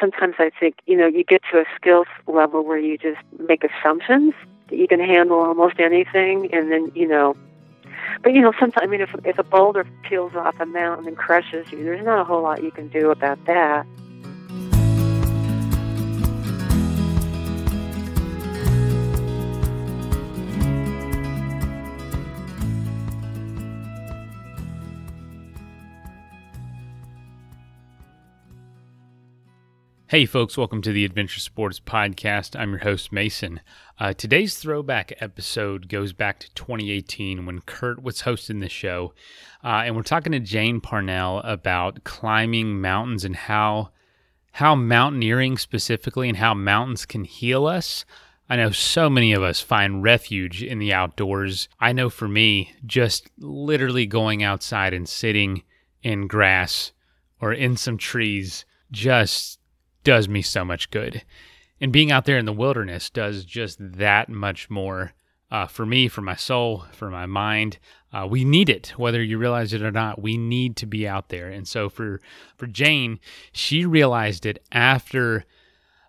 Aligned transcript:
sometimes 0.00 0.36
I 0.38 0.50
think, 0.58 0.76
you 0.86 0.96
know, 0.96 1.06
you 1.06 1.22
get 1.24 1.42
to 1.52 1.58
a 1.58 1.64
skills 1.76 2.06
level 2.26 2.64
where 2.64 2.78
you 2.78 2.98
just 2.98 3.20
make 3.38 3.62
assumptions 3.64 4.34
that 4.68 4.76
you 4.76 4.88
can 4.88 5.00
handle 5.00 5.38
almost 5.40 5.78
anything, 5.78 6.52
and 6.52 6.70
then, 6.72 6.90
you 6.94 7.06
know, 7.06 7.36
but 8.22 8.32
you 8.32 8.40
know, 8.40 8.52
sometimes 8.58 8.82
I 8.82 8.86
mean, 8.86 9.00
if 9.00 9.14
if 9.24 9.38
a 9.38 9.42
boulder 9.42 9.86
peels 10.02 10.34
off 10.34 10.58
a 10.60 10.66
mountain 10.66 11.06
and 11.08 11.16
crushes 11.16 11.70
you, 11.70 11.84
there's 11.84 12.04
not 12.04 12.20
a 12.20 12.24
whole 12.24 12.42
lot 12.42 12.62
you 12.62 12.70
can 12.70 12.88
do 12.88 13.10
about 13.10 13.44
that. 13.46 13.86
Hey, 30.10 30.26
folks, 30.26 30.58
welcome 30.58 30.82
to 30.82 30.92
the 30.92 31.04
Adventure 31.04 31.38
Sports 31.38 31.78
Podcast. 31.78 32.58
I'm 32.58 32.70
your 32.70 32.80
host, 32.80 33.12
Mason. 33.12 33.60
Uh, 33.96 34.12
today's 34.12 34.58
throwback 34.58 35.12
episode 35.20 35.88
goes 35.88 36.12
back 36.12 36.40
to 36.40 36.52
2018 36.54 37.46
when 37.46 37.60
Kurt 37.60 38.02
was 38.02 38.22
hosting 38.22 38.58
the 38.58 38.68
show. 38.68 39.14
Uh, 39.62 39.82
and 39.84 39.94
we're 39.94 40.02
talking 40.02 40.32
to 40.32 40.40
Jane 40.40 40.80
Parnell 40.80 41.38
about 41.44 42.02
climbing 42.02 42.80
mountains 42.80 43.24
and 43.24 43.36
how, 43.36 43.90
how 44.50 44.74
mountaineering 44.74 45.56
specifically 45.56 46.28
and 46.28 46.38
how 46.38 46.54
mountains 46.54 47.06
can 47.06 47.22
heal 47.22 47.66
us. 47.66 48.04
I 48.48 48.56
know 48.56 48.72
so 48.72 49.08
many 49.08 49.32
of 49.32 49.44
us 49.44 49.60
find 49.60 50.02
refuge 50.02 50.60
in 50.60 50.80
the 50.80 50.92
outdoors. 50.92 51.68
I 51.78 51.92
know 51.92 52.10
for 52.10 52.26
me, 52.26 52.74
just 52.84 53.30
literally 53.38 54.06
going 54.06 54.42
outside 54.42 54.92
and 54.92 55.08
sitting 55.08 55.62
in 56.02 56.26
grass 56.26 56.90
or 57.40 57.52
in 57.52 57.76
some 57.76 57.96
trees 57.96 58.64
just 58.90 59.59
does 60.04 60.28
me 60.28 60.42
so 60.42 60.64
much 60.64 60.90
good. 60.90 61.22
And 61.80 61.92
being 61.92 62.12
out 62.12 62.24
there 62.26 62.38
in 62.38 62.44
the 62.44 62.52
wilderness 62.52 63.08
does 63.10 63.44
just 63.44 63.78
that 63.80 64.28
much 64.28 64.68
more 64.68 65.12
uh, 65.50 65.66
for 65.66 65.84
me, 65.84 66.08
for 66.08 66.20
my 66.20 66.36
soul, 66.36 66.84
for 66.92 67.10
my 67.10 67.26
mind. 67.26 67.78
Uh, 68.12 68.26
we 68.28 68.44
need 68.44 68.68
it, 68.68 68.92
whether 68.96 69.22
you 69.22 69.38
realize 69.38 69.72
it 69.72 69.82
or 69.82 69.90
not. 69.90 70.20
We 70.20 70.36
need 70.36 70.76
to 70.76 70.86
be 70.86 71.08
out 71.08 71.28
there. 71.28 71.48
And 71.48 71.66
so 71.66 71.88
for 71.88 72.20
for 72.56 72.66
Jane, 72.66 73.18
she 73.52 73.84
realized 73.84 74.46
it 74.46 74.62
after 74.70 75.44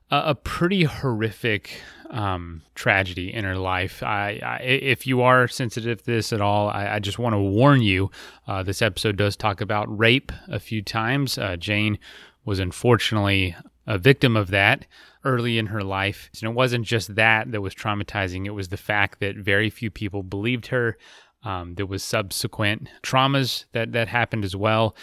a, 0.09 0.23
a 0.27 0.35
pretty 0.35 0.83
horrific 0.83 1.81
um, 2.09 2.61
tragedy 2.75 3.33
in 3.33 3.45
her 3.45 3.55
life. 3.55 4.03
I, 4.03 4.39
I, 4.43 4.57
if 4.63 5.07
you 5.07 5.21
are 5.21 5.47
sensitive 5.47 5.99
to 5.99 6.11
this 6.11 6.33
at 6.33 6.41
all, 6.41 6.69
I, 6.69 6.95
I 6.95 6.99
just 6.99 7.17
want 7.19 7.33
to 7.33 7.39
warn 7.39 7.81
you. 7.81 8.11
Uh, 8.47 8.63
this 8.63 8.81
episode 8.81 9.15
does 9.15 9.35
talk 9.35 9.61
about 9.61 9.97
rape 9.97 10.31
a 10.49 10.59
few 10.59 10.81
times. 10.81 11.37
Uh, 11.37 11.55
Jane 11.55 11.97
was 12.43 12.59
unfortunately 12.59 13.55
a 13.87 13.97
victim 13.97 14.35
of 14.35 14.49
that 14.49 14.85
early 15.23 15.57
in 15.57 15.67
her 15.67 15.83
life. 15.83 16.29
And 16.41 16.51
it 16.51 16.55
wasn't 16.55 16.85
just 16.85 17.15
that 17.15 17.51
that 17.51 17.61
was 17.61 17.75
traumatizing, 17.75 18.45
it 18.45 18.51
was 18.51 18.69
the 18.69 18.77
fact 18.77 19.19
that 19.19 19.35
very 19.35 19.69
few 19.69 19.91
people 19.91 20.23
believed 20.23 20.67
her. 20.67 20.97
Um, 21.43 21.73
there 21.73 21.87
was 21.87 22.03
subsequent 22.03 22.87
traumas 23.01 23.65
that, 23.71 23.93
that 23.93 24.07
happened 24.07 24.45
as 24.45 24.55
well. 24.55 24.95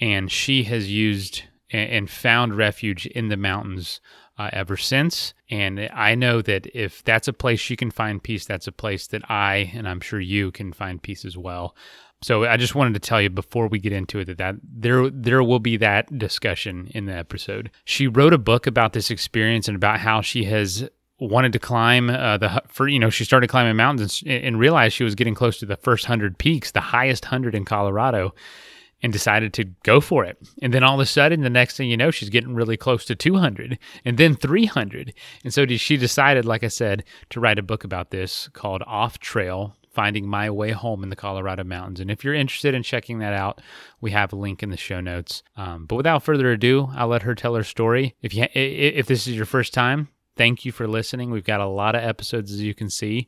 And 0.00 0.30
she 0.30 0.62
has 0.64 0.90
used 0.90 1.42
and 1.72 2.10
found 2.10 2.56
refuge 2.56 3.06
in 3.06 3.28
the 3.28 3.36
mountains 3.36 4.00
uh, 4.38 4.50
ever 4.52 4.76
since. 4.76 5.34
And 5.50 5.88
I 5.92 6.14
know 6.14 6.42
that 6.42 6.66
if 6.74 7.04
that's 7.04 7.28
a 7.28 7.32
place 7.32 7.60
she 7.60 7.76
can 7.76 7.90
find 7.90 8.22
peace, 8.22 8.44
that's 8.44 8.66
a 8.66 8.72
place 8.72 9.06
that 9.08 9.30
I, 9.30 9.70
and 9.74 9.88
I'm 9.88 10.00
sure 10.00 10.20
you, 10.20 10.50
can 10.50 10.72
find 10.72 11.02
peace 11.02 11.24
as 11.24 11.36
well. 11.36 11.76
So 12.22 12.44
I 12.44 12.56
just 12.58 12.74
wanted 12.74 12.94
to 12.94 13.00
tell 13.00 13.20
you 13.20 13.30
before 13.30 13.66
we 13.68 13.78
get 13.78 13.92
into 13.92 14.18
it 14.18 14.26
that, 14.26 14.38
that 14.38 14.56
there 14.62 15.08
there 15.08 15.42
will 15.42 15.58
be 15.58 15.76
that 15.78 16.18
discussion 16.18 16.88
in 16.94 17.06
the 17.06 17.14
episode. 17.14 17.70
She 17.84 18.06
wrote 18.06 18.34
a 18.34 18.38
book 18.38 18.66
about 18.66 18.92
this 18.92 19.10
experience 19.10 19.68
and 19.68 19.76
about 19.76 20.00
how 20.00 20.20
she 20.20 20.44
has 20.44 20.88
wanted 21.18 21.52
to 21.52 21.58
climb 21.58 22.10
uh, 22.10 22.36
the 22.38 22.62
for 22.68 22.88
you 22.88 22.98
know 22.98 23.10
she 23.10 23.24
started 23.24 23.48
climbing 23.48 23.76
mountains 23.76 24.22
and, 24.26 24.44
and 24.44 24.58
realized 24.58 24.94
she 24.94 25.04
was 25.04 25.14
getting 25.14 25.34
close 25.34 25.58
to 25.58 25.66
the 25.66 25.76
first 25.76 26.04
hundred 26.04 26.36
peaks, 26.36 26.72
the 26.72 26.80
highest 26.80 27.24
hundred 27.24 27.54
in 27.54 27.64
Colorado, 27.64 28.34
and 29.02 29.12
decided 29.12 29.54
to 29.54 29.64
go 29.82 30.00
for 30.00 30.24
it. 30.24 30.36
And 30.60 30.74
then 30.74 30.82
all 30.82 30.94
of 30.94 31.00
a 31.00 31.06
sudden, 31.06 31.40
the 31.40 31.48
next 31.48 31.78
thing 31.78 31.88
you 31.88 31.96
know, 31.96 32.10
she's 32.10 32.28
getting 32.28 32.54
really 32.54 32.76
close 32.76 33.04
to 33.06 33.14
200 33.14 33.78
and 34.04 34.18
then 34.18 34.34
300. 34.34 35.14
And 35.42 35.54
so 35.54 35.66
she 35.66 35.96
decided, 35.96 36.44
like 36.44 36.64
I 36.64 36.68
said, 36.68 37.04
to 37.30 37.40
write 37.40 37.58
a 37.58 37.62
book 37.62 37.84
about 37.84 38.10
this 38.10 38.48
called 38.48 38.82
Off 38.86 39.18
Trail 39.18 39.74
Finding 39.90 40.26
My 40.26 40.48
Way 40.50 40.70
Home 40.70 41.02
in 41.02 41.10
the 41.10 41.16
Colorado 41.16 41.64
Mountains. 41.64 42.00
And 42.00 42.10
if 42.10 42.24
you're 42.24 42.34
interested 42.34 42.74
in 42.74 42.82
checking 42.82 43.18
that 43.18 43.32
out, 43.32 43.60
we 44.00 44.12
have 44.12 44.32
a 44.32 44.36
link 44.36 44.62
in 44.62 44.70
the 44.70 44.76
show 44.76 45.00
notes. 45.00 45.42
Um, 45.56 45.86
but 45.86 45.96
without 45.96 46.22
further 46.22 46.50
ado, 46.52 46.88
I'll 46.94 47.08
let 47.08 47.22
her 47.22 47.34
tell 47.34 47.54
her 47.56 47.64
story. 47.64 48.14
If 48.22 48.34
you 48.34 48.46
if 48.54 49.06
this 49.06 49.26
is 49.26 49.34
your 49.34 49.46
first 49.46 49.74
time, 49.74 50.08
thank 50.36 50.64
you 50.64 50.72
for 50.72 50.86
listening. 50.86 51.30
We've 51.30 51.44
got 51.44 51.60
a 51.60 51.66
lot 51.66 51.94
of 51.94 52.04
episodes 52.04 52.52
as 52.52 52.62
you 52.62 52.74
can 52.74 52.88
see, 52.88 53.26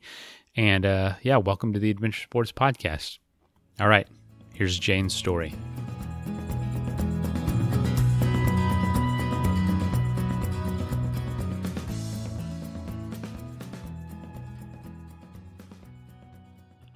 and 0.55 0.85
uh, 0.85 1.13
yeah, 1.21 1.37
welcome 1.37 1.73
to 1.73 1.79
the 1.79 1.91
Adventure 1.91 2.21
Sports 2.21 2.51
Podcast. 2.51 3.19
All 3.79 3.87
right, 3.87 4.07
here's 4.53 4.79
Jane's 4.79 5.13
story. 5.13 5.53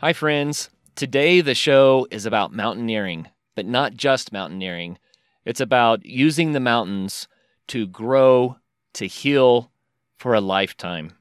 Hi, 0.07 0.13
friends. 0.13 0.69
Today, 0.95 1.41
the 1.41 1.53
show 1.53 2.07
is 2.09 2.25
about 2.25 2.53
mountaineering, 2.53 3.27
but 3.57 3.65
not 3.65 3.97
just 3.97 4.31
mountaineering. 4.31 4.99
It's 5.43 5.59
about 5.59 6.05
using 6.05 6.53
the 6.53 6.61
mountains 6.61 7.27
to 7.67 7.85
grow, 7.87 8.55
to 8.93 9.05
heal 9.05 9.69
for 10.15 10.33
a 10.33 10.39
lifetime. 10.39 11.11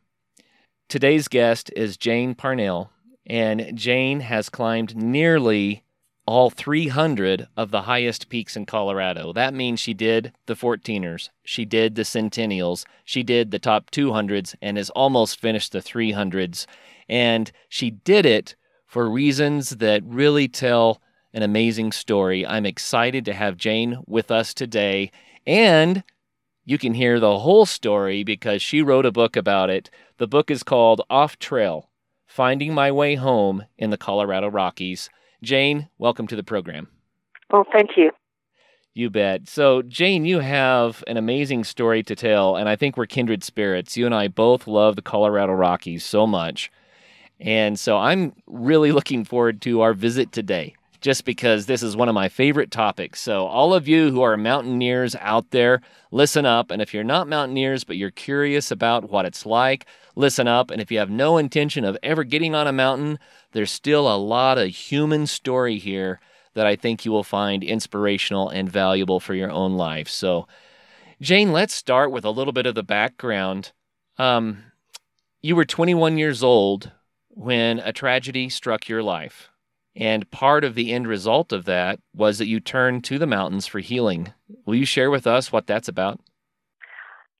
Today's 0.89 1.27
guest 1.27 1.73
is 1.75 1.97
Jane 1.97 2.37
Parnell, 2.37 2.93
and 3.27 3.77
Jane 3.77 4.21
has 4.21 4.49
climbed 4.49 4.95
nearly 4.95 5.83
all 6.25 6.49
300 6.49 7.49
of 7.57 7.73
the 7.73 7.83
highest 7.83 8.29
peaks 8.29 8.57
in 8.57 8.67
Colorado. 8.67 9.33
That 9.33 9.53
means 9.53 9.81
she 9.81 9.95
did 9.95 10.33
the 10.47 10.55
14ers, 10.55 11.31
she 11.43 11.65
did 11.65 11.97
the 11.97 12.05
Centennials, 12.05 12.85
she 13.05 13.25
did 13.25 13.51
the 13.51 13.59
top 13.59 13.91
200s, 13.91 14.55
and 14.63 14.77
has 14.77 14.91
almost 14.91 15.41
finished 15.41 15.73
the 15.73 15.81
300s. 15.81 16.67
And 17.09 17.51
she 17.69 17.91
did 17.91 18.25
it 18.25 18.55
for 18.87 19.11
reasons 19.11 19.71
that 19.71 20.03
really 20.05 20.49
tell 20.49 21.01
an 21.35 21.43
amazing 21.43 21.93
story. 21.93 22.47
I'm 22.47 22.65
excited 22.65 23.25
to 23.27 23.35
have 23.35 23.57
Jane 23.57 23.99
with 24.07 24.31
us 24.31 24.55
today, 24.55 25.11
and 25.47 26.03
you 26.65 26.79
can 26.79 26.95
hear 26.95 27.21
the 27.21 27.39
whole 27.39 27.67
story 27.67 28.25
because 28.25 28.63
she 28.63 28.83
wrote 28.83 29.07
a 29.07 29.13
book 29.13 29.37
about 29.37 29.71
it. 29.71 29.91
The 30.19 30.27
book 30.27 30.51
is 30.51 30.63
called 30.63 31.03
Off 31.11 31.39
Trail 31.39 31.91
Finding 32.27 32.75
My 32.75 32.91
Way 32.91 33.17
Home 33.17 33.65
in 33.77 33.91
the 33.91 33.99
Colorado 33.99 34.49
Rockies. 34.49 35.11
Jane, 35.43 35.89
welcome 35.99 36.27
to 36.29 36.37
the 36.37 36.43
program. 36.43 36.89
Well, 37.51 37.67
thank 37.73 37.91
you. 37.97 38.11
You 38.95 39.11
bet. 39.11 39.47
So, 39.47 39.83
Jane, 39.83 40.25
you 40.25 40.41
have 40.41 41.05
an 41.07 41.19
amazing 41.19 41.65
story 41.65 42.03
to 42.05 42.17
tell, 42.17 42.57
and 42.57 42.67
I 42.67 42.77
think 42.77 42.97
we're 42.97 43.07
kindred 43.07 43.45
spirits. 43.45 43.97
You 43.97 44.07
and 44.07 44.15
I 44.15 44.29
both 44.29 44.67
love 44.67 44.97
the 44.97 45.03
Colorado 45.03 45.53
Rockies 45.53 46.03
so 46.03 46.27
much. 46.27 46.73
And 47.41 47.79
so 47.79 47.99
I'm 47.99 48.35
really 48.47 48.93
looking 48.93 49.25
forward 49.25 49.61
to 49.63 49.83
our 49.83 49.93
visit 49.93 50.33
today, 50.33 50.75
just 51.01 51.25
because 51.25 51.67
this 51.67 51.83
is 51.83 51.97
one 51.97 52.09
of 52.09 52.15
my 52.15 52.29
favorite 52.29 52.71
topics. 52.71 53.21
So, 53.21 53.47
all 53.47 53.75
of 53.75 53.87
you 53.87 54.11
who 54.11 54.23
are 54.23 54.37
mountaineers 54.37 55.15
out 55.17 55.51
there, 55.51 55.83
listen 56.11 56.47
up. 56.47 56.71
And 56.71 56.81
if 56.81 56.95
you're 56.95 57.05
not 57.05 57.29
mountaineers, 57.29 57.85
but 57.85 57.97
you're 57.97 58.11
curious 58.11 58.71
about 58.71 59.11
what 59.11 59.27
it's 59.27 59.45
like, 59.45 59.87
listen 60.15 60.49
up. 60.49 60.71
And 60.71 60.81
if 60.81 60.91
you 60.91 60.99
have 60.99 61.11
no 61.11 61.37
intention 61.37 61.85
of 61.85 61.99
ever 62.03 62.25
getting 62.25 62.55
on 62.55 62.67
a 62.67 62.73
mountain, 62.73 63.19
there's 63.53 63.71
still 63.71 64.13
a 64.13 64.17
lot 64.17 64.59
of 64.59 64.69
human 64.69 65.27
story 65.27 65.79
here 65.79 66.21
that 66.55 66.67
I 66.67 66.75
think 66.75 67.05
you 67.05 67.13
will 67.13 67.23
find 67.23 67.63
inspirational 67.63 68.49
and 68.49 68.71
valuable 68.71 69.21
for 69.21 69.35
your 69.35 69.51
own 69.51 69.75
life. 69.75 70.09
So, 70.09 70.49
Jane, 71.21 71.53
let's 71.53 71.75
start 71.75 72.11
with 72.11 72.25
a 72.25 72.31
little 72.31 72.53
bit 72.53 72.67
of 72.67 72.75
the 72.75 72.83
background. 72.83 73.73
Um, 74.19 74.65
you 75.43 75.55
were 75.55 75.67
21 75.67 76.17
years 76.17 76.43
old 76.43 76.93
when 77.37 77.79
a 77.81 77.93
tragedy 77.93 78.49
struck 78.49 78.89
your 78.89 79.03
life. 79.03 79.51
And 79.95 80.31
part 80.31 80.65
of 80.65 80.75
the 80.75 80.93
end 80.93 81.07
result 81.07 81.53
of 81.53 81.65
that 81.67 82.01
was 82.15 82.39
that 82.39 82.49
you 82.49 82.61
turned 82.61 83.05
to 83.05 83.19
the 83.19 83.27
mountains 83.27 83.67
for 83.67 83.79
healing. 83.79 84.33
Will 84.65 84.75
you 84.75 84.85
share 84.85 85.11
with 85.11 85.27
us 85.27 85.53
what 85.53 85.67
that's 85.67 85.89
about? 85.89 86.21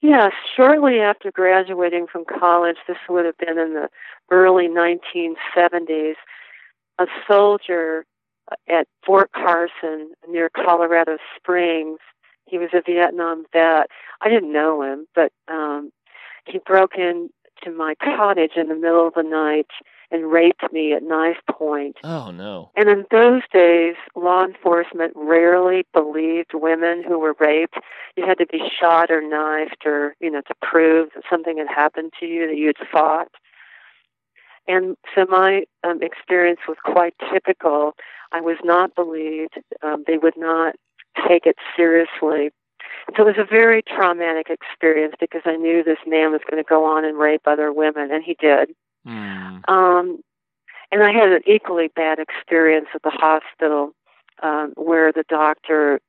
Yes, 0.01 0.33
shortly 0.55 1.01
after 1.01 1.33
graduating 1.33 2.07
from 2.11 2.25
college, 2.25 2.77
this 2.87 2.97
would 3.09 3.25
have 3.25 3.37
been 3.39 3.59
in 3.59 3.75
the 3.75 3.89
early 4.31 4.69
1970s, 4.69 6.15
a 6.99 7.07
soldier 7.27 8.05
at 8.69 8.87
Fort 9.05 9.33
Carson 9.33 10.13
near 10.29 10.49
Colorado 10.49 11.17
Springs, 11.37 11.99
he 12.47 12.59
was 12.59 12.71
a 12.73 12.83
Vietnam 12.85 13.45
vet. 13.53 13.89
I 14.21 14.29
didn't 14.29 14.53
know 14.53 14.83
him, 14.83 15.07
but 15.15 15.33
um, 15.49 15.91
he 16.47 16.59
broke 16.65 16.97
in 16.97 17.29
to 17.65 17.71
my 17.71 17.95
cottage 18.03 18.53
in 18.57 18.69
the 18.69 18.75
middle 18.75 19.07
of 19.07 19.15
the 19.15 19.23
night 19.23 19.69
and 20.11 20.31
raped 20.31 20.73
me 20.73 20.93
at 20.93 21.03
knife 21.03 21.39
point. 21.51 21.97
Oh 22.05 22.31
no. 22.31 22.71
And 22.77 22.89
in 22.89 23.05
those 23.11 23.43
days, 23.53 23.97
law 24.15 24.45
enforcement 24.45 25.13
rarely 25.17 25.85
believed 25.93 26.53
women 26.55 27.03
who 27.03 27.19
were 27.19 27.35
raped. 27.41 27.77
You 28.17 28.25
had 28.27 28.39
to 28.39 28.47
be 28.47 28.61
shot 28.81 29.11
or 29.11 29.21
knifed 29.21 29.85
or, 29.85 30.15
you 30.21 30.31
know, 30.31 30.43
to 30.43 30.55
prove 30.63 31.11
that 31.15 31.25
something 31.29 31.59
had 31.59 31.69
happened 31.69 32.13
to 32.21 32.27
you, 32.27 32.47
that 32.47 32.57
you 32.57 32.69
had 32.69 32.89
fought. 32.91 33.29
And 34.69 34.97
so 35.15 35.27
my 35.29 35.65
um, 35.85 36.03
experience 36.03 36.61
was 36.69 36.77
quite 36.85 37.15
typical. 37.33 37.93
I 38.33 38.41
was 38.41 38.59
not 38.65 38.95
believed. 38.95 39.55
Um, 39.83 40.05
they 40.07 40.19
would 40.19 40.37
not 40.37 40.75
take 41.29 41.47
it 41.47 41.57
seriously. 41.77 42.51
So 43.15 43.23
it 43.23 43.37
was 43.37 43.39
a 43.39 43.49
very 43.49 43.83
traumatic 43.83 44.49
experience 44.51 45.15
because 45.21 45.43
I 45.45 45.57
knew 45.57 45.85
this 45.85 45.99
man 46.07 46.33
was 46.33 46.41
going 46.51 46.63
to 46.63 46.69
go 46.69 46.85
on 46.85 47.05
and 47.05 47.17
rape 47.17 47.43
other 47.47 47.73
women, 47.73 48.11
and 48.11 48.25
he 48.25 48.37
did. 48.41 48.71
Mm. 49.07 49.69
Um, 49.69 50.19
and 50.91 51.03
I 51.03 51.13
had 51.13 51.31
an 51.31 51.43
equally 51.47 51.89
bad 51.95 52.19
experience 52.19 52.89
at 52.95 53.03
the 53.03 53.11
hospital 53.11 53.93
um, 54.43 54.73
where 54.77 55.13
the 55.13 55.25
doctor 55.29 56.01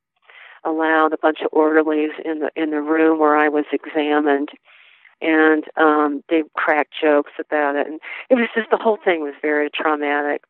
allowed 0.63 1.13
a 1.13 1.17
bunch 1.17 1.39
of 1.41 1.49
orderlies 1.51 2.11
in 2.25 2.39
the 2.39 2.49
in 2.55 2.71
the 2.71 2.81
room 2.81 3.19
where 3.19 3.37
I 3.37 3.47
was 3.47 3.65
examined, 3.71 4.49
and 5.21 5.63
um, 5.77 6.23
they 6.29 6.43
cracked 6.55 6.93
jokes 6.99 7.33
about 7.39 7.75
it, 7.75 7.87
and 7.87 7.99
it 8.29 8.35
was 8.35 8.49
just 8.55 8.69
the 8.71 8.77
whole 8.77 8.97
thing 9.03 9.21
was 9.21 9.35
very 9.41 9.69
traumatic. 9.69 10.43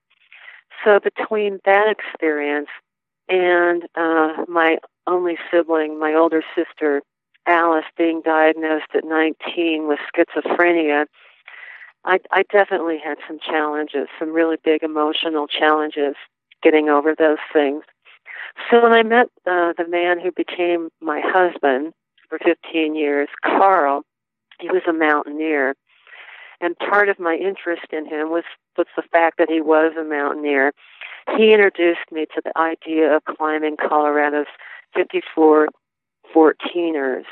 So 0.84 1.00
between 1.00 1.60
that 1.66 1.88
experience 1.90 2.70
and 3.30 3.84
uh, 3.96 4.46
my 4.48 4.78
only 5.06 5.38
sibling, 5.52 6.00
my 6.00 6.14
older 6.14 6.44
sister 6.56 7.02
Alice, 7.48 7.86
being 7.98 8.22
diagnosed 8.24 8.88
at 8.94 9.06
19 9.06 9.88
with 9.88 10.00
schizophrenia, 10.14 11.06
I, 12.04 12.20
I 12.32 12.44
definitely 12.52 13.00
had 13.04 13.18
some 13.26 13.40
challenges, 13.40 14.08
some 14.20 14.34
really 14.34 14.58
big 14.64 14.84
emotional 14.84 15.48
challenges 15.48 16.16
getting 16.62 16.90
over 16.90 17.16
those 17.18 17.38
things. 17.54 17.84
So 18.70 18.84
when 18.84 18.92
I 18.92 19.04
met 19.04 19.28
uh, 19.46 19.74
the 19.78 19.88
man 19.88 20.20
who 20.20 20.32
became 20.32 20.90
my 21.02 21.22
husband 21.24 21.94
for 22.30 22.38
15 22.40 22.96
years, 22.96 23.30
Carl, 23.44 24.04
he 24.60 24.68
was 24.68 24.82
a 24.88 24.94
mountaineer. 24.94 25.76
And 26.60 26.78
part 26.78 27.08
of 27.08 27.20
my 27.20 27.36
interest 27.36 27.86
in 27.92 28.06
him 28.06 28.30
was, 28.30 28.44
was 28.78 28.88
the 28.96 29.04
fact 29.04 29.38
that 29.38 29.50
he 29.50 29.62
was 29.62 29.94
a 29.98 30.04
mountaineer. 30.04 30.74
He 31.36 31.54
introduced 31.54 32.12
me 32.12 32.26
to 32.36 32.42
the 32.44 32.58
idea 32.58 33.16
of 33.16 33.24
climbing 33.26 33.78
Colorado's 33.78 34.48
54 34.96 35.68
14ers. 36.36 37.26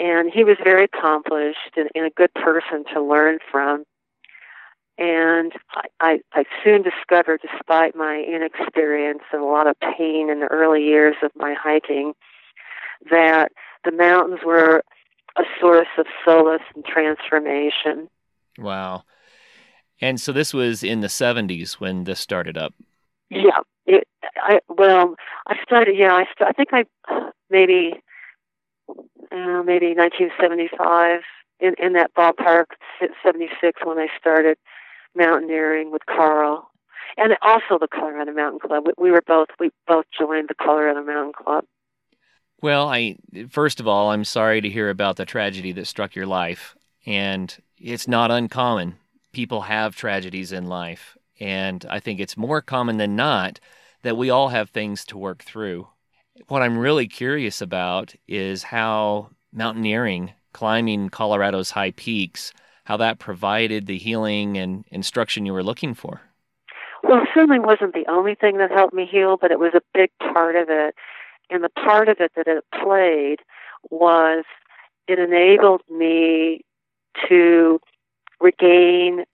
And 0.00 0.30
he 0.32 0.44
was 0.44 0.56
very 0.62 0.84
accomplished 0.84 1.76
and, 1.76 1.88
and 1.94 2.06
a 2.06 2.10
good 2.10 2.32
person 2.34 2.84
to 2.94 3.02
learn 3.02 3.38
from. 3.50 3.84
And 4.96 5.52
I, 5.72 5.82
I, 6.00 6.20
I 6.32 6.44
soon 6.64 6.82
discovered, 6.82 7.40
despite 7.40 7.94
my 7.94 8.20
inexperience 8.20 9.22
and 9.32 9.42
a 9.42 9.46
lot 9.46 9.66
of 9.66 9.76
pain 9.80 10.28
in 10.30 10.40
the 10.40 10.46
early 10.46 10.84
years 10.84 11.16
of 11.22 11.30
my 11.36 11.54
hiking, 11.54 12.14
that 13.10 13.52
the 13.84 13.92
mountains 13.92 14.40
were 14.44 14.82
a 15.36 15.42
source 15.60 15.88
of 15.98 16.06
solace 16.24 16.62
and 16.74 16.84
transformation. 16.84 18.08
Wow. 18.58 19.04
And 20.00 20.20
so 20.20 20.32
this 20.32 20.54
was 20.54 20.82
in 20.82 21.00
the 21.00 21.08
70s 21.08 21.74
when 21.74 22.04
this 22.04 22.20
started 22.20 22.56
up. 22.56 22.74
Yeah. 23.30 23.60
It, 23.86 24.06
I 24.36 24.60
well, 24.68 25.14
I 25.46 25.56
started. 25.62 25.96
Yeah, 25.96 26.12
I 26.14 26.24
st- 26.24 26.48
I 26.48 26.52
think 26.52 26.68
I 26.72 26.84
maybe 27.50 27.94
uh, 29.32 29.62
maybe 29.64 29.94
1975 29.94 31.22
in 31.60 31.74
in 31.78 31.94
that 31.94 32.14
ballpark, 32.14 32.66
76 33.24 33.80
when 33.84 33.98
I 33.98 34.08
started 34.18 34.58
mountaineering 35.16 35.90
with 35.90 36.04
Carl, 36.06 36.70
and 37.16 37.36
also 37.42 37.78
the 37.80 37.88
Colorado 37.88 38.32
Mountain 38.32 38.60
Club. 38.60 38.84
We, 38.86 38.92
we 38.98 39.10
were 39.10 39.22
both 39.26 39.48
we 39.58 39.70
both 39.86 40.04
joined 40.16 40.48
the 40.48 40.54
Colorado 40.54 41.02
Mountain 41.02 41.32
Club. 41.32 41.64
Well, 42.60 42.88
I 42.88 43.16
first 43.48 43.80
of 43.80 43.88
all, 43.88 44.10
I'm 44.10 44.24
sorry 44.24 44.60
to 44.60 44.68
hear 44.68 44.90
about 44.90 45.16
the 45.16 45.24
tragedy 45.24 45.72
that 45.72 45.86
struck 45.86 46.14
your 46.14 46.26
life, 46.26 46.76
and 47.06 47.56
it's 47.78 48.06
not 48.06 48.30
uncommon. 48.30 48.96
People 49.38 49.60
have 49.60 49.94
tragedies 49.94 50.50
in 50.50 50.66
life, 50.66 51.16
and 51.38 51.86
I 51.88 52.00
think 52.00 52.18
it's 52.18 52.36
more 52.36 52.60
common 52.60 52.96
than 52.96 53.14
not 53.14 53.60
that 54.02 54.16
we 54.16 54.30
all 54.30 54.48
have 54.48 54.70
things 54.70 55.04
to 55.04 55.16
work 55.16 55.44
through. 55.44 55.86
What 56.48 56.60
I'm 56.60 56.76
really 56.76 57.06
curious 57.06 57.60
about 57.60 58.16
is 58.26 58.64
how 58.64 59.30
mountaineering, 59.52 60.32
climbing 60.52 61.08
Colorado's 61.10 61.70
high 61.70 61.92
peaks, 61.92 62.52
how 62.82 62.96
that 62.96 63.20
provided 63.20 63.86
the 63.86 63.96
healing 63.96 64.58
and 64.58 64.84
instruction 64.88 65.46
you 65.46 65.52
were 65.52 65.62
looking 65.62 65.94
for. 65.94 66.20
Well, 67.04 67.22
it 67.22 67.28
certainly 67.32 67.60
wasn't 67.60 67.94
the 67.94 68.10
only 68.10 68.34
thing 68.34 68.58
that 68.58 68.72
helped 68.72 68.92
me 68.92 69.06
heal, 69.08 69.36
but 69.40 69.52
it 69.52 69.60
was 69.60 69.72
a 69.72 69.82
big 69.94 70.10
part 70.18 70.56
of 70.56 70.68
it. 70.68 70.96
And 71.48 71.62
the 71.62 71.68
part 71.68 72.08
of 72.08 72.16
it 72.18 72.32
that 72.34 72.48
it 72.48 72.64
played 72.82 73.38
was 73.88 74.44
it 75.06 75.20
enabled 75.20 75.82
me 75.88 76.64
to 77.28 77.78
regain 78.40 79.24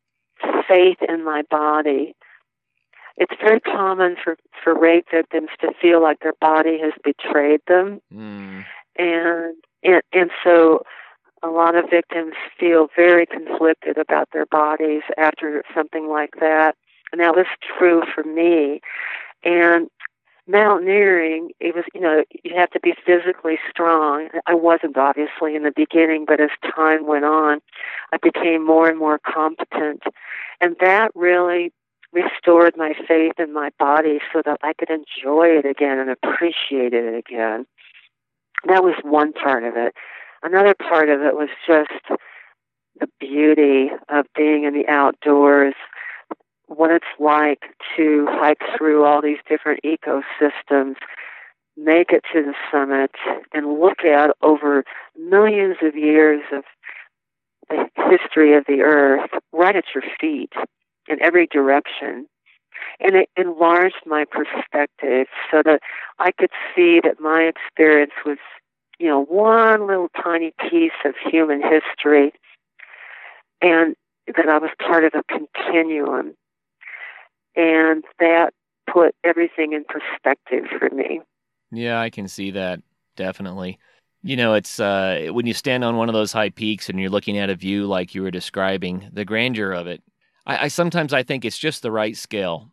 faith 0.69 0.99
in 1.09 1.25
my 1.25 1.43
body 1.51 2.15
it's 3.17 3.35
very 3.41 3.61
common 3.61 4.17
for, 4.23 4.37
for 4.63 4.79
rape 4.79 5.07
victims 5.11 5.51
to 5.61 5.73
feel 5.81 6.03
like 6.03 6.21
their 6.21 6.35
body 6.41 6.79
has 6.81 6.93
betrayed 7.03 7.61
them. 7.69 8.01
Mm. 8.13 8.65
And, 8.97 9.55
and, 9.83 10.03
and 10.13 10.31
so 10.43 10.83
a 11.43 11.49
lot 11.49 11.77
of 11.77 11.85
victims 11.91 12.35
feel 12.59 12.89
very 12.97 13.27
conflicted 13.27 13.99
about 13.99 14.29
their 14.33 14.47
bodies 14.47 15.03
after 15.17 15.63
something 15.75 16.09
like 16.09 16.35
that. 16.41 16.75
And 17.13 17.21
that 17.21 17.37
was 17.37 17.47
true 17.79 18.03
for 18.13 18.25
me. 18.25 18.81
And 19.45 19.89
mountaineering, 20.47 21.51
it 21.61 21.75
was, 21.75 21.85
you 21.95 22.01
know, 22.01 22.25
you 22.43 22.55
have 22.57 22.71
to 22.71 22.81
be 22.81 22.95
physically 23.07 23.59
strong. 23.71 24.29
I 24.47 24.55
wasn't 24.55 24.97
obviously 24.97 25.57
in 25.57 25.63
the 25.63 25.73
beginning, 25.75 26.25
but 26.27 26.41
as 26.41 26.51
time 26.75 27.07
went 27.07 27.25
on, 27.25 27.61
I 28.13 28.19
became 28.23 28.65
more 28.65 28.89
and 28.89 28.99
more 28.99 29.19
competent. 29.19 30.03
And 30.61 30.77
that 30.81 31.11
really 31.15 31.73
restored 32.13 32.75
my 32.77 32.93
faith 33.09 33.35
in 33.39 33.53
my 33.53 33.71
body 33.79 34.21
so 34.33 34.43
that 34.45 34.61
I 34.63 34.73
could 34.75 34.91
enjoy 34.91 35.49
it 35.49 35.67
again 35.67 35.99
and 35.99 36.11
appreciate 36.11 36.93
it 36.93 37.15
again. 37.15 37.67
That 38.67 38.85
was 38.85 38.95
one 39.03 39.33
part 39.33 39.65
of 39.65 39.77
it. 39.77 39.95
Another 40.43 40.75
part 40.75 41.09
of 41.09 41.23
it 41.23 41.35
was 41.35 41.49
just 41.67 41.91
the 43.01 43.09
beauty 43.19 43.91
of 44.09 44.27
being 44.37 44.65
in 44.65 44.75
the 44.75 44.87
outdoors, 44.89 45.75
what 46.67 46.91
it's 46.91 47.05
like 47.19 47.63
to 47.97 48.27
hike 48.31 48.63
through 48.77 49.05
all 49.05 49.21
these 49.21 49.39
different 49.49 49.81
ecosystems, 49.85 50.97
make 51.77 52.11
it 52.11 52.25
to 52.33 52.43
the 52.43 52.55
summit, 52.71 53.13
and 53.53 53.81
look 53.81 54.05
at 54.05 54.31
over 54.43 54.85
millions 55.19 55.77
of 55.83 55.97
years 55.97 56.43
of 56.53 56.65
the 57.69 57.89
history 58.11 58.57
of 58.57 58.65
the 58.67 58.83
earth 58.83 59.31
right 59.53 59.77
at 59.77 59.85
your 59.95 60.05
feet 60.21 60.53
in 61.09 61.21
every 61.23 61.47
direction. 61.47 62.27
And 63.01 63.17
it 63.17 63.29
enlarged 63.37 64.03
my 64.07 64.25
perspective 64.25 65.27
so 65.51 65.63
that 65.65 65.81
I 66.19 66.33
could 66.33 66.51
see 66.75 67.01
that 67.03 67.21
my 67.21 67.43
experience 67.43 68.13
was, 68.27 68.39
you 68.99 69.09
know, 69.09 69.25
one 69.25 69.87
little 69.87 70.09
tiny 70.23 70.53
piece 70.71 70.93
of 71.05 71.15
human 71.31 71.63
history 71.63 72.33
and 73.63 73.97
that 74.27 74.49
I 74.49 74.59
was 74.59 74.71
part 74.79 75.05
of 75.05 75.13
a 75.15 75.23
continuum. 75.25 76.35
And 77.57 78.05
that 78.19 78.53
put 78.93 79.15
everything 79.25 79.73
in 79.73 79.85
perspective 79.85 80.65
for 80.79 80.91
me. 80.95 81.21
Yeah, 81.71 82.01
I 82.01 82.11
can 82.11 82.29
see 82.29 82.53
that 82.53 82.81
definitely. 83.17 83.79
You 84.23 84.37
know, 84.37 84.55
it's 84.55 84.81
uh, 84.81 85.29
when 85.33 85.47
you 85.47 85.55
stand 85.55 85.85
on 85.85 85.97
one 85.97 86.09
of 86.09 86.15
those 86.15 86.33
high 86.33 86.51
peaks 86.51 86.89
and 86.89 86.99
you're 86.99 87.11
looking 87.11 87.39
at 87.39 87.51
a 87.51 87.55
view 87.55 87.87
like 87.87 88.15
you 88.15 88.23
were 88.23 88.31
describing, 88.31 89.09
the 89.13 89.25
grandeur 89.25 89.73
of 89.73 89.87
it 89.87 90.03
I, 90.47 90.65
I 90.65 90.69
sometimes 90.69 91.13
I 91.13 91.23
think 91.23 91.45
it's 91.45 91.59
just 91.59 91.83
the 91.83 91.91
right 91.91 92.17
scale 92.17 92.71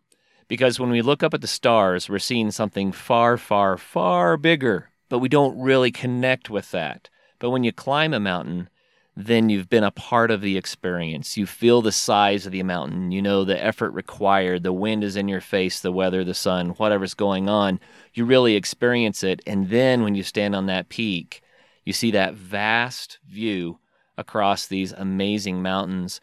because 0.47 0.79
when 0.79 0.89
we 0.89 1.01
look 1.01 1.23
up 1.23 1.33
at 1.33 1.41
the 1.41 1.47
stars, 1.47 2.09
we're 2.09 2.19
seeing 2.19 2.51
something 2.51 2.91
far, 2.91 3.37
far, 3.37 3.77
far 3.77 4.37
bigger, 4.37 4.89
but 5.09 5.19
we 5.19 5.29
don't 5.29 5.59
really 5.59 5.91
connect 5.91 6.49
with 6.49 6.71
that. 6.71 7.09
But 7.39 7.51
when 7.51 7.63
you 7.63 7.71
climb 7.71 8.13
a 8.13 8.19
mountain, 8.19 8.69
then 9.15 9.49
you've 9.49 9.69
been 9.69 9.83
a 9.83 9.91
part 9.91 10.31
of 10.31 10.41
the 10.41 10.57
experience. 10.57 11.35
You 11.35 11.45
feel 11.45 11.81
the 11.81 11.91
size 11.91 12.45
of 12.45 12.53
the 12.53 12.63
mountain. 12.63 13.11
You 13.11 13.21
know 13.21 13.43
the 13.43 13.61
effort 13.61 13.91
required. 13.91 14.63
The 14.63 14.71
wind 14.71 15.03
is 15.03 15.17
in 15.17 15.27
your 15.27 15.41
face, 15.41 15.81
the 15.81 15.91
weather, 15.91 16.23
the 16.23 16.33
sun, 16.33 16.69
whatever's 16.69 17.13
going 17.13 17.49
on. 17.49 17.79
You 18.13 18.25
really 18.25 18.55
experience 18.55 19.23
it. 19.23 19.41
And 19.45 19.69
then 19.69 20.03
when 20.03 20.15
you 20.15 20.23
stand 20.23 20.55
on 20.55 20.67
that 20.67 20.89
peak, 20.89 21.41
you 21.83 21.91
see 21.91 22.11
that 22.11 22.35
vast 22.35 23.19
view 23.27 23.79
across 24.17 24.67
these 24.67 24.93
amazing 24.93 25.61
mountains. 25.61 26.21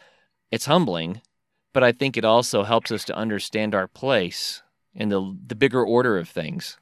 It's 0.51 0.67
humbling, 0.67 1.21
but 1.75 1.85
I 1.85 1.93
think 1.93 2.17
it 2.17 2.25
also 2.25 2.65
helps 2.65 2.91
us 2.91 3.05
to 3.05 3.17
understand 3.17 3.75
our 3.75 3.87
place 3.87 4.63
in 4.95 5.11
the 5.11 5.37
the 5.47 5.55
bigger 5.55 5.85
order 5.85 6.17
of 6.17 6.29
things. 6.29 6.79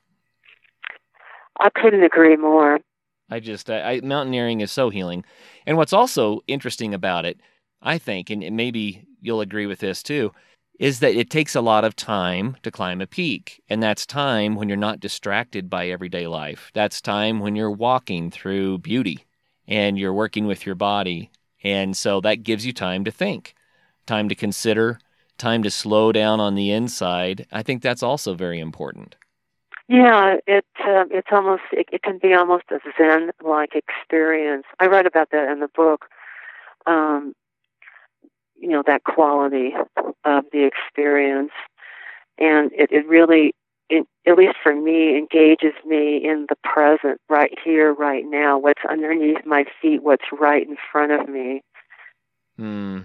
I 1.58 1.70
couldn't 1.70 2.04
agree 2.04 2.36
more. 2.36 2.78
I 3.30 3.40
just 3.40 3.70
I, 3.70 3.94
I, 3.94 4.00
mountaineering 4.02 4.60
is 4.60 4.70
so 4.70 4.90
healing, 4.90 5.24
and 5.66 5.76
what's 5.76 5.92
also 5.92 6.40
interesting 6.46 6.94
about 6.94 7.24
it, 7.24 7.40
I 7.82 7.98
think, 7.98 8.30
and 8.30 8.56
maybe 8.56 9.06
you'll 9.20 9.40
agree 9.40 9.66
with 9.66 9.80
this 9.80 10.02
too, 10.02 10.32
is 10.78 11.00
that 11.00 11.14
it 11.14 11.30
takes 11.30 11.54
a 11.54 11.60
lot 11.60 11.84
of 11.84 11.96
time 11.96 12.56
to 12.62 12.70
climb 12.70 13.00
a 13.00 13.06
peak. 13.06 13.62
And 13.68 13.82
that's 13.82 14.06
time 14.06 14.54
when 14.54 14.68
you're 14.68 14.76
not 14.76 15.00
distracted 15.00 15.70
by 15.70 15.88
everyday 15.88 16.26
life. 16.26 16.70
That's 16.74 17.00
time 17.00 17.40
when 17.40 17.56
you're 17.56 17.70
walking 17.70 18.30
through 18.30 18.78
beauty 18.78 19.24
and 19.66 19.98
you're 19.98 20.12
working 20.12 20.46
with 20.46 20.66
your 20.66 20.74
body. 20.74 21.30
And 21.64 21.96
so 21.96 22.20
that 22.20 22.42
gives 22.42 22.66
you 22.66 22.72
time 22.72 23.04
to 23.04 23.10
think, 23.10 23.54
time 24.06 24.28
to 24.28 24.34
consider, 24.34 24.98
time 25.38 25.62
to 25.62 25.70
slow 25.70 26.12
down 26.12 26.40
on 26.40 26.54
the 26.54 26.70
inside. 26.70 27.46
I 27.50 27.62
think 27.62 27.82
that's 27.82 28.02
also 28.02 28.34
very 28.34 28.60
important. 28.60 29.16
Yeah, 29.88 30.36
it 30.46 30.64
uh, 30.80 31.04
it's 31.10 31.28
almost 31.30 31.62
it, 31.70 31.88
it 31.92 32.02
can 32.02 32.18
be 32.18 32.34
almost 32.34 32.64
a 32.70 32.80
Zen 32.98 33.30
like 33.44 33.74
experience. 33.74 34.64
I 34.80 34.86
write 34.86 35.06
about 35.06 35.30
that 35.30 35.48
in 35.48 35.60
the 35.60 35.68
book. 35.68 36.06
Um, 36.86 37.34
you 38.58 38.68
know 38.68 38.82
that 38.86 39.04
quality 39.04 39.74
of 40.24 40.44
the 40.52 40.66
experience, 40.66 41.52
and 42.38 42.72
it, 42.72 42.90
it 42.90 43.06
really, 43.06 43.54
it, 43.88 44.06
at 44.26 44.36
least 44.36 44.56
for 44.62 44.74
me, 44.74 45.16
engages 45.16 45.74
me 45.84 46.16
in 46.16 46.46
the 46.48 46.56
present, 46.64 47.20
right 47.28 47.56
here, 47.64 47.92
right 47.92 48.24
now. 48.26 48.58
What's 48.58 48.82
underneath 48.88 49.44
my 49.46 49.66
feet? 49.80 50.02
What's 50.02 50.24
right 50.32 50.66
in 50.66 50.76
front 50.90 51.12
of 51.12 51.28
me? 51.28 51.62
Hmm, 52.56 53.00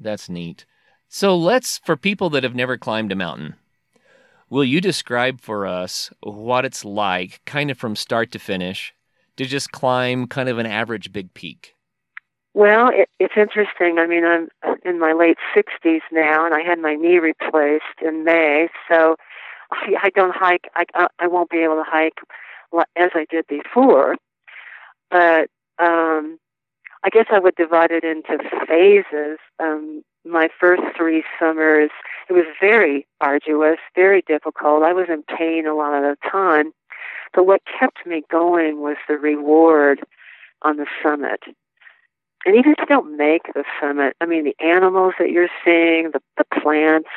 that's 0.00 0.28
neat. 0.28 0.64
So 1.08 1.36
let's, 1.36 1.78
for 1.78 1.96
people 1.96 2.28
that 2.30 2.42
have 2.42 2.54
never 2.54 2.76
climbed 2.76 3.12
a 3.12 3.16
mountain, 3.16 3.54
will 4.50 4.64
you 4.64 4.80
describe 4.80 5.40
for 5.40 5.66
us 5.66 6.10
what 6.20 6.64
it's 6.64 6.84
like, 6.84 7.40
kind 7.44 7.70
of 7.70 7.78
from 7.78 7.96
start 7.96 8.32
to 8.32 8.38
finish, 8.38 8.94
to 9.36 9.44
just 9.44 9.72
climb 9.72 10.26
kind 10.26 10.48
of 10.48 10.58
an 10.58 10.66
average 10.66 11.12
big 11.12 11.32
peak? 11.34 11.74
Well, 12.54 12.88
it, 12.92 13.08
it's 13.20 13.34
interesting. 13.36 13.98
I 13.98 14.06
mean, 14.06 14.24
I'm 14.24 14.48
in 14.84 14.98
my 14.98 15.12
late 15.12 15.38
60s 15.56 16.00
now, 16.10 16.44
and 16.44 16.54
I 16.54 16.60
had 16.60 16.78
my 16.78 16.94
knee 16.94 17.18
replaced 17.18 17.84
in 18.04 18.24
May, 18.24 18.68
so 18.90 19.16
I, 19.70 19.94
I 20.04 20.10
don't 20.10 20.34
hike. 20.34 20.68
I 20.74 21.08
I 21.18 21.26
won't 21.26 21.50
be 21.50 21.58
able 21.58 21.76
to 21.76 21.84
hike 21.86 22.18
as 22.96 23.10
I 23.14 23.26
did 23.30 23.46
before. 23.46 24.16
But 25.10 25.48
um, 25.78 26.38
I 27.04 27.10
guess 27.10 27.26
I 27.30 27.38
would 27.38 27.54
divide 27.54 27.90
it 27.90 28.04
into 28.04 28.38
phases. 28.66 29.38
Um, 29.60 30.02
my 30.24 30.48
first 30.58 30.82
three 30.96 31.24
summers, 31.38 31.90
it 32.28 32.32
was 32.32 32.44
very 32.60 33.06
arduous, 33.20 33.78
very 33.94 34.22
difficult. 34.22 34.82
I 34.82 34.92
was 34.92 35.06
in 35.08 35.22
pain 35.22 35.66
a 35.66 35.74
lot 35.74 35.94
of 35.94 36.02
the 36.02 36.16
time. 36.28 36.72
But 37.34 37.44
what 37.44 37.62
kept 37.78 38.06
me 38.06 38.22
going 38.30 38.80
was 38.80 38.96
the 39.06 39.16
reward 39.16 40.00
on 40.62 40.76
the 40.76 40.86
summit. 41.02 41.40
And 42.46 42.56
even 42.56 42.72
if 42.72 42.78
you 42.78 42.86
don't 42.86 43.16
make 43.16 43.52
the 43.54 43.64
summit, 43.80 44.16
I 44.20 44.26
mean, 44.26 44.44
the 44.44 44.56
animals 44.64 45.14
that 45.18 45.30
you're 45.30 45.48
seeing, 45.64 46.10
the, 46.12 46.20
the 46.36 46.44
plants, 46.60 47.08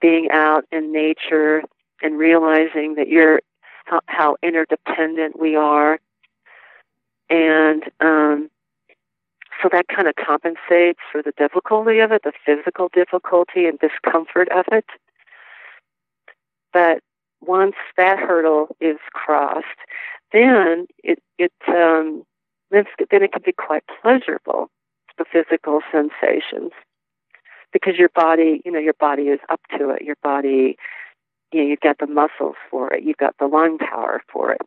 being 0.00 0.28
out 0.30 0.64
in 0.70 0.92
nature 0.92 1.62
and 2.02 2.18
realizing 2.18 2.94
that 2.94 3.08
you're 3.08 3.40
how, 3.86 4.00
how 4.06 4.36
interdependent 4.42 5.38
we 5.38 5.56
are. 5.56 5.98
And 7.30 7.84
um, 8.00 8.50
so 9.62 9.68
that 9.70 9.86
kind 9.88 10.08
of 10.08 10.14
compensates 10.16 11.00
for 11.10 11.22
the 11.22 11.32
difficulty 11.38 12.00
of 12.00 12.12
it, 12.12 12.22
the 12.24 12.32
physical 12.44 12.88
difficulty 12.92 13.66
and 13.66 13.78
discomfort 13.78 14.48
of 14.50 14.64
it. 14.72 14.86
But 16.72 17.00
once 17.40 17.76
that 17.96 18.18
hurdle 18.18 18.76
is 18.80 18.98
crossed, 19.12 19.64
then 20.32 20.86
it 21.02 21.20
it 21.38 21.52
um, 21.68 22.24
then, 22.70 22.84
it 22.98 23.32
can 23.32 23.42
be 23.44 23.52
quite 23.52 23.82
pleasurable, 24.02 24.70
the 25.18 25.24
physical 25.24 25.80
sensations, 25.90 26.70
because 27.72 27.96
your 27.96 28.10
body, 28.14 28.62
you 28.64 28.70
know, 28.70 28.78
your 28.78 28.94
body 28.98 29.24
is 29.24 29.40
up 29.48 29.60
to 29.76 29.90
it. 29.90 30.02
Your 30.02 30.16
body, 30.22 30.76
you 31.52 31.60
know, 31.60 31.66
you've 31.68 31.80
got 31.80 31.98
the 31.98 32.06
muscles 32.06 32.56
for 32.70 32.92
it. 32.92 33.02
You've 33.02 33.16
got 33.16 33.34
the 33.38 33.46
lung 33.46 33.78
power 33.78 34.22
for 34.32 34.52
it. 34.52 34.60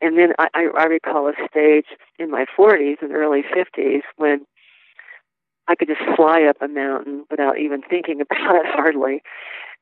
And 0.00 0.18
then 0.18 0.32
I, 0.38 0.68
I 0.76 0.84
recall 0.84 1.28
a 1.28 1.32
stage 1.50 1.86
in 2.18 2.30
my 2.30 2.44
40s 2.58 3.00
and 3.00 3.12
early 3.12 3.42
50s 3.42 4.02
when 4.16 4.46
I 5.68 5.74
could 5.74 5.88
just 5.88 6.16
fly 6.16 6.42
up 6.44 6.56
a 6.60 6.68
mountain 6.68 7.24
without 7.30 7.58
even 7.58 7.82
thinking 7.82 8.20
about 8.30 8.56
it 8.56 8.66
hardly. 8.66 9.22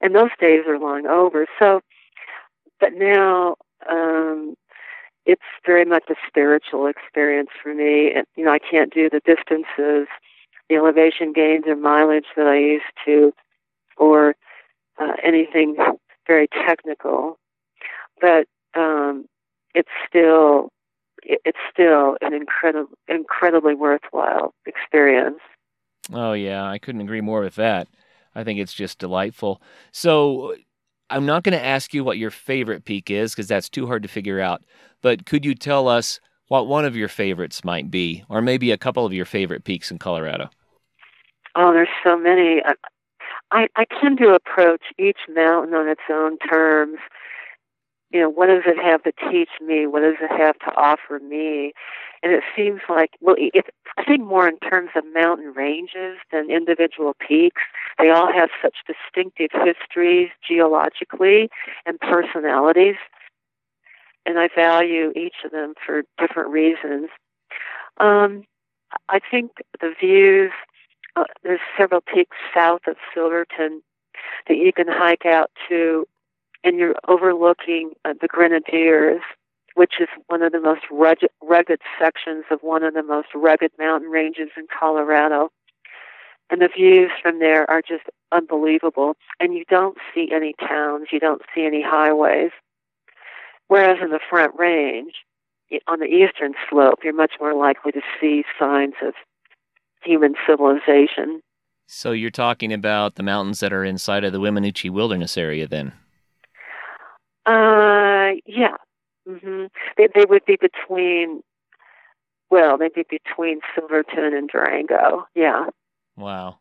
And 0.00 0.14
those 0.14 0.30
days 0.40 0.64
are 0.68 0.78
long 0.78 1.06
over. 1.06 1.46
So, 1.58 1.80
but 2.80 2.90
now, 2.94 3.56
um, 3.88 4.54
it's 5.26 5.42
very 5.64 5.84
much 5.84 6.04
a 6.10 6.14
spiritual 6.28 6.86
experience 6.86 7.50
for 7.62 7.74
me. 7.74 8.12
And, 8.14 8.26
you 8.36 8.44
know, 8.44 8.52
I 8.52 8.58
can't 8.58 8.92
do 8.92 9.08
the 9.08 9.20
distances, 9.24 10.08
the 10.68 10.76
elevation 10.76 11.32
gains 11.32 11.64
or 11.66 11.76
mileage 11.76 12.26
that 12.36 12.46
I 12.46 12.58
used 12.58 12.84
to, 13.06 13.32
or 13.96 14.34
uh, 15.00 15.12
anything 15.24 15.76
very 16.26 16.48
technical. 16.48 17.38
But 18.20 18.46
um, 18.74 19.26
it's 19.74 19.90
still 20.08 20.68
it's 21.22 21.58
still 21.72 22.16
an 22.20 22.34
incredible, 22.34 22.90
incredibly 23.08 23.74
worthwhile 23.74 24.52
experience. 24.66 25.40
Oh 26.12 26.34
yeah, 26.34 26.68
I 26.68 26.78
couldn't 26.78 27.00
agree 27.00 27.22
more 27.22 27.40
with 27.40 27.54
that. 27.54 27.88
I 28.34 28.44
think 28.44 28.58
it's 28.58 28.74
just 28.74 28.98
delightful. 28.98 29.62
So 29.92 30.54
I'm 31.08 31.24
not 31.24 31.44
going 31.44 31.56
to 31.56 31.64
ask 31.64 31.94
you 31.94 32.04
what 32.04 32.18
your 32.18 32.30
favorite 32.30 32.84
peak 32.84 33.10
is 33.10 33.32
because 33.32 33.48
that's 33.48 33.68
too 33.70 33.86
hard 33.86 34.02
to 34.02 34.08
figure 34.08 34.40
out. 34.40 34.64
But 35.02 35.24
could 35.24 35.44
you 35.44 35.54
tell 35.54 35.88
us 35.88 36.20
what 36.48 36.66
one 36.66 36.84
of 36.84 36.96
your 36.96 37.08
favorites 37.08 37.64
might 37.64 37.90
be, 37.90 38.24
or 38.28 38.42
maybe 38.42 38.70
a 38.70 38.76
couple 38.76 39.06
of 39.06 39.12
your 39.12 39.24
favorite 39.24 39.64
peaks 39.64 39.90
in 39.90 39.98
Colorado? 39.98 40.50
Oh, 41.56 41.72
there's 41.72 41.88
so 42.02 42.18
many. 42.18 42.60
I, 43.50 43.68
I 43.76 43.84
tend 44.00 44.18
to 44.18 44.34
approach 44.34 44.82
each 44.98 45.18
mountain 45.28 45.74
on 45.74 45.88
its 45.88 46.02
own 46.10 46.38
terms 46.38 46.98
you 48.14 48.20
know, 48.20 48.30
what 48.30 48.46
does 48.46 48.62
it 48.64 48.80
have 48.80 49.02
to 49.02 49.12
teach 49.28 49.48
me? 49.60 49.88
What 49.88 50.02
does 50.02 50.14
it 50.22 50.30
have 50.30 50.56
to 50.60 50.74
offer 50.76 51.18
me? 51.18 51.72
And 52.22 52.32
it 52.32 52.44
seems 52.56 52.80
like, 52.88 53.10
well, 53.20 53.34
it, 53.36 53.66
I 53.98 54.04
think 54.04 54.22
more 54.22 54.46
in 54.46 54.56
terms 54.60 54.90
of 54.94 55.02
mountain 55.12 55.52
ranges 55.52 56.18
than 56.30 56.48
individual 56.48 57.16
peaks. 57.18 57.62
They 57.98 58.10
all 58.10 58.32
have 58.32 58.50
such 58.62 58.76
distinctive 58.86 59.50
histories 59.52 60.28
geologically 60.48 61.50
and 61.86 61.98
personalities. 61.98 62.94
And 64.24 64.38
I 64.38 64.48
value 64.54 65.12
each 65.16 65.34
of 65.44 65.50
them 65.50 65.74
for 65.84 66.04
different 66.16 66.50
reasons. 66.50 67.08
Um, 67.98 68.44
I 69.08 69.18
think 69.28 69.50
the 69.80 69.92
views, 70.00 70.52
uh, 71.16 71.24
there's 71.42 71.60
several 71.76 72.00
peaks 72.00 72.36
south 72.54 72.82
of 72.86 72.94
Silverton 73.12 73.82
that 74.46 74.56
you 74.56 74.72
can 74.72 74.86
hike 74.88 75.26
out 75.26 75.50
to 75.68 76.06
and 76.64 76.78
you're 76.78 76.96
overlooking 77.06 77.92
uh, 78.04 78.14
the 78.20 78.26
Grenadiers, 78.26 79.20
which 79.74 79.94
is 80.00 80.08
one 80.28 80.42
of 80.42 80.52
the 80.52 80.60
most 80.60 80.82
rugged, 80.90 81.30
rugged 81.42 81.80
sections 82.00 82.44
of 82.50 82.60
one 82.62 82.82
of 82.82 82.94
the 82.94 83.02
most 83.02 83.28
rugged 83.34 83.70
mountain 83.78 84.10
ranges 84.10 84.48
in 84.56 84.66
Colorado. 84.76 85.50
And 86.50 86.60
the 86.60 86.68
views 86.74 87.10
from 87.22 87.38
there 87.38 87.70
are 87.70 87.82
just 87.82 88.04
unbelievable. 88.32 89.16
And 89.40 89.54
you 89.54 89.64
don't 89.68 89.98
see 90.14 90.30
any 90.32 90.54
towns, 90.58 91.08
you 91.12 91.20
don't 91.20 91.42
see 91.54 91.64
any 91.64 91.82
highways. 91.82 92.50
Whereas 93.68 93.98
in 94.02 94.10
the 94.10 94.20
Front 94.28 94.58
Range, 94.58 95.12
on 95.86 96.00
the 96.00 96.06
eastern 96.06 96.54
slope, 96.70 97.00
you're 97.02 97.14
much 97.14 97.32
more 97.40 97.54
likely 97.54 97.92
to 97.92 98.02
see 98.20 98.44
signs 98.58 98.94
of 99.02 99.14
human 100.02 100.34
civilization. 100.46 101.40
So 101.86 102.12
you're 102.12 102.30
talking 102.30 102.72
about 102.72 103.16
the 103.16 103.22
mountains 103.22 103.60
that 103.60 103.72
are 103.72 103.84
inside 103.84 104.24
of 104.24 104.32
the 104.32 104.40
Weminuche 104.40 104.90
Wilderness 104.90 105.36
area 105.36 105.66
then? 105.66 105.92
Uh, 107.46 108.32
yeah. 108.46 108.76
hmm 109.26 109.66
They 109.96 110.08
they 110.14 110.24
would 110.28 110.44
be 110.46 110.56
between. 110.60 111.42
Well, 112.50 112.78
they'd 112.78 112.94
be 112.94 113.04
between 113.08 113.60
Silverton 113.74 114.34
and 114.34 114.48
Durango. 114.48 115.26
Yeah. 115.34 115.66
Wow, 116.16 116.60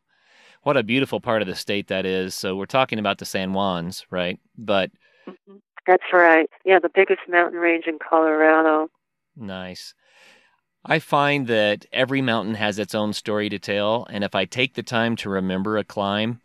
what 0.64 0.78
a 0.78 0.84
beautiful 0.84 1.22
part 1.22 1.42
of 1.42 1.48
the 1.48 1.56
state 1.56 1.88
that 1.88 2.06
is. 2.06 2.34
So 2.34 2.56
we're 2.56 2.66
talking 2.66 3.00
about 3.00 3.20
the 3.20 3.26
San 3.26 3.52
Juans, 3.52 4.06
right? 4.10 4.40
But 4.58 4.92
mm-hmm. 5.28 5.58
that's 5.86 6.04
right. 6.12 6.50
Yeah, 6.66 6.80
the 6.80 6.90
biggest 6.94 7.22
mountain 7.30 7.60
range 7.60 7.86
in 7.88 8.00
Colorado. 8.00 8.90
Nice. 9.36 9.94
I 10.86 11.00
find 11.00 11.48
that 11.48 11.86
every 11.94 12.22
mountain 12.22 12.56
has 12.56 12.78
its 12.78 12.94
own 12.94 13.14
story 13.14 13.48
to 13.50 13.60
tell, 13.60 14.06
and 14.10 14.24
if 14.24 14.36
I 14.36 14.46
take 14.46 14.74
the 14.74 14.84
time 14.84 15.16
to 15.18 15.30
remember 15.30 15.78
a 15.78 15.84
climb, 15.84 16.42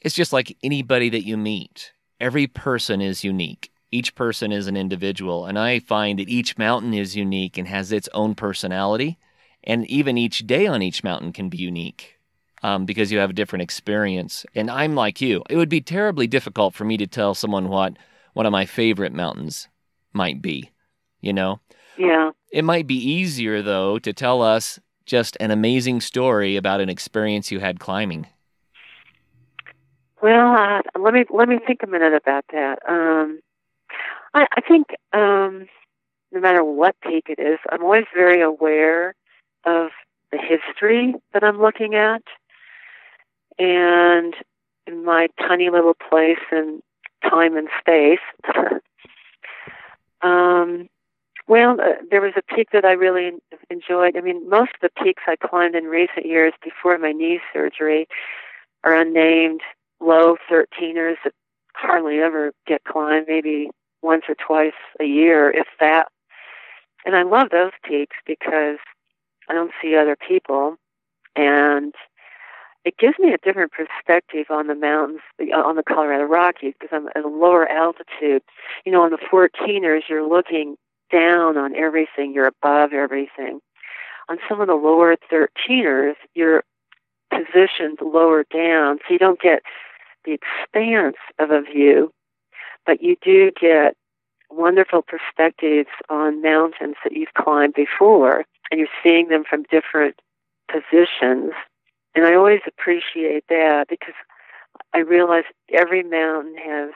it's 0.00 0.14
just 0.14 0.32
like 0.32 0.56
anybody 0.62 1.08
that 1.08 1.26
you 1.26 1.36
meet. 1.36 1.92
Every 2.20 2.46
person 2.46 3.00
is 3.00 3.24
unique 3.24 3.72
each 3.90 4.14
person 4.14 4.52
is 4.52 4.66
an 4.66 4.76
individual. 4.76 5.46
And 5.46 5.58
I 5.58 5.80
find 5.80 6.18
that 6.18 6.28
each 6.28 6.56
mountain 6.58 6.94
is 6.94 7.16
unique 7.16 7.58
and 7.58 7.66
has 7.68 7.92
its 7.92 8.08
own 8.14 8.34
personality. 8.34 9.18
And 9.64 9.86
even 9.86 10.16
each 10.16 10.46
day 10.46 10.66
on 10.66 10.82
each 10.82 11.04
mountain 11.04 11.32
can 11.32 11.48
be 11.48 11.58
unique 11.58 12.18
um, 12.62 12.86
because 12.86 13.10
you 13.10 13.18
have 13.18 13.30
a 13.30 13.34
different 13.34 13.62
experience. 13.62 14.46
And 14.54 14.70
I'm 14.70 14.94
like 14.94 15.20
you. 15.20 15.42
It 15.50 15.56
would 15.56 15.68
be 15.68 15.80
terribly 15.80 16.26
difficult 16.26 16.74
for 16.74 16.84
me 16.84 16.96
to 16.98 17.06
tell 17.06 17.34
someone 17.34 17.68
what 17.68 17.96
one 18.32 18.46
of 18.46 18.52
my 18.52 18.66
favorite 18.66 19.12
mountains 19.12 19.68
might 20.12 20.40
be, 20.40 20.70
you 21.20 21.32
know? 21.32 21.60
Yeah. 21.98 22.30
It 22.50 22.64
might 22.64 22.86
be 22.86 22.96
easier, 22.96 23.62
though, 23.62 23.98
to 23.98 24.12
tell 24.12 24.42
us 24.42 24.78
just 25.04 25.36
an 25.40 25.50
amazing 25.50 26.00
story 26.00 26.56
about 26.56 26.80
an 26.80 26.88
experience 26.88 27.50
you 27.50 27.60
had 27.60 27.80
climbing. 27.80 28.26
Well, 30.22 30.54
uh, 30.54 30.82
let 30.98 31.14
me 31.14 31.24
let 31.30 31.48
me 31.48 31.58
think 31.66 31.80
a 31.82 31.86
minute 31.86 32.12
about 32.12 32.44
that. 32.52 32.78
Um, 32.86 33.40
I, 34.34 34.46
I 34.56 34.60
think 34.60 34.88
um, 35.12 35.66
no 36.32 36.40
matter 36.40 36.64
what 36.64 36.96
peak 37.02 37.26
it 37.28 37.40
is, 37.40 37.58
I'm 37.70 37.82
always 37.82 38.04
very 38.14 38.40
aware 38.40 39.14
of 39.64 39.90
the 40.32 40.38
history 40.38 41.14
that 41.32 41.42
I'm 41.42 41.60
looking 41.60 41.94
at, 41.94 42.22
and 43.58 44.34
in 44.86 45.04
my 45.04 45.28
tiny 45.38 45.70
little 45.70 45.94
place 45.94 46.38
in 46.52 46.82
time 47.28 47.56
and 47.56 47.68
space. 47.80 48.18
um, 50.22 50.88
well, 51.48 51.80
uh, 51.80 51.94
there 52.10 52.20
was 52.20 52.34
a 52.36 52.54
peak 52.54 52.68
that 52.72 52.84
I 52.84 52.92
really 52.92 53.32
enjoyed. 53.70 54.16
I 54.16 54.20
mean, 54.20 54.48
most 54.48 54.70
of 54.80 54.80
the 54.82 55.02
peaks 55.02 55.22
I 55.26 55.34
climbed 55.36 55.74
in 55.74 55.84
recent 55.84 56.26
years 56.26 56.52
before 56.62 56.96
my 56.98 57.12
knee 57.12 57.40
surgery 57.52 58.06
are 58.84 58.94
unnamed 58.94 59.60
low 60.00 60.36
13ers 60.50 61.16
that 61.24 61.34
hardly 61.74 62.20
ever 62.20 62.52
get 62.66 62.84
climbed, 62.84 63.26
maybe 63.28 63.70
once 64.02 64.24
or 64.28 64.34
twice 64.34 64.72
a 65.00 65.04
year, 65.04 65.50
if 65.50 65.66
that. 65.78 66.08
And 67.04 67.16
I 67.16 67.22
love 67.22 67.48
those 67.50 67.72
peaks 67.82 68.16
because 68.26 68.78
I 69.48 69.54
don't 69.54 69.72
see 69.82 69.96
other 69.96 70.16
people, 70.16 70.76
and 71.34 71.94
it 72.84 72.96
gives 72.98 73.18
me 73.18 73.32
a 73.32 73.38
different 73.38 73.72
perspective 73.72 74.46
on 74.50 74.66
the 74.66 74.74
mountains, 74.74 75.20
on 75.54 75.76
the 75.76 75.82
Colorado 75.82 76.24
Rockies, 76.24 76.74
because 76.78 76.94
I'm 76.94 77.08
at 77.08 77.24
a 77.24 77.28
lower 77.28 77.68
altitude. 77.68 78.42
You 78.84 78.92
know, 78.92 79.02
on 79.02 79.10
the 79.10 79.18
14ers, 79.18 80.02
you're 80.08 80.26
looking 80.26 80.76
down 81.12 81.56
on 81.56 81.74
everything, 81.74 82.32
you're 82.32 82.46
above 82.46 82.92
everything. 82.92 83.60
On 84.28 84.38
some 84.48 84.60
of 84.60 84.68
the 84.68 84.74
lower 84.74 85.16
13ers, 85.30 86.14
you're 86.34 86.62
positioned 87.30 87.98
lower 88.00 88.44
down, 88.44 88.98
so 88.98 89.12
you 89.12 89.18
don't 89.18 89.40
get 89.40 89.62
the 90.24 90.32
expanse 90.32 91.16
of 91.38 91.50
a 91.50 91.62
view, 91.62 92.12
but 92.86 93.02
you 93.02 93.16
do 93.22 93.50
get 93.58 93.96
wonderful 94.50 95.02
perspectives 95.02 95.88
on 96.08 96.42
mountains 96.42 96.96
that 97.04 97.12
you've 97.12 97.34
climbed 97.34 97.74
before, 97.74 98.44
and 98.70 98.80
you're 98.80 98.88
seeing 99.02 99.28
them 99.28 99.44
from 99.48 99.64
different 99.70 100.20
positions. 100.70 101.52
And 102.14 102.24
I 102.24 102.34
always 102.34 102.60
appreciate 102.66 103.44
that 103.48 103.86
because 103.88 104.14
I 104.92 104.98
realize 104.98 105.44
every 105.72 106.02
mountain 106.02 106.56
has 106.56 106.90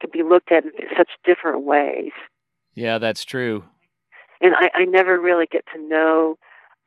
can 0.00 0.10
be 0.12 0.22
looked 0.22 0.52
at 0.52 0.64
in 0.64 0.72
such 0.96 1.08
different 1.24 1.64
ways. 1.64 2.12
Yeah, 2.74 2.98
that's 2.98 3.24
true. 3.24 3.64
And 4.40 4.54
I, 4.54 4.70
I 4.74 4.84
never 4.84 5.18
really 5.18 5.46
get 5.50 5.64
to 5.74 5.80
know 5.80 6.36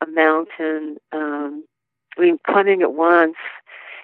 a 0.00 0.06
mountain. 0.06 0.98
Um, 1.12 1.64
I 2.16 2.22
mean, 2.22 2.38
climbing 2.46 2.80
it 2.80 2.92
once, 2.92 3.36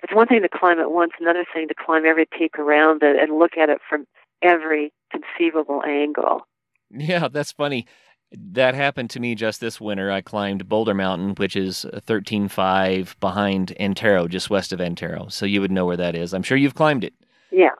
it's 0.07 0.15
one 0.15 0.29
thing 0.29 0.43
to 0.43 0.49
climb 0.49 0.79
it 0.79 0.93
once, 0.93 1.13
another 1.19 1.45
thing 1.53 1.67
to 1.67 1.75
climb 1.75 2.07
every 2.07 2.27
peak 2.27 2.61
around 2.61 3.03
it 3.03 3.17
and 3.21 3.41
look 3.41 3.57
at 3.59 3.69
it 3.69 3.81
from 3.89 4.07
every 4.41 4.93
conceivable 5.11 5.83
angle. 5.85 6.47
Yeah, 6.91 7.27
that's 7.27 7.51
funny. 7.51 7.87
That 8.31 8.77
happened 8.77 9.11
to 9.11 9.21
me 9.21 9.35
just 9.35 9.61
this 9.61 9.81
winter. 9.81 10.13
I 10.13 10.21
climbed 10.21 10.69
Boulder 10.69 10.95
Mountain, 10.95 11.35
which 11.39 11.57
is 11.57 11.85
13.5 11.93 13.19
behind 13.19 13.75
Antero, 13.81 14.29
just 14.29 14.49
west 14.49 14.73
of 14.73 14.81
Antero. 14.81 15.27
So 15.29 15.45
you 15.45 15.61
would 15.61 15.73
know 15.73 15.87
where 15.87 15.97
that 15.97 16.15
is. 16.15 16.33
I'm 16.33 16.45
sure 16.45 16.57
you've 16.57 16.75
climbed 16.75 17.03
it. 17.03 17.15
Yeah. 17.51 17.71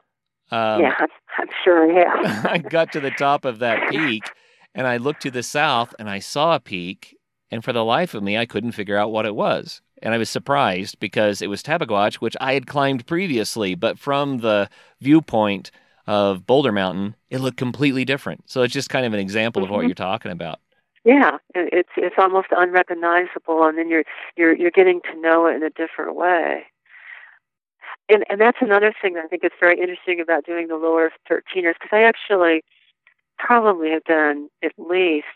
Um, 0.51 0.81
yeah, 0.81 0.95
I'm, 0.99 1.09
I'm 1.37 1.47
sure 1.63 1.89
I 1.89 2.25
have. 2.25 2.45
I 2.51 2.57
got 2.57 2.91
to 2.91 2.99
the 2.99 3.11
top 3.11 3.45
of 3.45 3.59
that 3.59 3.89
peak 3.89 4.23
and 4.75 4.85
I 4.85 4.97
looked 4.97 5.21
to 5.21 5.31
the 5.31 5.43
south 5.43 5.95
and 5.97 6.09
I 6.09 6.19
saw 6.19 6.55
a 6.55 6.59
peak. 6.59 7.17
And 7.49 7.63
for 7.63 7.71
the 7.71 7.85
life 7.85 8.13
of 8.13 8.23
me, 8.23 8.37
I 8.37 8.45
couldn't 8.45 8.73
figure 8.73 8.97
out 8.97 9.13
what 9.13 9.25
it 9.25 9.33
was. 9.33 9.81
And 10.01 10.13
I 10.13 10.17
was 10.17 10.29
surprised 10.29 10.99
because 10.99 11.41
it 11.41 11.47
was 11.47 11.63
Tabeguache, 11.63 12.15
which 12.15 12.35
I 12.39 12.53
had 12.53 12.67
climbed 12.67 13.05
previously, 13.07 13.75
but 13.75 13.97
from 13.97 14.39
the 14.39 14.69
viewpoint 15.01 15.71
of 16.05 16.45
Boulder 16.45 16.71
Mountain, 16.71 17.15
it 17.29 17.39
looked 17.39 17.57
completely 17.57 18.05
different. 18.05 18.49
So 18.49 18.61
it's 18.61 18.73
just 18.73 18.89
kind 18.89 19.05
of 19.05 19.13
an 19.13 19.19
example 19.19 19.61
mm-hmm. 19.61 19.71
of 19.71 19.71
what 19.71 19.79
mm-hmm. 19.81 19.87
you're 19.87 19.95
talking 19.95 20.31
about. 20.31 20.59
Yeah, 21.03 21.37
it's 21.55 21.89
it's 21.95 22.15
almost 22.17 22.47
unrecognizable, 22.51 23.63
and 23.63 23.77
then 23.77 23.89
you're 23.89 24.03
you're 24.35 24.53
you're 24.53 24.71
getting 24.71 24.99
to 25.09 25.21
know 25.21 25.45
it 25.47 25.55
in 25.55 25.63
a 25.63 25.69
different 25.69 26.15
way. 26.15 26.65
And 28.09 28.25
and 28.29 28.41
that's 28.41 28.57
another 28.61 28.93
thing 29.01 29.13
that 29.13 29.23
I 29.23 29.27
think 29.27 29.43
is 29.45 29.51
very 29.59 29.79
interesting 29.79 30.19
about 30.19 30.45
doing 30.45 30.67
the 30.67 30.75
lower 30.75 31.11
13ers 31.29 31.75
because 31.79 31.91
I 31.91 32.03
actually 32.03 32.63
probably 33.37 33.91
have 33.91 34.03
done 34.03 34.49
at 34.63 34.73
least 34.77 35.27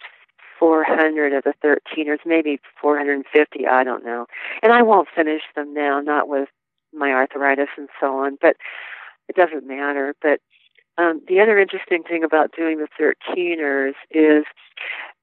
400 0.62 1.34
of 1.34 1.44
the 1.44 1.56
13ers, 1.66 2.20
maybe 2.24 2.60
450, 2.80 3.66
I 3.66 3.84
don't 3.84 4.06
know. 4.06 4.28
And 4.62 4.72
I 4.72 4.84
won't 4.84 5.08
finish 5.14 5.42
them 5.56 5.74
now, 5.74 6.00
not 6.00 6.28
with 6.30 6.50
my 6.94 7.10
arthritis 7.10 7.70
and 7.78 7.90
so 8.00 8.18
on, 8.18 8.38
but 8.40 8.58
it 9.28 9.36
doesn't 9.36 9.68
matter. 9.68 10.14
But 10.22 10.40
um, 11.00 11.22
the 11.28 11.40
other 11.40 11.58
interesting 11.58 12.04
thing 12.04 12.24
about 12.24 12.56
doing 12.56 12.78
the 12.78 12.88
13ers 13.00 13.94
is, 14.12 14.46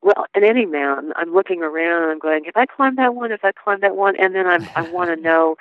well, 0.02 0.26
in 0.34 0.42
any 0.42 0.66
mountain, 0.66 1.12
I'm 1.14 1.32
looking 1.32 1.62
around 1.62 2.02
and 2.02 2.10
I'm 2.10 2.18
going, 2.18 2.46
if 2.46 2.56
I 2.56 2.66
climb 2.66 2.96
that 2.96 3.14
one, 3.14 3.30
if 3.30 3.44
I 3.44 3.52
climb 3.52 3.78
that 3.82 3.94
one, 3.94 4.16
and 4.18 4.34
then 4.34 4.48
I'm, 4.48 4.68
I 4.74 4.82
want 4.90 5.10
to 5.10 5.16
know, 5.22 5.54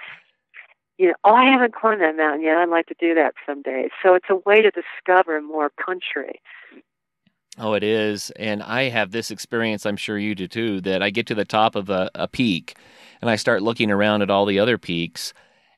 you 0.97 1.09
know, 1.09 1.13
oh, 1.23 1.35
I 1.35 1.51
haven't 1.51 1.75
climbed 1.75 2.01
that 2.01 2.17
mountain 2.17 2.41
yet. 2.41 2.57
I'd 2.57 2.69
like 2.69 2.87
to 2.87 2.95
do 2.99 3.13
that 3.13 3.35
someday. 3.45 3.89
So 4.01 4.15
it's 4.15 4.25
a 4.31 4.37
way 4.37 4.63
to 4.63 4.71
discover 4.71 5.39
more 5.39 5.69
country. 5.69 6.41
Oh, 7.57 7.73
it 7.73 7.83
is. 7.83 8.31
And 8.31 8.61
I 8.61 8.89
have 8.89 9.11
this 9.11 9.31
experience, 9.31 9.85
I'm 9.85 9.97
sure 9.97 10.17
you 10.17 10.35
do 10.35 10.47
too, 10.47 10.81
that 10.81 11.01
I 11.01 11.09
get 11.09 11.27
to 11.27 11.35
the 11.35 11.45
top 11.45 11.75
of 11.75 11.89
a, 11.89 12.09
a 12.13 12.27
peak 12.27 12.77
and 13.21 13.29
I 13.29 13.35
start 13.35 13.63
looking 13.63 13.89
around 13.89 14.21
at 14.21 14.29
all 14.29 14.45
the 14.45 14.59
other 14.59 14.77
peaks 14.77 15.33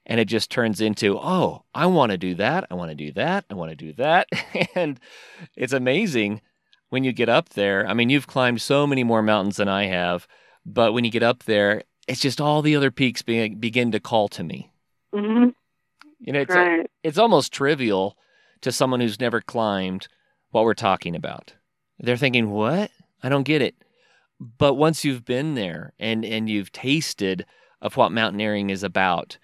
and 0.05 0.19
it 0.19 0.25
just 0.25 0.49
turns 0.49 0.81
into, 0.81 1.17
oh, 1.19 1.63
I 1.73 1.85
want 1.85 2.11
to 2.11 2.17
do 2.17 2.33
that. 2.35 2.65
I 2.71 2.73
want 2.73 2.89
to 2.89 2.95
do 2.95 3.11
that. 3.13 3.45
I 3.49 3.53
want 3.53 3.69
to 3.69 3.75
do 3.75 3.93
that. 3.93 4.27
and 4.75 4.99
it's 5.55 5.71
amazing 5.71 6.41
when 6.89 7.03
you 7.03 7.13
get 7.13 7.29
up 7.29 7.49
there. 7.49 7.87
I 7.87 7.93
mean, 7.93 8.09
you've 8.09 8.27
climbed 8.27 8.61
so 8.61 8.87
many 8.87 9.03
more 9.03 9.21
mountains 9.21 9.57
than 9.57 9.69
I 9.69 9.85
have, 9.85 10.27
but 10.65 10.93
when 10.93 11.05
you 11.05 11.11
get 11.11 11.23
up 11.23 11.43
there, 11.43 11.83
it's 12.07 12.19
just 12.19 12.41
all 12.41 12.61
the 12.61 12.75
other 12.75 12.89
peaks 12.89 13.21
be- 13.21 13.49
begin 13.49 13.91
to 13.91 13.99
call 13.99 14.27
to 14.29 14.43
me. 14.43 14.71
Mm-hmm. 15.13 15.49
You 16.19 16.33
know, 16.33 16.41
it's, 16.41 16.55
right. 16.55 16.89
it's 17.03 17.19
almost 17.19 17.53
trivial 17.53 18.17
to 18.61 18.71
someone 18.71 18.99
who's 18.99 19.19
never 19.19 19.41
climbed 19.41 20.07
what 20.49 20.65
we're 20.65 20.73
talking 20.73 21.15
about. 21.15 21.53
They're 21.99 22.17
thinking, 22.17 22.51
"What? 22.51 22.91
I 23.21 23.29
don't 23.29 23.43
get 23.43 23.61
it." 23.61 23.75
But 24.39 24.75
once 24.75 25.03
you've 25.03 25.25
been 25.25 25.55
there 25.55 25.93
and 25.99 26.23
and 26.23 26.49
you've 26.49 26.71
tasted 26.71 27.45
of 27.81 27.97
what 27.97 28.11
mountaineering 28.11 28.69
is 28.69 28.83
about, 28.83 29.37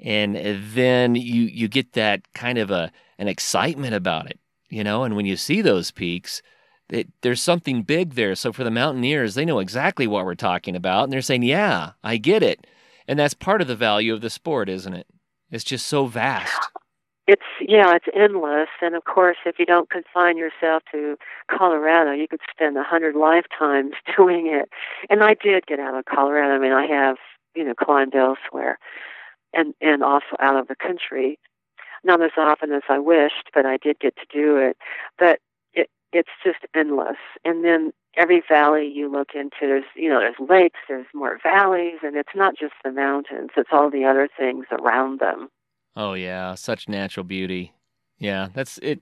and 0.00 0.36
then 0.74 1.14
you 1.14 1.42
you 1.42 1.68
get 1.68 1.92
that 1.92 2.32
kind 2.32 2.58
of 2.58 2.70
a 2.70 2.92
an 3.18 3.28
excitement 3.28 3.94
about 3.94 4.30
it, 4.30 4.38
you 4.68 4.84
know. 4.84 5.04
And 5.04 5.16
when 5.16 5.26
you 5.26 5.36
see 5.36 5.62
those 5.62 5.90
peaks, 5.90 6.42
it, 6.88 7.08
there's 7.22 7.42
something 7.42 7.82
big 7.82 8.14
there. 8.14 8.34
So 8.34 8.52
for 8.52 8.64
the 8.64 8.70
mountaineers, 8.70 9.34
they 9.34 9.44
know 9.44 9.58
exactly 9.58 10.06
what 10.06 10.24
we're 10.24 10.34
talking 10.34 10.76
about, 10.76 11.04
and 11.04 11.12
they're 11.12 11.22
saying, 11.22 11.42
"Yeah, 11.42 11.92
I 12.04 12.16
get 12.16 12.42
it." 12.42 12.66
And 13.08 13.18
that's 13.18 13.34
part 13.34 13.60
of 13.60 13.68
the 13.68 13.76
value 13.76 14.12
of 14.12 14.20
the 14.20 14.30
sport, 14.30 14.68
isn't 14.68 14.94
it? 14.94 15.06
It's 15.50 15.64
just 15.64 15.86
so 15.86 16.06
vast 16.06 16.65
yeah, 17.68 17.96
it's 17.96 18.06
endless. 18.14 18.68
And 18.80 18.94
of 18.94 19.04
course, 19.04 19.38
if 19.44 19.58
you 19.58 19.66
don't 19.66 19.90
confine 19.90 20.36
yourself 20.36 20.84
to 20.92 21.16
Colorado, 21.50 22.12
you 22.12 22.28
could 22.28 22.40
spend 22.50 22.76
a 22.76 22.84
hundred 22.84 23.16
lifetimes 23.16 23.94
doing 24.16 24.46
it. 24.46 24.68
And 25.10 25.22
I 25.22 25.34
did 25.34 25.66
get 25.66 25.80
out 25.80 25.96
of 25.96 26.04
Colorado. 26.04 26.54
I 26.54 26.58
mean, 26.58 26.72
I 26.72 26.86
have 26.86 27.16
you 27.54 27.64
know 27.64 27.74
climbed 27.74 28.14
elsewhere, 28.14 28.78
and 29.52 29.74
and 29.80 30.02
also 30.02 30.36
out 30.38 30.56
of 30.56 30.68
the 30.68 30.76
country. 30.76 31.38
Not 32.04 32.22
as 32.22 32.32
often 32.36 32.70
as 32.72 32.82
I 32.88 33.00
wished, 33.00 33.50
but 33.52 33.66
I 33.66 33.78
did 33.78 33.98
get 33.98 34.14
to 34.16 34.26
do 34.32 34.56
it. 34.58 34.76
But 35.18 35.40
it 35.72 35.90
it's 36.12 36.30
just 36.44 36.60
endless. 36.72 37.16
And 37.44 37.64
then 37.64 37.92
every 38.16 38.42
valley 38.48 38.86
you 38.86 39.10
look 39.10 39.30
into, 39.34 39.62
there's 39.62 39.84
you 39.96 40.08
know 40.08 40.20
there's 40.20 40.48
lakes, 40.48 40.78
there's 40.88 41.06
more 41.12 41.40
valleys, 41.42 41.98
and 42.04 42.16
it's 42.16 42.34
not 42.36 42.54
just 42.56 42.74
the 42.84 42.92
mountains; 42.92 43.50
it's 43.56 43.70
all 43.72 43.90
the 43.90 44.04
other 44.04 44.28
things 44.38 44.66
around 44.70 45.18
them. 45.18 45.48
Oh 45.96 46.12
yeah, 46.14 46.54
such 46.54 46.88
natural 46.88 47.24
beauty. 47.24 47.72
Yeah, 48.18 48.48
that's 48.54 48.78
it. 48.78 49.00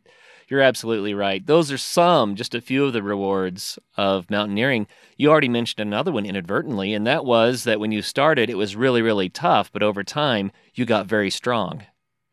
You're 0.48 0.61
absolutely 0.61 1.14
right. 1.14 1.44
Those 1.44 1.72
are 1.72 1.78
some, 1.78 2.37
just 2.37 2.54
a 2.54 2.61
few 2.61 2.85
of 2.85 2.92
the 2.92 3.02
rewards 3.02 3.78
of 3.96 4.30
mountaineering. 4.30 4.87
You 5.16 5.30
already 5.30 5.48
mentioned 5.48 5.80
another 5.80 6.12
one 6.12 6.26
inadvertently, 6.26 6.92
and 6.92 7.07
that 7.07 7.24
was 7.24 7.64
that 7.64 7.80
when 7.80 7.92
you 7.92 8.02
started, 8.02 8.50
it 8.50 8.57
was 8.57 8.76
really, 8.76 9.02
really 9.02 9.28
tough, 9.28 9.72
but 9.72 9.83
over 9.83 10.04
time, 10.04 10.52
you 10.74 10.85
got 10.85 11.07
very 11.07 11.30
strong 11.30 11.85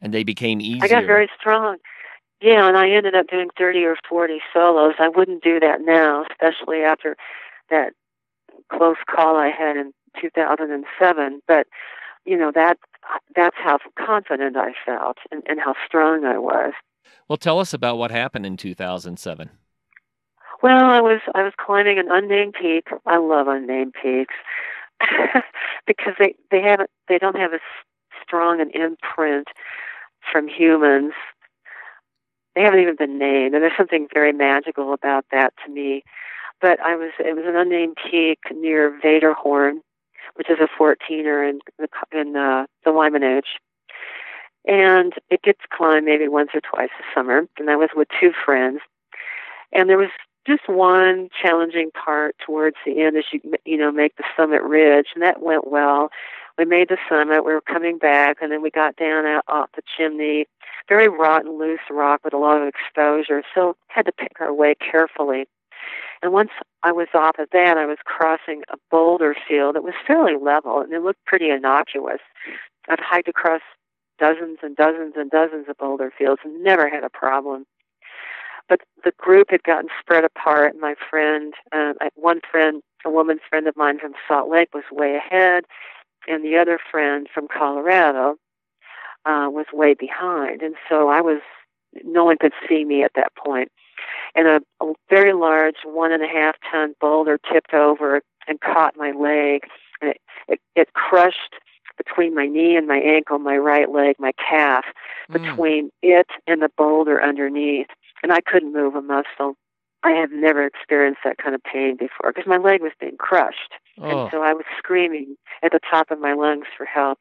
and 0.01 0.13
they 0.13 0.23
became 0.23 0.59
easier. 0.59 0.83
I 0.83 0.87
got 0.87 1.05
very 1.05 1.29
strong. 1.39 1.77
Yeah, 2.41 2.67
and 2.67 2.75
I 2.75 2.89
ended 2.89 3.15
up 3.15 3.27
doing 3.27 3.49
30 3.57 3.83
or 3.85 3.95
40 4.09 4.41
solos. 4.51 4.95
I 4.99 5.07
wouldn't 5.07 5.43
do 5.43 5.59
that 5.59 5.81
now, 5.81 6.25
especially 6.29 6.79
after 6.79 7.15
that 7.69 7.93
close 8.71 8.97
call 9.07 9.35
I 9.37 9.49
had 9.49 9.77
in 9.77 9.93
2007. 10.19 11.41
But, 11.47 11.67
you 12.25 12.35
know, 12.35 12.51
that 12.53 12.79
that's 13.35 13.55
how 13.57 13.79
confident 13.97 14.57
I 14.57 14.73
felt 14.85 15.17
and, 15.31 15.43
and 15.47 15.59
how 15.59 15.75
strong 15.85 16.25
I 16.25 16.37
was. 16.37 16.73
Well, 17.27 17.37
tell 17.37 17.59
us 17.59 17.73
about 17.73 17.97
what 17.97 18.11
happened 18.11 18.45
in 18.45 18.57
2007. 18.57 19.49
Well, 20.61 20.85
I 20.85 21.01
was 21.01 21.21
I 21.33 21.41
was 21.41 21.53
climbing 21.57 21.97
an 21.97 22.07
unnamed 22.11 22.55
peak. 22.59 22.87
I 23.07 23.17
love 23.17 23.47
unnamed 23.47 23.95
peaks, 24.01 24.35
because 25.87 26.13
they 26.19 26.35
they 26.51 26.61
haven't 26.61 26.91
they 27.07 27.17
don't 27.17 27.35
have 27.35 27.53
as 27.53 27.61
strong 28.21 28.61
an 28.61 28.69
imprint 28.69 29.47
from 30.31 30.47
humans. 30.47 31.13
They 32.53 32.61
haven't 32.61 32.81
even 32.81 32.95
been 32.95 33.17
named, 33.17 33.55
and 33.55 33.63
there's 33.63 33.77
something 33.77 34.07
very 34.13 34.33
magical 34.33 34.93
about 34.93 35.25
that 35.31 35.53
to 35.65 35.71
me. 35.71 36.03
But 36.59 36.79
I 36.79 36.95
was 36.95 37.11
it 37.17 37.35
was 37.35 37.45
an 37.47 37.55
unnamed 37.55 37.97
peak 38.09 38.39
near 38.53 38.99
Wetterhorn, 39.03 39.81
which 40.35 40.49
is 40.49 40.57
a 40.59 40.67
14er 40.81 41.49
in 41.49 41.59
the 41.77 41.87
in 42.11 42.35
uh, 42.35 42.65
the 42.83 42.91
Weminuche. 42.91 43.43
And 44.65 45.13
it 45.29 45.41
gets 45.41 45.61
climbed 45.71 46.05
maybe 46.05 46.27
once 46.27 46.49
or 46.53 46.61
twice 46.61 46.91
a 46.99 47.03
summer. 47.15 47.47
And 47.57 47.69
I 47.69 47.75
was 47.75 47.89
with 47.95 48.07
two 48.19 48.31
friends. 48.45 48.79
And 49.73 49.89
there 49.89 49.97
was 49.97 50.09
just 50.45 50.67
one 50.67 51.29
challenging 51.39 51.91
part 51.91 52.35
towards 52.45 52.77
the 52.85 53.01
end 53.01 53.17
as 53.17 53.25
you 53.31 53.39
you 53.65 53.77
know 53.77 53.91
make 53.91 54.15
the 54.17 54.23
summit 54.35 54.63
ridge, 54.63 55.07
and 55.13 55.23
that 55.23 55.41
went 55.41 55.71
well. 55.71 56.09
We 56.57 56.65
made 56.65 56.89
the 56.89 56.97
summit. 57.09 57.45
We 57.45 57.53
were 57.53 57.61
coming 57.61 57.97
back, 57.97 58.37
and 58.41 58.51
then 58.51 58.61
we 58.61 58.69
got 58.69 58.95
down 58.95 59.25
out 59.25 59.43
off 59.47 59.69
the 59.75 59.81
chimney. 59.97 60.47
Very 60.89 61.07
rotten, 61.07 61.57
loose 61.57 61.79
rock 61.89 62.21
with 62.23 62.33
a 62.33 62.37
lot 62.37 62.61
of 62.61 62.67
exposure, 62.67 63.43
so 63.53 63.75
had 63.87 64.05
to 64.07 64.11
pick 64.11 64.39
our 64.39 64.53
way 64.53 64.75
carefully. 64.75 65.45
And 66.21 66.31
once 66.31 66.51
I 66.83 66.91
was 66.91 67.07
off 67.13 67.39
of 67.39 67.49
that, 67.51 67.77
I 67.77 67.85
was 67.85 67.97
crossing 68.05 68.61
a 68.69 68.77
boulder 68.91 69.35
field 69.47 69.75
that 69.75 69.83
was 69.83 69.93
fairly 70.05 70.35
level, 70.41 70.79
and 70.79 70.93
it 70.93 71.01
looked 71.01 71.25
pretty 71.25 71.49
innocuous. 71.49 72.21
I've 72.87 72.99
hiked 72.99 73.27
across 73.27 73.61
dozens 74.19 74.59
and 74.61 74.75
dozens 74.75 75.13
and 75.17 75.31
dozens 75.31 75.67
of 75.67 75.77
boulder 75.77 76.11
fields 76.15 76.41
and 76.43 76.63
never 76.63 76.89
had 76.89 77.03
a 77.03 77.09
problem. 77.09 77.65
But 78.69 78.81
the 79.03 79.11
group 79.17 79.47
had 79.49 79.63
gotten 79.63 79.89
spread 79.99 80.23
apart. 80.23 80.75
My 80.79 80.95
friend, 81.09 81.53
uh, 81.71 81.93
one 82.15 82.39
friend, 82.49 82.81
a 83.03 83.09
woman 83.09 83.39
friend 83.49 83.67
of 83.67 83.75
mine 83.75 83.99
from 83.99 84.13
Salt 84.27 84.49
Lake, 84.49 84.69
was 84.73 84.83
way 84.91 85.15
ahead, 85.15 85.65
and 86.27 86.45
the 86.45 86.57
other 86.57 86.79
friend 86.91 87.27
from 87.33 87.47
Colorado 87.47 88.35
uh, 89.25 89.49
was 89.49 89.65
way 89.73 89.95
behind. 89.95 90.61
And 90.61 90.75
so 90.87 91.09
I 91.09 91.21
was, 91.21 91.41
no 92.03 92.23
one 92.25 92.37
could 92.39 92.53
see 92.69 92.85
me 92.85 93.03
at 93.03 93.11
that 93.15 93.35
point. 93.35 93.71
And 94.35 94.47
a, 94.47 94.61
a 94.83 94.93
very 95.09 95.33
large 95.33 95.75
one 95.83 96.11
and 96.11 96.23
a 96.23 96.27
half 96.27 96.55
ton 96.71 96.95
boulder 96.99 97.39
tipped 97.51 97.73
over 97.73 98.21
and 98.47 98.59
caught 98.61 98.95
my 98.97 99.11
leg, 99.11 99.63
and 100.01 100.11
it, 100.11 100.21
it, 100.47 100.59
it 100.75 100.93
crushed 100.93 101.55
between 101.97 102.33
my 102.33 102.47
knee 102.47 102.75
and 102.75 102.87
my 102.87 102.97
ankle, 102.97 103.39
my 103.39 103.57
right 103.57 103.91
leg, 103.91 104.15
my 104.19 104.31
calf, 104.33 104.85
mm. 105.29 105.33
between 105.33 105.91
it 106.01 106.27
and 106.47 106.61
the 106.61 106.69
boulder 106.77 107.21
underneath. 107.21 107.87
And 108.23 108.31
I 108.31 108.39
couldn't 108.41 108.73
move 108.73 108.95
a 108.95 109.01
muscle. 109.01 109.55
I 110.03 110.11
have 110.11 110.31
never 110.31 110.65
experienced 110.65 111.21
that 111.23 111.37
kind 111.37 111.53
of 111.53 111.61
pain 111.63 111.95
before 111.95 112.31
because 112.33 112.47
my 112.47 112.57
leg 112.57 112.81
was 112.81 112.93
being 112.99 113.17
crushed. 113.17 113.73
Oh. 113.99 114.23
And 114.23 114.31
so 114.31 114.41
I 114.41 114.53
was 114.53 114.65
screaming 114.77 115.35
at 115.61 115.71
the 115.71 115.79
top 115.89 116.09
of 116.09 116.19
my 116.19 116.33
lungs 116.33 116.65
for 116.75 116.85
help. 116.85 117.19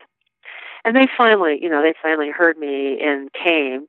And 0.84 0.96
they 0.96 1.06
finally, 1.16 1.58
you 1.60 1.68
know, 1.68 1.82
they 1.82 1.94
finally 2.02 2.30
heard 2.30 2.56
me 2.56 2.98
and 3.02 3.30
came. 3.32 3.86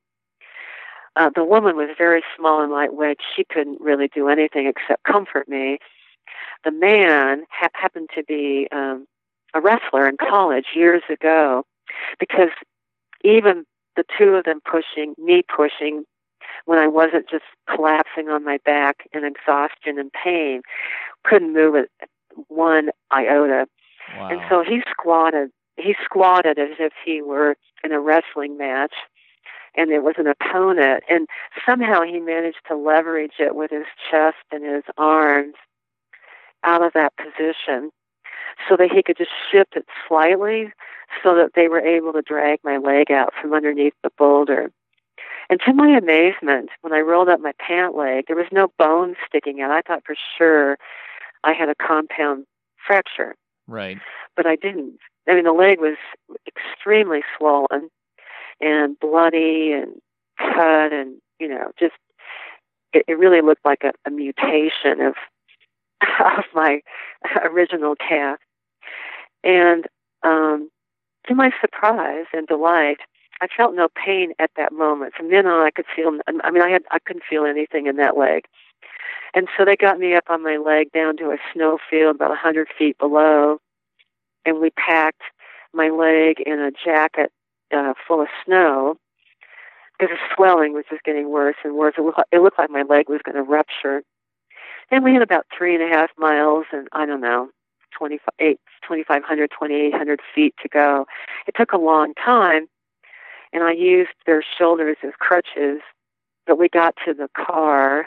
Uh, 1.15 1.29
the 1.35 1.43
woman 1.43 1.75
was 1.75 1.89
very 1.97 2.23
small 2.37 2.61
and 2.61 2.71
lightweight. 2.71 3.19
She 3.35 3.43
couldn't 3.43 3.81
really 3.81 4.07
do 4.13 4.29
anything 4.29 4.67
except 4.67 5.03
comfort 5.03 5.47
me. 5.49 5.79
The 6.63 6.71
man 6.71 7.43
ha- 7.49 7.69
happened 7.73 8.09
to 8.15 8.23
be 8.23 8.67
um, 8.71 9.07
a 9.53 9.59
wrestler 9.59 10.07
in 10.07 10.17
college 10.17 10.67
years 10.75 11.03
ago 11.09 11.65
because 12.19 12.49
even 13.23 13.65
the 13.95 14.03
two 14.17 14.35
of 14.35 14.45
them 14.45 14.61
pushing, 14.69 15.15
me 15.17 15.43
pushing, 15.43 16.05
when 16.65 16.79
I 16.79 16.87
wasn't 16.87 17.29
just 17.29 17.43
collapsing 17.73 18.29
on 18.29 18.43
my 18.43 18.59
back 18.63 19.07
in 19.13 19.25
exhaustion 19.25 19.99
and 19.99 20.11
pain, 20.11 20.61
couldn't 21.23 21.53
move 21.53 21.75
it 21.75 21.89
one 22.47 22.89
iota. 23.11 23.67
Wow. 24.15 24.29
And 24.29 24.41
so 24.49 24.63
he 24.63 24.81
squatted. 24.89 25.49
He 25.77 25.95
squatted 26.03 26.59
as 26.59 26.77
if 26.79 26.93
he 27.03 27.21
were 27.21 27.55
in 27.83 27.91
a 27.91 27.99
wrestling 27.99 28.57
match 28.57 28.93
and 29.75 29.91
it 29.91 30.03
was 30.03 30.15
an 30.17 30.27
opponent 30.27 31.03
and 31.09 31.27
somehow 31.65 32.01
he 32.01 32.19
managed 32.19 32.61
to 32.67 32.75
leverage 32.75 33.39
it 33.39 33.55
with 33.55 33.71
his 33.71 33.85
chest 34.09 34.37
and 34.51 34.63
his 34.63 34.83
arms 34.97 35.55
out 36.63 36.83
of 36.83 36.93
that 36.93 37.13
position 37.17 37.91
so 38.67 38.75
that 38.77 38.91
he 38.91 39.01
could 39.01 39.17
just 39.17 39.31
shift 39.51 39.75
it 39.75 39.85
slightly 40.07 40.71
so 41.23 41.35
that 41.35 41.51
they 41.55 41.67
were 41.67 41.79
able 41.79 42.13
to 42.13 42.21
drag 42.21 42.59
my 42.63 42.77
leg 42.77 43.11
out 43.11 43.33
from 43.39 43.53
underneath 43.53 43.93
the 44.03 44.11
boulder. 44.17 44.71
And 45.49 45.59
to 45.65 45.73
my 45.73 45.97
amazement, 45.97 46.69
when 46.81 46.93
I 46.93 46.99
rolled 46.99 47.27
up 47.27 47.41
my 47.41 47.51
pant 47.59 47.95
leg, 47.95 48.25
there 48.27 48.37
was 48.37 48.47
no 48.51 48.71
bone 48.77 49.15
sticking 49.27 49.61
out. 49.61 49.71
I 49.71 49.81
thought 49.81 50.03
for 50.05 50.15
sure 50.37 50.77
I 51.43 51.53
had 51.53 51.69
a 51.69 51.75
compound 51.75 52.45
fracture. 52.85 53.35
Right. 53.67 53.97
But 54.35 54.45
I 54.47 54.55
didn't. 54.55 54.99
I 55.27 55.35
mean, 55.35 55.43
the 55.43 55.51
leg 55.51 55.79
was 55.79 55.97
extremely 56.47 57.21
swollen 57.37 57.89
and 58.61 58.99
bloody 58.99 59.73
and 59.73 59.95
cut 60.37 60.93
and, 60.93 61.17
you 61.39 61.47
know, 61.47 61.71
just, 61.79 61.93
it, 62.93 63.05
it 63.07 63.17
really 63.17 63.41
looked 63.41 63.65
like 63.65 63.83
a, 63.83 63.91
a 64.05 64.11
mutation 64.11 65.01
of 65.01 65.15
of 66.37 66.45
my 66.53 66.81
original 67.43 67.95
calf. 67.95 68.39
And 69.43 69.85
um, 70.23 70.69
to 71.27 71.35
my 71.35 71.51
surprise 71.61 72.25
and 72.33 72.47
delight, 72.47 72.97
I 73.41 73.47
felt 73.55 73.75
no 73.75 73.87
pain 73.87 74.33
at 74.39 74.51
that 74.55 74.71
moment. 74.71 75.13
From 75.15 75.29
then 75.31 75.47
on, 75.47 75.65
I 75.65 75.71
could 75.71 75.85
feel. 75.95 76.11
I 76.43 76.51
mean, 76.51 76.61
I 76.61 76.69
had 76.69 76.83
I 76.91 76.99
couldn't 76.99 77.25
feel 77.29 77.45
anything 77.45 77.87
in 77.87 77.95
that 77.97 78.17
leg. 78.17 78.45
And 79.33 79.47
so 79.57 79.63
they 79.65 79.75
got 79.75 79.97
me 79.97 80.13
up 80.13 80.25
on 80.29 80.43
my 80.43 80.57
leg 80.57 80.91
down 80.91 81.17
to 81.17 81.31
a 81.31 81.37
snow 81.53 81.79
field 81.89 82.17
about 82.17 82.31
a 82.31 82.35
hundred 82.35 82.67
feet 82.77 82.97
below, 82.97 83.59
and 84.45 84.59
we 84.59 84.71
packed 84.71 85.21
my 85.73 85.89
leg 85.89 86.41
in 86.45 86.59
a 86.59 86.71
jacket 86.71 87.31
uh, 87.73 87.93
full 88.07 88.21
of 88.21 88.27
snow 88.45 88.97
because 89.97 90.15
the 90.15 90.35
swelling 90.35 90.73
was 90.73 90.85
just 90.89 91.03
getting 91.03 91.29
worse 91.29 91.55
and 91.63 91.75
worse. 91.75 91.95
It 91.97 92.01
looked, 92.01 92.19
it 92.31 92.41
looked 92.41 92.57
like 92.57 92.69
my 92.69 92.83
leg 92.83 93.09
was 93.09 93.21
going 93.23 93.35
to 93.35 93.43
rupture. 93.43 94.03
And 94.89 95.03
we 95.03 95.13
had 95.13 95.21
about 95.21 95.45
three 95.55 95.75
and 95.75 95.83
a 95.83 95.87
half 95.87 96.09
miles 96.17 96.65
and 96.73 96.87
I 96.91 97.05
don't 97.05 97.21
know, 97.21 97.49
2,500, 97.97 99.51
2,800 99.51 100.19
feet 100.33 100.55
to 100.61 100.69
go. 100.69 101.05
It 101.47 101.55
took 101.55 101.71
a 101.71 101.77
long 101.77 102.13
time, 102.15 102.67
and 103.53 103.63
I 103.63 103.73
used 103.73 104.11
their 104.25 104.43
shoulders 104.57 104.97
as 105.03 105.11
crutches. 105.19 105.81
But 106.47 106.57
we 106.57 106.69
got 106.69 106.95
to 107.05 107.13
the 107.13 107.29
car 107.35 108.05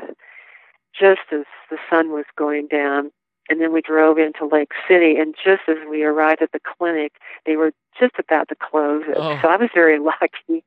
just 0.98 1.20
as 1.32 1.44
the 1.70 1.78
sun 1.88 2.10
was 2.10 2.24
going 2.36 2.66
down, 2.68 3.10
and 3.48 3.60
then 3.60 3.72
we 3.72 3.82
drove 3.82 4.18
into 4.18 4.46
Lake 4.46 4.72
City. 4.88 5.16
And 5.16 5.34
just 5.34 5.62
as 5.68 5.76
we 5.88 6.02
arrived 6.02 6.42
at 6.42 6.52
the 6.52 6.60
clinic, 6.60 7.12
they 7.46 7.56
were 7.56 7.72
just 7.98 8.14
about 8.18 8.48
to 8.48 8.54
close 8.54 9.02
it. 9.06 9.16
Oh. 9.16 9.38
So 9.42 9.48
I 9.48 9.56
was 9.56 9.70
very 9.74 9.98
lucky. 9.98 10.64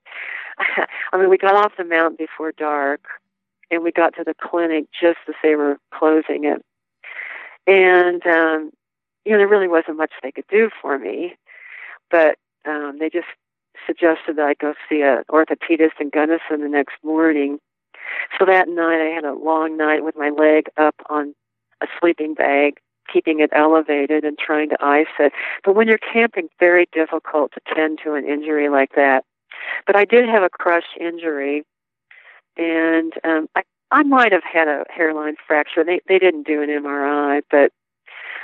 I 0.60 1.18
mean, 1.18 1.30
we 1.30 1.38
got 1.38 1.56
off 1.56 1.74
the 1.78 1.84
mountain 1.84 2.18
before 2.18 2.52
dark 2.52 3.02
and 3.70 3.84
we 3.84 3.92
got 3.92 4.16
to 4.16 4.24
the 4.24 4.36
clinic 4.40 4.86
just 5.00 5.20
as 5.28 5.36
they 5.44 5.56
were 5.56 5.78
closing 5.94 6.46
it. 6.46 6.64
And 7.66 8.26
um, 8.26 8.72
you 9.26 9.34
know, 9.34 9.40
there 9.40 9.48
really 9.48 9.68
wasn't 9.68 9.98
much 9.98 10.12
they 10.24 10.32
could 10.32 10.48
do 10.50 10.70
for 10.82 10.98
me, 10.98 11.36
but 12.10 12.38
um, 12.66 12.98
they 13.00 13.10
just 13.10 13.28
suggested 13.86 14.38
that 14.38 14.46
I 14.46 14.54
go 14.54 14.74
see 14.90 15.02
an 15.02 15.24
orthopedist 15.30 16.00
in 16.00 16.10
Gunnison 16.10 16.62
the 16.62 16.70
next 16.70 16.96
morning. 17.04 17.60
So 18.40 18.46
that 18.46 18.70
night, 18.70 19.02
I 19.02 19.14
had 19.14 19.26
a 19.26 19.34
long 19.34 19.78
night 19.78 20.04
with 20.04 20.16
my 20.16 20.30
leg 20.30 20.68
up 20.78 20.96
on 21.10 21.36
a 21.82 21.88
sleeping 22.00 22.34
bag, 22.34 22.80
keeping 23.12 23.40
it 23.40 23.50
elevated 23.54 24.24
and 24.24 24.38
trying 24.38 24.70
to 24.70 24.78
ice 24.84 25.06
it. 25.20 25.34
But 25.64 25.76
when 25.76 25.88
you're 25.88 25.98
camping, 25.98 26.50
very 26.60 26.88
difficult 26.92 27.54
to 27.54 27.62
tend 27.74 28.00
to 28.04 28.14
an 28.14 28.26
injury 28.26 28.70
like 28.70 28.92
that. 28.96 29.24
But 29.86 29.96
I 29.96 30.06
did 30.06 30.28
have 30.28 30.44
a 30.44 30.50
crush 30.50 30.86
injury 31.00 31.64
and 32.58 33.14
um, 33.24 33.48
I 33.56 33.64
I 33.90 34.04
might 34.04 34.34
have 34.34 34.44
had 34.44 34.68
a 34.68 34.84
hairline 34.90 35.36
fracture. 35.46 35.84
They 35.84 36.02
they 36.08 36.20
didn't 36.20 36.48
do 36.48 36.62
an 36.62 36.70
MRI, 36.70 37.42
but 37.50 37.72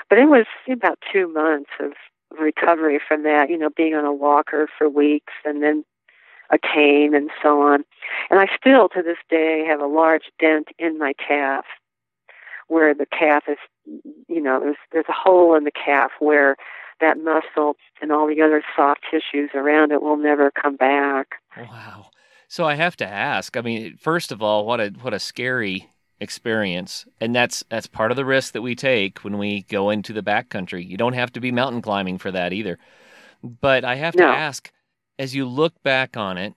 but 0.09 0.17
it 0.17 0.25
was 0.25 0.45
about 0.69 0.99
two 1.11 1.27
months 1.27 1.71
of 1.79 1.93
recovery 2.39 2.99
from 3.05 3.23
that. 3.23 3.49
You 3.49 3.57
know, 3.57 3.69
being 3.75 3.95
on 3.95 4.05
a 4.05 4.13
walker 4.13 4.69
for 4.77 4.87
weeks 4.87 5.33
and 5.43 5.61
then 5.61 5.83
a 6.49 6.57
cane 6.57 7.15
and 7.15 7.29
so 7.41 7.61
on. 7.61 7.83
And 8.29 8.39
I 8.39 8.47
still 8.55 8.89
to 8.89 9.01
this 9.01 9.17
day 9.29 9.65
have 9.67 9.81
a 9.81 9.87
large 9.87 10.31
dent 10.39 10.67
in 10.77 10.97
my 10.97 11.13
calf 11.13 11.65
where 12.73 12.93
the 12.93 13.05
calf 13.05 13.43
is 13.47 13.57
you 14.27 14.41
know 14.41 14.59
there's 14.59 14.77
there's 14.91 15.05
a 15.09 15.13
hole 15.13 15.55
in 15.55 15.63
the 15.63 15.71
calf 15.71 16.11
where 16.19 16.55
that 16.99 17.17
muscle 17.17 17.75
and 18.01 18.11
all 18.11 18.27
the 18.27 18.41
other 18.41 18.63
soft 18.75 19.01
tissues 19.09 19.51
around 19.53 19.91
it 19.91 20.01
will 20.01 20.17
never 20.17 20.51
come 20.51 20.75
back. 20.75 21.35
Wow. 21.57 22.07
So 22.47 22.65
I 22.65 22.75
have 22.75 22.95
to 22.97 23.07
ask. 23.07 23.57
I 23.57 23.61
mean, 23.61 23.97
first 23.97 24.31
of 24.31 24.41
all, 24.41 24.65
what 24.65 24.79
a 24.79 24.89
what 25.01 25.13
a 25.13 25.19
scary 25.19 25.89
experience, 26.19 27.05
and 27.19 27.35
that's 27.35 27.63
that's 27.69 27.87
part 27.87 28.11
of 28.11 28.17
the 28.17 28.25
risk 28.25 28.53
that 28.53 28.61
we 28.61 28.75
take 28.75 29.19
when 29.19 29.37
we 29.37 29.63
go 29.63 29.89
into 29.89 30.13
the 30.13 30.23
backcountry. 30.23 30.87
You 30.87 30.97
don't 30.97 31.13
have 31.13 31.33
to 31.33 31.39
be 31.39 31.51
mountain 31.51 31.81
climbing 31.81 32.17
for 32.17 32.31
that 32.31 32.53
either. 32.53 32.77
But 33.43 33.83
I 33.83 33.95
have 33.95 34.13
to 34.15 34.23
ask, 34.23 34.71
as 35.19 35.35
you 35.35 35.45
look 35.45 35.81
back 35.83 36.15
on 36.15 36.37
it, 36.37 36.53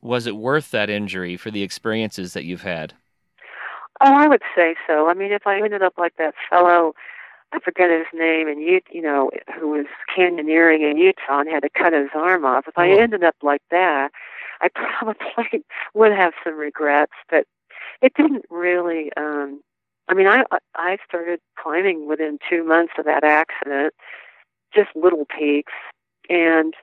was 0.00 0.26
it 0.26 0.36
worth 0.36 0.70
that 0.70 0.88
injury 0.88 1.36
for 1.36 1.50
the 1.50 1.62
experiences 1.62 2.34
that 2.34 2.44
you've 2.44 2.62
had? 2.62 2.94
Oh, 4.00 4.14
I 4.14 4.28
would 4.28 4.42
say 4.54 4.76
so. 4.86 5.08
I 5.08 5.14
mean, 5.14 5.32
if 5.32 5.46
I 5.46 5.60
ended 5.60 5.82
up 5.82 5.94
like 5.98 6.16
that 6.18 6.34
fellow 6.50 6.94
I 7.52 7.60
forget 7.60 7.90
his 7.90 8.06
name, 8.12 8.48
and 8.48 8.60
you 8.62 8.80
you 8.90 9.02
know 9.02 9.30
who 9.58 9.68
was 9.70 9.86
canyoneering 10.16 10.88
in 10.90 10.98
Utah 10.98 11.40
and 11.40 11.48
had 11.48 11.62
to 11.62 11.70
cut 11.70 11.92
his 11.92 12.10
arm 12.14 12.44
off. 12.44 12.68
If 12.68 12.76
I 12.78 12.90
Oh. 12.90 12.98
ended 12.98 13.24
up 13.24 13.36
like 13.42 13.62
that, 13.70 14.10
I 14.60 14.68
probably 14.74 15.64
would 15.94 16.12
have 16.12 16.34
some 16.44 16.56
regrets. 16.58 17.12
But 17.30 17.46
it 18.02 18.14
didn't 18.14 18.44
really. 18.50 19.12
um 19.16 19.62
I 20.08 20.14
mean, 20.14 20.26
I 20.26 20.44
I 20.76 20.98
started 21.06 21.40
climbing 21.62 22.08
within 22.08 22.38
two 22.48 22.64
months 22.64 22.94
of 22.98 23.04
that 23.06 23.24
accident, 23.24 23.94
just 24.74 24.90
little 24.94 25.26
peaks, 25.26 25.72
and 26.28 26.74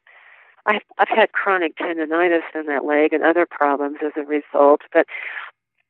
I've 0.65 0.84
I've 0.97 1.10
had 1.10 1.32
chronic 1.34 1.78
tendonitis 1.78 2.43
in 2.56 2.65
that 2.67 2.86
leg 2.86 3.13
and 3.13 3.23
other 3.23 3.45
problems 3.49 3.97
as 4.06 4.13
a 4.17 4.23
result. 4.25 4.82
But 4.93 5.08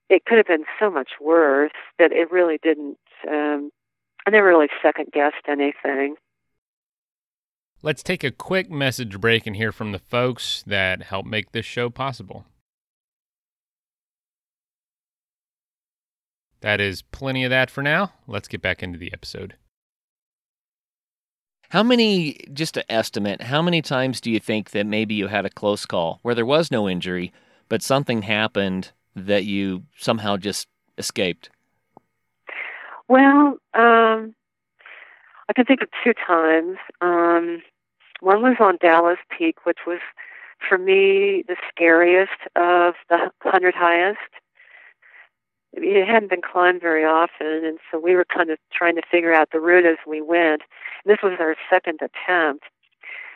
it 0.10 0.26
could 0.26 0.38
have 0.38 0.48
been 0.48 0.66
so 0.80 0.90
much 0.90 1.12
worse 1.22 1.72
that 2.00 2.12
it 2.12 2.32
really 2.32 2.60
didn't. 2.62 2.98
um 3.30 3.72
I 4.28 4.32
never 4.32 4.48
really 4.48 4.70
second 4.82 5.12
guessed 5.12 5.48
anything. 5.48 6.16
Let's 7.84 8.02
take 8.02 8.24
a 8.24 8.32
quick 8.32 8.72
message 8.72 9.20
break 9.20 9.46
and 9.46 9.56
hear 9.56 9.72
from 9.72 9.92
the 9.92 10.00
folks 10.00 10.64
that 10.66 11.04
help 11.04 11.28
make 11.28 11.52
this 11.52 11.66
show 11.66 11.92
possible. 11.92 12.46
That 16.62 16.82
is 16.82 17.04
plenty 17.04 17.44
of 17.44 17.52
that 17.52 17.70
for 17.70 17.84
now. 17.84 18.14
Let's 18.26 18.48
get 18.48 18.64
back 18.64 18.82
into 18.82 18.98
the 18.98 19.14
episode. 19.14 19.56
How 21.70 21.84
many, 21.84 22.40
just 22.52 22.74
to 22.74 22.92
estimate, 22.92 23.44
how 23.44 23.62
many 23.62 23.84
times 23.84 24.20
do 24.20 24.32
you 24.32 24.40
think 24.40 24.72
that 24.72 24.88
maybe 24.88 25.14
you 25.14 25.28
had 25.28 25.46
a 25.46 25.50
close 25.52 25.86
call 25.86 26.20
where 26.24 26.34
there 26.34 26.46
was 26.46 26.72
no 26.72 26.90
injury, 26.90 27.32
but 27.70 27.84
something 27.84 28.24
happened 28.24 28.92
that 29.16 29.46
you 29.46 29.84
somehow 29.98 30.38
just 30.38 30.68
escaped? 30.98 31.50
Well, 33.08 33.58
um, 33.74 34.36
I 35.48 35.54
can 35.56 35.66
think 35.66 35.82
of 35.82 35.90
two 36.04 36.14
times. 36.14 36.78
Um, 37.02 37.62
one 38.20 38.42
was 38.42 38.58
on 38.60 38.78
Dallas 38.82 39.20
Peak, 39.36 39.66
which 39.66 39.80
was 39.86 40.00
for 40.68 40.78
me 40.78 41.44
the 41.48 41.56
scariest 41.70 42.32
of 42.56 42.96
the 43.10 43.32
hundred 43.42 43.76
highest. 43.76 44.20
It 45.74 46.08
hadn't 46.08 46.30
been 46.30 46.42
climbed 46.42 46.82
very 46.82 47.04
often, 47.04 47.66
and 47.66 47.80
so 47.92 48.00
we 48.00 48.16
were 48.16 48.26
kind 48.26 48.50
of 48.50 48.58
trying 48.72 48.96
to 48.96 49.02
figure 49.12 49.34
out 49.34 49.50
the 49.52 49.60
route 49.60 49.86
as 49.86 49.98
we 50.08 50.22
went. 50.22 50.62
This 51.06 51.18
was 51.22 51.34
our 51.40 51.56
second 51.70 52.00
attempt, 52.02 52.64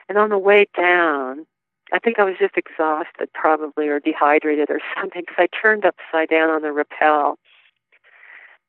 and 0.07 0.17
on 0.17 0.29
the 0.29 0.37
way 0.37 0.65
down, 0.75 1.45
I 1.91 1.99
think 1.99 2.19
I 2.19 2.23
was 2.23 2.35
just 2.39 2.57
exhausted, 2.57 3.29
probably, 3.33 3.87
or 3.87 3.99
dehydrated 3.99 4.69
or 4.69 4.79
something, 4.99 5.21
because 5.21 5.35
I 5.37 5.47
turned 5.61 5.85
upside 5.85 6.29
down 6.29 6.49
on 6.49 6.61
the 6.61 6.71
rappel 6.71 7.37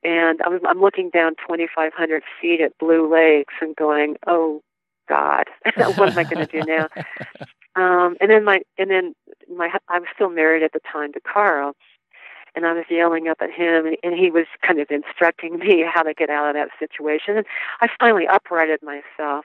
and 0.03 0.41
I'm, 0.45 0.65
I'm 0.67 0.81
looking 0.81 1.11
down 1.11 1.35
2,500 1.47 2.23
feet 2.41 2.61
at 2.61 2.77
Blue 2.79 3.11
Lakes 3.13 3.55
and 3.61 3.77
going, 3.77 4.17
"Oh 4.27 4.63
God, 5.09 5.45
what 5.77 6.11
am 6.11 6.19
I 6.19 6.25
going 6.25 6.47
to 6.47 6.47
do 6.47 6.63
now?" 6.67 6.89
Um, 7.77 8.17
and 8.21 8.29
then 8.29 8.45
my 8.45 8.63
and 8.79 8.91
then 8.91 9.15
my 9.49 9.71
I 9.89 10.01
was 10.01 10.09
still 10.13 10.29
married 10.29 10.65
at 10.65 10.73
the 10.73 10.81
time 10.93 11.13
to 11.13 11.21
Carl, 11.21 11.77
and 12.57 12.67
I 12.67 12.73
was 12.73 12.85
yelling 12.91 13.29
up 13.29 13.39
at 13.41 13.51
him, 13.53 13.87
and, 13.87 13.97
and 14.03 14.19
he 14.19 14.29
was 14.29 14.47
kind 14.67 14.81
of 14.81 14.89
instructing 14.91 15.57
me 15.61 15.85
how 15.89 16.03
to 16.03 16.13
get 16.13 16.31
out 16.31 16.49
of 16.49 16.55
that 16.55 16.71
situation. 16.81 17.37
And 17.37 17.47
I 17.81 17.87
finally 18.01 18.27
uprighted 18.27 18.81
myself, 18.83 19.45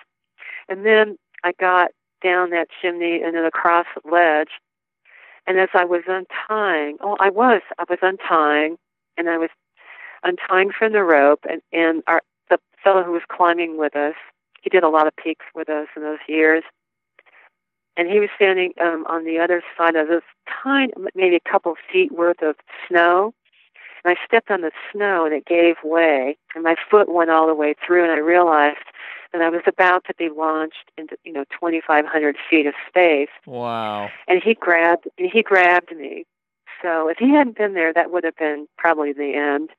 and 0.67 0.83
then 0.87 1.19
I 1.43 1.51
got 1.59 1.91
down 2.25 2.49
that 2.49 2.67
chimney 2.81 3.21
and 3.23 3.35
then 3.35 3.45
across 3.45 3.85
the 3.93 4.09
ledge. 4.09 4.49
And 5.47 5.59
as 5.59 5.69
I 5.73 5.85
was 5.85 6.01
untying, 6.07 6.97
oh, 7.01 7.17
I 7.19 7.29
was, 7.29 7.61
I 7.77 7.85
was 7.87 7.99
untying, 8.01 8.77
and 9.15 9.29
I 9.29 9.37
was 9.37 9.51
untying 10.23 10.71
from 10.71 10.91
the 10.93 11.03
rope, 11.03 11.45
and 11.47 11.61
and 11.71 12.01
our 12.07 12.21
the 12.49 12.57
fellow 12.83 13.03
who 13.03 13.11
was 13.11 13.21
climbing 13.29 13.77
with 13.77 13.95
us, 13.95 14.15
he 14.61 14.69
did 14.71 14.83
a 14.83 14.89
lot 14.89 15.05
of 15.05 15.15
peaks 15.15 15.45
with 15.53 15.69
us 15.69 15.87
in 15.95 16.01
those 16.01 16.19
years, 16.27 16.63
and 17.95 18.09
he 18.09 18.19
was 18.19 18.29
standing 18.35 18.73
um, 18.81 19.05
on 19.07 19.23
the 19.23 19.37
other 19.37 19.61
side 19.77 19.95
of 19.95 20.07
this 20.07 20.23
tiny, 20.63 20.91
maybe 21.13 21.35
a 21.35 21.51
couple 21.51 21.75
feet 21.91 22.11
worth 22.11 22.41
of 22.41 22.55
snow, 22.87 23.33
and 24.05 24.15
I 24.17 24.25
stepped 24.25 24.51
on 24.51 24.61
the 24.61 24.71
snow 24.91 25.25
and 25.25 25.33
it 25.33 25.45
gave 25.45 25.75
way, 25.83 26.37
and 26.53 26.63
my 26.63 26.75
foot 26.89 27.09
went 27.09 27.31
all 27.31 27.47
the 27.47 27.55
way 27.55 27.73
through, 27.85 28.03
and 28.03 28.11
I 28.11 28.17
realized 28.17 28.77
that 29.33 29.41
I 29.41 29.49
was 29.49 29.63
about 29.67 30.05
to 30.05 30.13
be 30.17 30.29
launched 30.29 30.91
into 30.97 31.17
you 31.23 31.33
know 31.33 31.43
2,500 31.59 32.35
feet 32.49 32.67
of 32.67 32.73
space, 32.87 33.29
Wow. 33.45 34.09
and 34.27 34.41
he 34.43 34.53
grabbed 34.53 35.07
he 35.17 35.41
grabbed 35.41 35.95
me. 35.95 36.25
So 36.81 37.07
if 37.09 37.17
he 37.17 37.31
hadn't 37.31 37.57
been 37.57 37.73
there, 37.73 37.91
that 37.93 38.11
would 38.11 38.23
have 38.23 38.35
been 38.35 38.67
probably 38.77 39.11
the 39.11 39.33
end. 39.33 39.69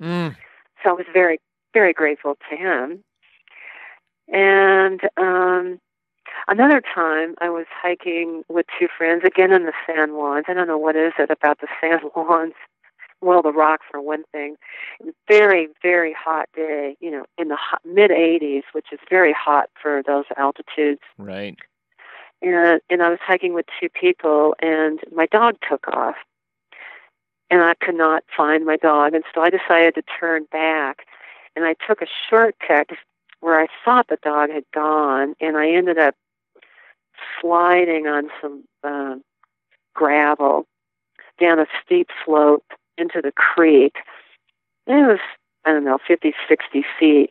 Mm. 0.00 0.36
So 0.82 0.90
I 0.90 0.92
was 0.92 1.06
very, 1.12 1.40
very 1.74 1.92
grateful 1.92 2.36
to 2.50 2.56
him. 2.56 3.02
And 4.28 5.00
um, 5.16 5.80
another 6.48 6.80
time, 6.94 7.34
I 7.40 7.50
was 7.50 7.66
hiking 7.70 8.44
with 8.48 8.66
two 8.78 8.88
friends 8.96 9.22
again 9.24 9.52
in 9.52 9.64
the 9.64 9.72
San 9.86 10.08
Juans. 10.10 10.44
I 10.48 10.54
don't 10.54 10.68
know 10.68 10.78
what 10.78 10.94
is 10.96 11.12
it 11.18 11.30
about 11.30 11.60
the 11.60 11.68
San 11.80 12.00
Juans. 12.14 12.54
Well, 13.22 13.40
the 13.40 13.52
rock 13.52 13.80
for 13.90 14.00
one 14.00 14.24
thing. 14.32 14.56
Very, 15.28 15.68
very 15.80 16.12
hot 16.12 16.48
day. 16.54 16.96
You 17.00 17.10
know, 17.10 17.24
in 17.38 17.48
the 17.48 17.58
mid 17.84 18.10
80s, 18.10 18.64
which 18.72 18.86
is 18.92 18.98
very 19.08 19.32
hot 19.32 19.70
for 19.80 20.02
those 20.06 20.24
altitudes. 20.36 21.00
Right. 21.16 21.56
And 22.42 22.80
and 22.90 23.02
I 23.02 23.08
was 23.08 23.20
hiking 23.22 23.54
with 23.54 23.66
two 23.80 23.88
people, 23.88 24.54
and 24.60 25.00
my 25.14 25.26
dog 25.26 25.56
took 25.68 25.86
off 25.88 26.16
and 27.52 27.60
I 27.60 27.74
could 27.74 27.94
not 27.94 28.24
find 28.34 28.64
my 28.64 28.78
dog. 28.78 29.12
And 29.12 29.24
so 29.34 29.42
I 29.42 29.50
decided 29.50 29.94
to 29.94 30.02
turn 30.18 30.46
back. 30.50 31.06
And 31.54 31.66
I 31.66 31.74
took 31.86 32.00
a 32.00 32.06
shortcut 32.28 32.88
where 33.40 33.60
I 33.60 33.66
thought 33.84 34.08
the 34.08 34.16
dog 34.22 34.48
had 34.48 34.64
gone, 34.72 35.34
and 35.38 35.58
I 35.58 35.70
ended 35.70 35.98
up 35.98 36.14
sliding 37.40 38.06
on 38.06 38.30
some 38.40 38.64
uh, 38.82 39.16
gravel 39.94 40.66
down 41.38 41.58
a 41.58 41.66
steep 41.84 42.08
slope 42.24 42.64
into 43.02 43.20
the 43.22 43.32
creek. 43.32 43.96
And 44.86 44.98
it 44.98 45.06
was, 45.06 45.20
I 45.66 45.72
don't 45.72 45.84
know, 45.84 45.98
50, 46.06 46.32
60 46.48 46.84
feet. 46.98 47.30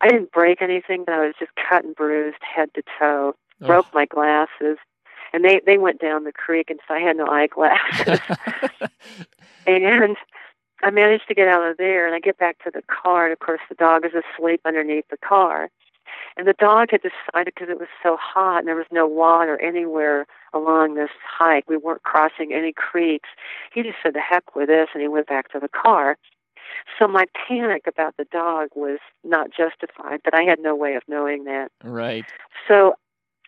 I 0.00 0.08
didn't 0.08 0.32
break 0.32 0.62
anything, 0.62 1.04
but 1.04 1.14
I 1.14 1.26
was 1.26 1.34
just 1.38 1.52
cut 1.68 1.84
and 1.84 1.94
bruised 1.94 2.38
head 2.42 2.70
to 2.74 2.82
toe. 2.98 3.34
Broke 3.60 3.86
Oh. 3.88 3.94
my 3.94 4.06
glasses 4.06 4.78
and 5.32 5.44
they 5.44 5.60
they 5.64 5.78
went 5.78 6.00
down 6.00 6.24
the 6.24 6.32
creek, 6.32 6.70
and 6.70 6.80
so 6.88 6.94
I 6.94 7.00
had 7.00 7.16
no 7.16 7.26
eyeglasses. 7.26 8.18
and 9.66 10.16
I 10.82 10.90
managed 10.90 11.28
to 11.28 11.34
get 11.34 11.46
out 11.48 11.68
of 11.70 11.76
there, 11.76 12.06
and 12.06 12.14
I 12.14 12.20
get 12.20 12.38
back 12.38 12.58
to 12.64 12.70
the 12.72 12.82
car, 12.82 13.26
and 13.26 13.32
of 13.32 13.38
course 13.38 13.60
the 13.68 13.74
dog 13.74 14.04
is 14.04 14.12
asleep 14.12 14.60
underneath 14.64 15.04
the 15.10 15.16
car. 15.18 15.68
And 16.36 16.46
the 16.48 16.54
dog 16.54 16.88
had 16.90 17.02
decided 17.02 17.52
because 17.54 17.68
it 17.68 17.78
was 17.78 17.88
so 18.02 18.16
hot 18.20 18.58
and 18.58 18.66
there 18.68 18.74
was 18.74 18.86
no 18.90 19.06
water 19.06 19.60
anywhere 19.60 20.26
along 20.52 20.94
this 20.94 21.10
hike, 21.24 21.68
we 21.68 21.76
weren't 21.76 22.02
crossing 22.02 22.52
any 22.52 22.72
creeks. 22.72 23.28
He 23.72 23.82
just 23.82 23.98
said, 24.02 24.14
"The 24.14 24.20
heck 24.20 24.54
with 24.54 24.68
this," 24.68 24.88
and 24.92 25.02
he 25.02 25.08
went 25.08 25.26
back 25.26 25.50
to 25.52 25.60
the 25.60 25.68
car. 25.68 26.16
So 26.98 27.08
my 27.08 27.26
panic 27.48 27.86
about 27.86 28.16
the 28.16 28.26
dog 28.26 28.68
was 28.74 28.98
not 29.24 29.50
justified, 29.50 30.20
but 30.24 30.34
I 30.34 30.42
had 30.42 30.60
no 30.60 30.74
way 30.74 30.94
of 30.94 31.02
knowing 31.08 31.44
that. 31.44 31.70
right. 31.82 32.24
So 32.68 32.94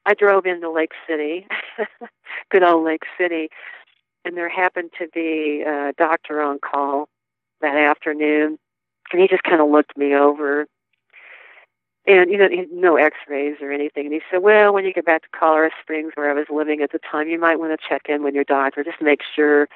I 0.04 0.14
drove 0.14 0.46
into 0.46 0.70
Lake 0.70 0.92
City, 1.06 1.46
good 2.50 2.62
old 2.62 2.84
Lake 2.84 3.04
City, 3.16 3.48
and 4.24 4.36
there 4.36 4.48
happened 4.48 4.90
to 4.98 5.06
be 5.08 5.62
a 5.66 5.92
doctor 5.96 6.40
on 6.40 6.58
call 6.58 7.08
that 7.60 7.76
afternoon, 7.76 8.58
and 9.12 9.22
he 9.22 9.28
just 9.28 9.44
kind 9.44 9.60
of 9.60 9.68
looked 9.68 9.96
me 9.96 10.14
over. 10.14 10.66
And, 12.06 12.30
you 12.30 12.36
know, 12.36 12.48
he 12.48 12.56
had 12.56 12.72
no 12.72 12.96
x 12.96 13.16
rays 13.28 13.56
or 13.60 13.70
anything. 13.70 14.06
And 14.06 14.14
he 14.14 14.20
said, 14.30 14.42
Well, 14.42 14.74
when 14.74 14.84
you 14.84 14.92
get 14.92 15.06
back 15.06 15.22
to 15.22 15.38
Colorado 15.38 15.74
Springs, 15.80 16.12
where 16.14 16.30
I 16.30 16.34
was 16.34 16.46
living 16.50 16.80
at 16.82 16.90
the 16.90 16.98
time, 16.98 17.28
you 17.28 17.38
might 17.38 17.60
want 17.60 17.78
to 17.78 17.88
check 17.88 18.02
in 18.08 18.24
with 18.24 18.34
your 18.34 18.44
doctor, 18.44 18.82
just 18.82 19.00
make 19.00 19.20
sure, 19.34 19.68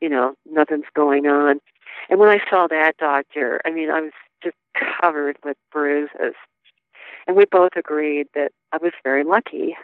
you 0.00 0.08
know, 0.08 0.34
nothing's 0.50 0.86
going 0.94 1.26
on. 1.26 1.60
And 2.08 2.20
when 2.20 2.28
I 2.28 2.38
saw 2.48 2.68
that 2.68 2.96
doctor, 2.98 3.60
I 3.64 3.70
mean, 3.70 3.90
I 3.90 4.00
was 4.00 4.12
just 4.42 4.56
covered 5.00 5.36
with 5.44 5.56
bruises. 5.72 6.34
And 7.26 7.36
we 7.36 7.44
both 7.44 7.72
agreed 7.76 8.28
that 8.34 8.52
I 8.72 8.78
was 8.78 8.92
very 9.02 9.24
lucky. 9.24 9.76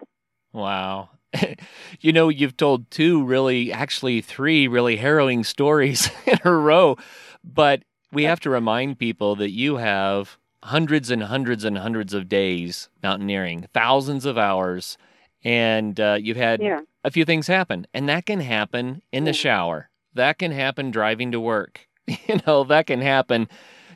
Wow. 0.52 1.10
you 2.00 2.12
know, 2.12 2.28
you've 2.28 2.56
told 2.56 2.90
two 2.90 3.24
really, 3.24 3.72
actually 3.72 4.20
three 4.20 4.68
really 4.68 4.96
harrowing 4.96 5.44
stories 5.44 6.10
in 6.26 6.38
a 6.44 6.52
row, 6.52 6.96
but 7.42 7.82
we 8.12 8.24
have 8.24 8.40
to 8.40 8.50
remind 8.50 8.98
people 8.98 9.34
that 9.36 9.50
you 9.50 9.76
have 9.76 10.38
hundreds 10.64 11.10
and 11.10 11.22
hundreds 11.22 11.62
and 11.64 11.76
hundreds 11.76 12.14
of 12.14 12.26
days 12.28 12.88
mountaineering, 13.02 13.66
thousands 13.74 14.24
of 14.24 14.38
hours, 14.38 14.96
and 15.44 16.00
uh, 16.00 16.16
you've 16.18 16.38
had 16.38 16.62
Yeah. 16.62 16.80
a 17.04 17.10
few 17.10 17.26
things 17.26 17.46
happen. 17.46 17.86
And 17.92 18.08
that 18.08 18.24
can 18.24 18.40
happen 18.40 19.02
in 19.12 19.24
the 19.24 19.34
shower, 19.34 19.90
that 20.14 20.38
can 20.38 20.52
happen 20.52 20.90
driving 20.90 21.32
to 21.32 21.40
work. 21.40 21.86
You 22.28 22.38
know, 22.46 22.64
that 22.64 22.86
can 22.86 23.00
happen. 23.00 23.48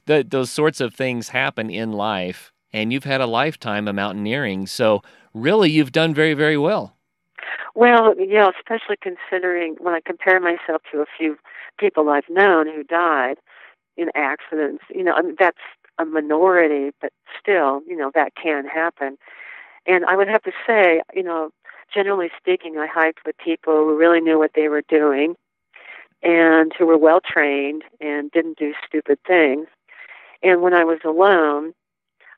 Th- 0.06 0.26
those 0.28 0.50
sorts 0.50 0.80
of 0.80 0.94
things 0.94 1.28
happen 1.28 1.68
in 1.70 1.92
life. 1.92 2.52
And 2.72 2.90
you've 2.92 3.04
had 3.04 3.20
a 3.20 3.26
lifetime 3.26 3.86
of 3.88 3.94
mountaineering. 3.94 4.66
So, 4.66 5.02
really, 5.34 5.70
you've 5.70 5.92
done 5.92 6.14
very, 6.14 6.32
very 6.34 6.56
well. 6.58 6.96
Well, 7.74 8.14
yeah, 8.18 8.48
especially 8.58 8.96
considering 9.02 9.76
when 9.78 9.94
I 9.94 10.00
compare 10.04 10.40
myself 10.40 10.82
to 10.92 11.00
a 11.00 11.06
few 11.18 11.36
people 11.78 12.08
I've 12.08 12.28
known 12.30 12.66
who 12.66 12.82
died 12.82 13.36
in 13.98 14.08
accidents, 14.14 14.84
you 14.90 15.04
know, 15.04 15.12
I 15.12 15.22
mean, 15.22 15.36
that's 15.38 15.58
a 15.98 16.04
minority, 16.04 16.92
but 17.00 17.12
still, 17.40 17.82
you 17.86 17.96
know, 17.96 18.10
that 18.14 18.34
can 18.34 18.66
happen. 18.66 19.18
And 19.86 20.04
I 20.04 20.16
would 20.16 20.28
have 20.28 20.42
to 20.42 20.52
say, 20.66 21.02
you 21.14 21.22
know, 21.22 21.50
generally 21.92 22.30
speaking, 22.36 22.78
I 22.78 22.86
hiked 22.86 23.20
with 23.26 23.36
people 23.38 23.74
who 23.74 23.96
really 23.96 24.20
knew 24.20 24.38
what 24.38 24.52
they 24.54 24.68
were 24.68 24.82
doing 24.88 25.34
and 26.22 26.72
who 26.78 26.86
were 26.86 26.98
well 26.98 27.20
trained 27.24 27.84
and 28.00 28.30
didn't 28.30 28.58
do 28.58 28.74
stupid 28.86 29.18
things. 29.26 29.66
And 30.42 30.62
when 30.62 30.74
I 30.74 30.84
was 30.84 31.00
alone, 31.04 31.72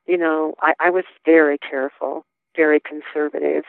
you 0.07 0.17
know, 0.17 0.55
I, 0.61 0.75
I 0.81 0.91
was 0.91 1.05
very 1.25 1.59
careful, 1.59 2.25
very 2.57 2.81
conservative. 2.81 3.65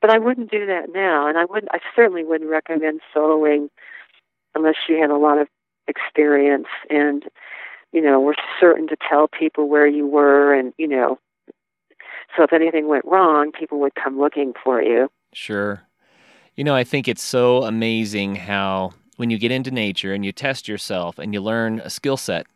But 0.00 0.10
I 0.10 0.18
wouldn't 0.18 0.50
do 0.50 0.66
that 0.66 0.92
now, 0.92 1.26
and 1.26 1.38
I 1.38 1.46
wouldn't. 1.46 1.72
I 1.72 1.78
certainly 1.96 2.24
wouldn't 2.24 2.50
recommend 2.50 3.00
soloing 3.14 3.70
unless 4.54 4.74
you 4.88 5.00
had 5.00 5.10
a 5.10 5.16
lot 5.16 5.38
of 5.38 5.48
experience 5.88 6.68
and, 6.90 7.24
you 7.94 8.02
know, 8.02 8.20
were 8.20 8.34
certain 8.60 8.88
to 8.88 8.96
tell 9.08 9.28
people 9.28 9.68
where 9.68 9.86
you 9.86 10.04
were, 10.04 10.52
and 10.52 10.74
you 10.76 10.88
know, 10.88 11.18
so 12.36 12.42
if 12.42 12.52
anything 12.52 12.88
went 12.88 13.04
wrong, 13.04 13.52
people 13.52 13.78
would 13.78 13.94
come 13.94 14.18
looking 14.18 14.52
for 14.64 14.82
you. 14.82 15.08
Sure. 15.32 15.82
You 16.56 16.64
know, 16.64 16.74
I 16.74 16.82
think 16.82 17.06
it's 17.06 17.22
so 17.22 17.62
amazing 17.62 18.34
how 18.34 18.92
when 19.16 19.30
you 19.30 19.38
get 19.38 19.52
into 19.52 19.70
nature 19.70 20.12
and 20.12 20.24
you 20.24 20.32
test 20.32 20.66
yourself 20.66 21.20
and 21.20 21.32
you 21.32 21.40
learn 21.40 21.78
a 21.80 21.90
skill 21.90 22.16
set 22.16 22.46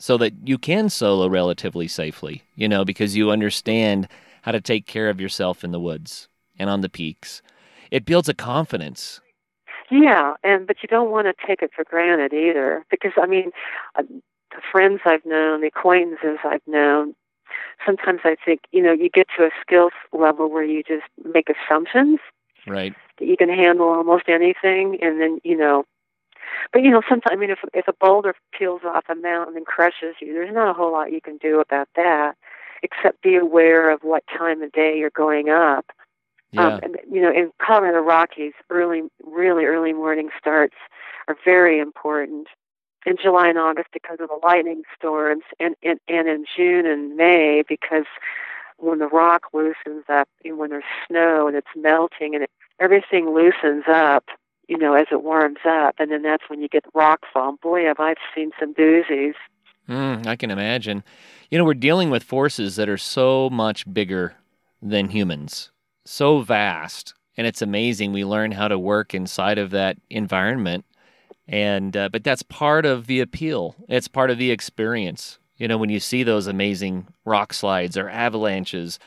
so 0.00 0.16
that 0.18 0.32
you 0.44 0.58
can 0.58 0.88
solo 0.88 1.28
relatively 1.28 1.86
safely, 1.86 2.42
you 2.56 2.68
know, 2.68 2.84
because 2.84 3.16
you 3.16 3.30
understand 3.30 4.08
how 4.42 4.50
to 4.50 4.60
take 4.60 4.86
care 4.86 5.08
of 5.08 5.20
yourself 5.20 5.62
in 5.62 5.70
the 5.70 5.80
woods 5.80 6.28
and 6.58 6.68
on 6.68 6.80
the 6.80 6.88
peaks. 6.88 7.42
It 7.92 8.04
builds 8.04 8.28
a 8.28 8.34
confidence. 8.34 9.20
Yeah, 9.90 10.34
and 10.42 10.66
but 10.66 10.76
you 10.82 10.88
don't 10.88 11.10
want 11.10 11.26
to 11.26 11.46
take 11.46 11.62
it 11.62 11.70
for 11.74 11.84
granted 11.84 12.32
either, 12.32 12.84
because 12.90 13.12
I 13.20 13.26
mean, 13.26 13.50
the 14.60 14.66
friends 14.70 15.00
I've 15.04 15.24
known, 15.24 15.60
the 15.60 15.68
acquaintances 15.68 16.38
I've 16.44 16.66
known, 16.66 17.14
sometimes 17.84 18.20
I 18.24 18.36
think 18.44 18.60
you 18.72 18.82
know 18.82 18.92
you 18.92 19.08
get 19.10 19.28
to 19.36 19.44
a 19.44 19.50
skills 19.60 19.92
level 20.12 20.50
where 20.50 20.64
you 20.64 20.82
just 20.82 21.06
make 21.24 21.48
assumptions, 21.48 22.18
right? 22.66 22.94
That 23.18 23.26
you 23.26 23.36
can 23.36 23.48
handle 23.48 23.88
almost 23.88 24.24
anything, 24.28 24.98
and 25.02 25.20
then 25.20 25.40
you 25.44 25.56
know 25.56 25.84
but 26.72 26.82
you 26.82 26.90
know, 26.90 27.02
sometimes 27.08 27.32
I 27.32 27.36
mean, 27.36 27.50
if 27.50 27.58
if 27.74 27.88
a 27.88 27.92
boulder 27.92 28.34
peels 28.56 28.82
off 28.84 29.04
a 29.08 29.14
mountain 29.14 29.56
and 29.56 29.66
crushes 29.66 30.16
you, 30.20 30.32
there's 30.32 30.54
not 30.54 30.70
a 30.70 30.74
whole 30.74 30.92
lot 30.92 31.12
you 31.12 31.20
can 31.20 31.36
do 31.38 31.60
about 31.60 31.88
that, 31.96 32.36
except 32.82 33.22
be 33.22 33.36
aware 33.36 33.90
of 33.90 34.02
what 34.02 34.24
time 34.26 34.62
of 34.62 34.72
day 34.72 34.94
you're 34.96 35.10
going 35.10 35.48
up. 35.48 35.86
Yeah. 36.52 36.66
Um, 36.66 36.80
and, 36.82 36.96
you 37.10 37.20
know, 37.20 37.30
in 37.30 37.52
Colorado 37.64 38.00
Rockies, 38.00 38.54
early, 38.70 39.02
really 39.24 39.64
early 39.66 39.92
morning 39.92 40.30
starts 40.38 40.74
are 41.28 41.36
very 41.44 41.78
important. 41.78 42.48
In 43.06 43.16
July 43.22 43.48
and 43.48 43.58
August 43.58 43.88
because 43.92 44.18
of 44.20 44.28
the 44.28 44.38
lightning 44.42 44.82
storms, 44.96 45.44
and, 45.58 45.74
and, 45.82 45.98
and 46.08 46.28
in 46.28 46.44
June 46.54 46.86
and 46.86 47.16
May 47.16 47.62
because 47.66 48.04
when 48.76 48.98
the 48.98 49.08
rock 49.08 49.44
loosens 49.52 50.04
up, 50.08 50.28
and 50.44 50.58
when 50.58 50.70
there's 50.70 50.84
snow 51.06 51.46
and 51.46 51.56
it's 51.56 51.68
melting 51.76 52.34
and 52.34 52.44
it, 52.44 52.50
everything 52.78 53.34
loosens 53.34 53.84
up, 53.88 54.24
you 54.68 54.78
know, 54.78 54.94
as 54.94 55.06
it 55.10 55.22
warms 55.22 55.58
up, 55.66 55.96
and 55.98 56.10
then 56.10 56.22
that's 56.22 56.44
when 56.48 56.60
you 56.60 56.68
get 56.68 56.84
rock 56.94 57.20
fall. 57.32 57.56
Boy, 57.62 57.84
have 57.84 58.00
I 58.00 58.14
seen 58.34 58.50
some 58.58 58.74
doozies. 58.74 59.34
Mm, 59.88 60.26
I 60.26 60.36
can 60.36 60.50
imagine. 60.50 61.02
You 61.50 61.58
know, 61.58 61.64
we're 61.64 61.74
dealing 61.74 62.10
with 62.10 62.22
forces 62.22 62.76
that 62.76 62.88
are 62.88 62.96
so 62.96 63.50
much 63.50 63.92
bigger 63.92 64.34
than 64.80 65.08
humans, 65.08 65.72
so 66.04 66.40
vast, 66.40 67.14
and 67.36 67.46
it's 67.46 67.62
amazing. 67.62 68.12
We 68.12 68.24
learn 68.24 68.52
how 68.52 68.68
to 68.68 68.78
work 68.78 69.14
inside 69.14 69.58
of 69.58 69.70
that 69.70 69.98
environment, 70.08 70.84
and 71.50 71.96
uh, 71.96 72.08
but 72.08 72.22
that's 72.22 72.44
part 72.44 72.86
of 72.86 73.08
the 73.08 73.20
appeal. 73.20 73.74
It's 73.88 74.08
part 74.08 74.30
of 74.30 74.38
the 74.38 74.52
experience. 74.52 75.38
You 75.56 75.68
know, 75.68 75.76
when 75.76 75.90
you 75.90 76.00
see 76.00 76.22
those 76.22 76.46
amazing 76.46 77.08
rock 77.26 77.52
slides 77.52 77.98
or 77.98 78.08
avalanches, 78.08 78.98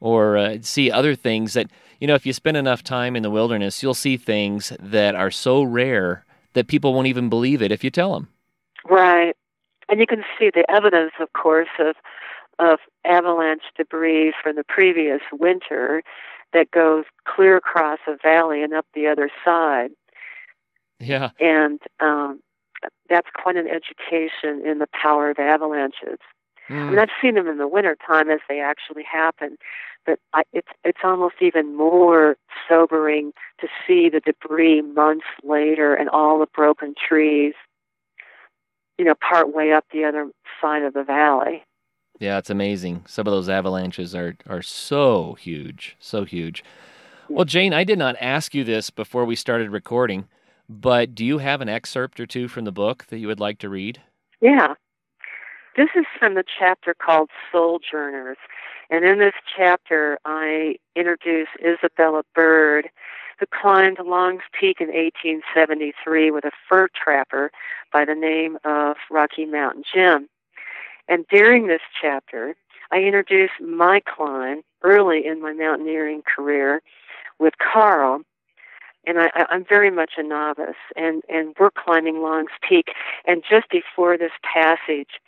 or 0.00 0.36
uh, 0.36 0.58
see 0.60 0.90
other 0.90 1.14
things 1.14 1.54
that 1.54 1.70
you 2.00 2.08
know, 2.08 2.16
if 2.16 2.26
you 2.26 2.32
spend 2.32 2.56
enough 2.56 2.82
time 2.82 3.14
in 3.14 3.22
the 3.22 3.30
wilderness, 3.30 3.82
you'll 3.82 3.94
see 3.94 4.16
things 4.16 4.72
that 4.80 5.14
are 5.14 5.30
so 5.30 5.62
rare 5.62 6.26
that 6.54 6.66
people 6.66 6.92
won't 6.92 7.06
even 7.06 7.28
believe 7.28 7.62
it 7.62 7.70
if 7.70 7.84
you 7.84 7.90
tell 7.90 8.12
them. 8.12 8.28
Right. 8.90 9.34
And 9.88 10.00
you 10.00 10.06
can 10.06 10.24
see 10.38 10.50
the 10.52 10.68
evidence, 10.68 11.12
of 11.20 11.32
course, 11.32 11.68
of 11.78 11.94
of 12.58 12.80
avalanche 13.04 13.62
debris 13.76 14.32
from 14.42 14.56
the 14.56 14.64
previous 14.64 15.20
winter 15.32 16.02
that 16.52 16.70
goes 16.72 17.04
clear 17.24 17.56
across 17.56 17.98
a 18.06 18.16
valley 18.22 18.62
and 18.62 18.74
up 18.74 18.86
the 18.94 19.06
other 19.06 19.30
side. 19.44 19.90
Yeah. 21.00 21.30
And 21.40 21.80
um, 22.00 22.40
that's 23.08 23.28
quite 23.34 23.56
an 23.56 23.68
education 23.68 24.66
in 24.66 24.78
the 24.78 24.88
power 24.92 25.30
of 25.30 25.38
avalanches. 25.38 26.18
Mm. 26.68 26.80
I 26.80 26.90
mean, 26.90 26.98
I've 26.98 27.08
seen 27.20 27.34
them 27.34 27.48
in 27.48 27.58
the 27.58 27.68
wintertime 27.68 28.30
as 28.30 28.40
they 28.48 28.60
actually 28.60 29.04
happen, 29.04 29.56
but 30.06 30.18
I, 30.32 30.42
it's 30.52 30.68
it's 30.82 31.00
almost 31.04 31.36
even 31.40 31.76
more 31.76 32.36
sobering 32.68 33.32
to 33.60 33.68
see 33.86 34.08
the 34.08 34.20
debris 34.20 34.82
months 34.82 35.26
later 35.42 35.94
and 35.94 36.08
all 36.08 36.38
the 36.38 36.46
broken 36.54 36.94
trees, 36.96 37.54
you 38.98 39.04
know, 39.04 39.14
part 39.14 39.54
way 39.54 39.72
up 39.72 39.84
the 39.92 40.04
other 40.04 40.30
side 40.60 40.82
of 40.82 40.94
the 40.94 41.04
valley. 41.04 41.62
Yeah, 42.18 42.38
it's 42.38 42.50
amazing. 42.50 43.04
Some 43.06 43.26
of 43.26 43.32
those 43.32 43.48
avalanches 43.48 44.14
are 44.14 44.36
are 44.48 44.62
so 44.62 45.34
huge, 45.34 45.96
so 45.98 46.24
huge. 46.24 46.64
Well, 47.28 47.46
Jane, 47.46 47.72
I 47.72 47.84
did 47.84 47.98
not 47.98 48.16
ask 48.20 48.54
you 48.54 48.64
this 48.64 48.90
before 48.90 49.24
we 49.24 49.34
started 49.34 49.70
recording, 49.70 50.28
but 50.68 51.14
do 51.14 51.24
you 51.24 51.38
have 51.38 51.60
an 51.60 51.68
excerpt 51.68 52.20
or 52.20 52.26
two 52.26 52.48
from 52.48 52.64
the 52.64 52.72
book 52.72 53.06
that 53.08 53.18
you 53.18 53.26
would 53.26 53.40
like 53.40 53.58
to 53.58 53.68
read? 53.68 54.00
Yeah. 54.40 54.74
This 55.76 55.88
is 55.96 56.04
from 56.18 56.34
the 56.34 56.44
chapter 56.58 56.94
called 56.94 57.30
Sojourners. 57.50 58.36
And 58.90 59.04
in 59.04 59.18
this 59.18 59.34
chapter, 59.56 60.18
I 60.24 60.76
introduce 60.94 61.48
Isabella 61.60 62.22
Bird, 62.34 62.90
who 63.38 63.46
climbed 63.46 63.98
Long's 63.98 64.42
Peak 64.58 64.80
in 64.80 64.88
1873 64.88 66.30
with 66.30 66.44
a 66.44 66.52
fur 66.68 66.88
trapper 66.94 67.50
by 67.92 68.04
the 68.04 68.14
name 68.14 68.58
of 68.64 68.96
Rocky 69.10 69.46
Mountain 69.46 69.84
Jim. 69.92 70.28
And 71.08 71.24
during 71.30 71.66
this 71.66 71.82
chapter, 72.00 72.54
I 72.92 72.98
introduce 72.98 73.50
my 73.60 74.00
climb 74.00 74.62
early 74.82 75.26
in 75.26 75.42
my 75.42 75.52
mountaineering 75.52 76.22
career 76.22 76.82
with 77.38 77.54
Carl. 77.58 78.20
And 79.06 79.18
I, 79.18 79.30
I'm 79.50 79.64
very 79.68 79.90
much 79.90 80.12
a 80.16 80.22
novice, 80.22 80.76
and, 80.96 81.22
and 81.28 81.54
we're 81.58 81.70
climbing 81.70 82.22
Long's 82.22 82.52
Peak. 82.66 82.88
And 83.26 83.42
just 83.48 83.68
before 83.70 84.16
this 84.16 84.32
passage, 84.42 85.20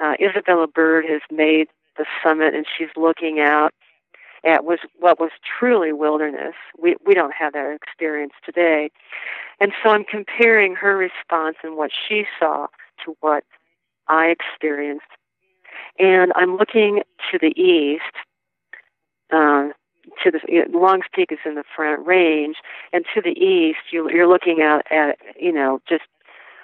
uh, 0.00 0.14
Isabella 0.20 0.66
Bird 0.66 1.04
has 1.08 1.22
made 1.30 1.68
the 1.96 2.06
summit 2.22 2.54
and 2.54 2.64
she's 2.76 2.88
looking 2.96 3.40
out 3.40 3.74
at 4.44 4.64
was 4.64 4.78
what 4.98 5.18
was 5.18 5.30
truly 5.58 5.92
wilderness. 5.92 6.54
We 6.78 6.96
we 7.04 7.14
don't 7.14 7.34
have 7.34 7.52
that 7.54 7.74
experience 7.74 8.34
today. 8.44 8.90
And 9.60 9.72
so 9.82 9.90
I'm 9.90 10.04
comparing 10.04 10.76
her 10.76 10.96
response 10.96 11.56
and 11.62 11.76
what 11.76 11.90
she 12.08 12.24
saw 12.38 12.68
to 13.04 13.16
what 13.20 13.44
I 14.06 14.26
experienced. 14.26 15.06
And 15.98 16.32
I'm 16.36 16.56
looking 16.56 17.02
to 17.32 17.38
the 17.38 17.60
east, 17.60 18.02
uh, 19.32 19.70
to 20.22 20.30
the 20.30 20.40
you 20.48 20.66
know, 20.68 20.78
Longs 20.78 21.06
Peak 21.14 21.30
is 21.30 21.38
in 21.44 21.54
the 21.54 21.64
front 21.74 22.06
range, 22.06 22.56
and 22.92 23.04
to 23.14 23.20
the 23.20 23.38
east 23.38 23.78
you, 23.90 24.10
you're 24.10 24.28
looking 24.28 24.62
out 24.62 24.82
at 24.90 25.18
you 25.38 25.52
know 25.52 25.80
just 25.88 26.04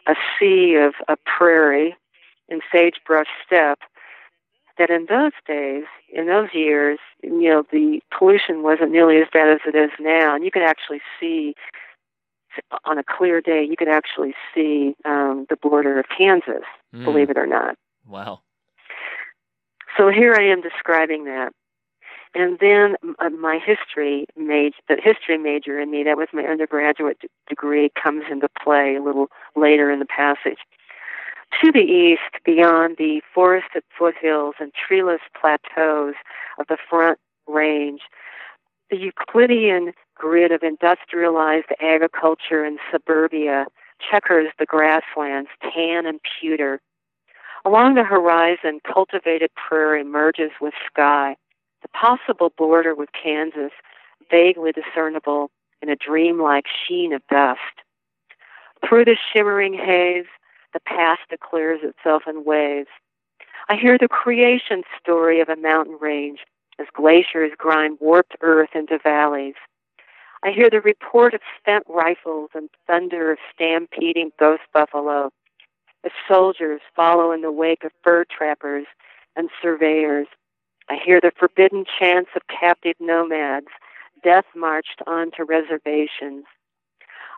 a 0.06 0.14
sea 0.38 0.74
of 0.74 0.94
a 1.08 1.16
prairie 1.24 1.96
and 2.48 2.62
sagebrush 2.70 3.26
steppe 3.44 3.80
that 4.76 4.90
in 4.90 5.06
those 5.08 5.32
days, 5.46 5.84
in 6.12 6.26
those 6.26 6.48
years, 6.52 6.98
you 7.22 7.48
know, 7.48 7.62
the 7.70 8.00
pollution 8.16 8.62
wasn't 8.62 8.90
nearly 8.90 9.18
as 9.18 9.28
bad 9.32 9.48
as 9.48 9.60
it 9.66 9.76
is 9.76 9.90
now, 10.00 10.34
and 10.34 10.44
you 10.44 10.50
could 10.50 10.62
actually 10.62 11.00
see 11.20 11.54
on 12.84 12.98
a 12.98 13.04
clear 13.04 13.40
day, 13.40 13.64
you 13.68 13.76
could 13.76 13.88
actually 13.88 14.34
see 14.54 14.94
um, 15.04 15.46
the 15.48 15.56
border 15.56 15.98
of 15.98 16.06
Kansas, 16.16 16.64
mm. 16.94 17.04
believe 17.04 17.30
it 17.30 17.38
or 17.38 17.46
not. 17.46 17.76
Wow. 18.06 18.40
So 19.96 20.08
here 20.08 20.34
I 20.34 20.44
am 20.44 20.60
describing 20.60 21.24
that. 21.24 21.52
And 22.34 22.58
then 22.58 22.96
uh, 23.20 23.30
my 23.30 23.60
history 23.64 24.26
major, 24.36 24.76
the 24.88 24.96
history 25.02 25.38
major 25.38 25.78
in 25.78 25.90
me, 25.90 26.02
that 26.02 26.16
was 26.16 26.28
my 26.32 26.42
undergraduate 26.42 27.18
degree, 27.48 27.90
comes 28.02 28.24
into 28.30 28.48
play 28.62 28.96
a 28.96 29.02
little 29.02 29.28
later 29.54 29.90
in 29.90 30.00
the 30.00 30.06
passage. 30.06 30.58
To 31.62 31.70
the 31.70 31.78
east, 31.78 32.42
beyond 32.44 32.96
the 32.98 33.20
forested 33.32 33.84
foothills 33.96 34.56
and 34.58 34.72
treeless 34.74 35.20
plateaus 35.40 36.14
of 36.58 36.66
the 36.68 36.78
Front 36.90 37.20
Range, 37.46 38.00
the 38.90 38.96
Euclidean 38.96 39.92
grid 40.16 40.50
of 40.50 40.62
industrialized 40.64 41.68
agriculture 41.80 42.64
and 42.64 42.78
suburbia 42.90 43.66
checkers 44.10 44.48
the 44.58 44.66
grasslands, 44.66 45.50
tan 45.62 46.06
and 46.06 46.20
pewter. 46.40 46.80
Along 47.64 47.94
the 47.94 48.04
horizon, 48.04 48.80
cultivated 48.84 49.50
prairie 49.54 50.04
merges 50.04 50.50
with 50.60 50.74
sky, 50.90 51.36
the 51.84 51.88
possible 51.88 52.50
border 52.56 52.94
with 52.94 53.10
Kansas 53.12 53.72
vaguely 54.30 54.72
discernible 54.72 55.50
in 55.82 55.90
a 55.90 55.96
dreamlike 55.96 56.64
sheen 56.66 57.12
of 57.12 57.22
dust. 57.30 57.60
Through 58.88 59.04
the 59.04 59.16
shimmering 59.32 59.74
haze, 59.74 60.26
the 60.72 60.80
past 60.80 61.20
declares 61.28 61.80
itself 61.82 62.22
in 62.26 62.44
waves. 62.44 62.88
I 63.68 63.76
hear 63.76 63.98
the 63.98 64.08
creation 64.08 64.82
story 64.98 65.40
of 65.40 65.48
a 65.48 65.56
mountain 65.56 65.98
range 66.00 66.40
as 66.78 66.86
glaciers 66.94 67.52
grind 67.56 67.98
warped 68.00 68.36
earth 68.40 68.70
into 68.74 68.98
valleys. 68.98 69.54
I 70.42 70.50
hear 70.50 70.70
the 70.70 70.80
report 70.80 71.34
of 71.34 71.40
spent 71.58 71.84
rifles 71.88 72.50
and 72.54 72.68
thunder 72.86 73.32
of 73.32 73.38
stampeding 73.54 74.30
ghost 74.38 74.62
buffalo 74.72 75.30
as 76.04 76.12
soldiers 76.28 76.80
follow 76.96 77.32
in 77.32 77.42
the 77.42 77.52
wake 77.52 77.84
of 77.84 77.92
fur 78.02 78.24
trappers 78.24 78.86
and 79.36 79.48
surveyors. 79.62 80.26
I 80.88 80.98
hear 81.04 81.20
the 81.20 81.32
forbidden 81.38 81.84
chants 81.98 82.30
of 82.36 82.42
captive 82.48 82.96
nomads, 83.00 83.68
death 84.22 84.44
marched 84.54 85.02
onto 85.06 85.44
reservations. 85.44 86.44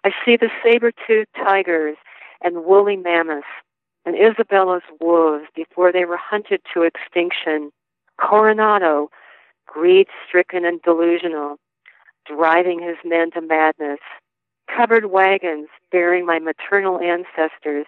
I 0.04 0.10
see 0.24 0.36
the 0.36 0.50
saber-toothed 0.62 1.34
tigers 1.34 1.96
and 2.42 2.64
woolly 2.64 2.96
mammoths 2.96 3.46
and 4.06 4.14
Isabella's 4.14 4.84
wolves 5.00 5.46
before 5.54 5.92
they 5.92 6.04
were 6.04 6.16
hunted 6.16 6.60
to 6.72 6.82
extinction. 6.82 7.72
Coronado, 8.18 9.10
greed-stricken 9.66 10.64
and 10.64 10.80
delusional, 10.82 11.56
driving 12.24 12.80
his 12.80 12.96
men 13.04 13.32
to 13.32 13.40
madness. 13.40 13.98
Covered 14.74 15.06
wagons 15.06 15.68
bearing 15.90 16.24
my 16.24 16.38
maternal 16.38 17.00
ancestors 17.00 17.86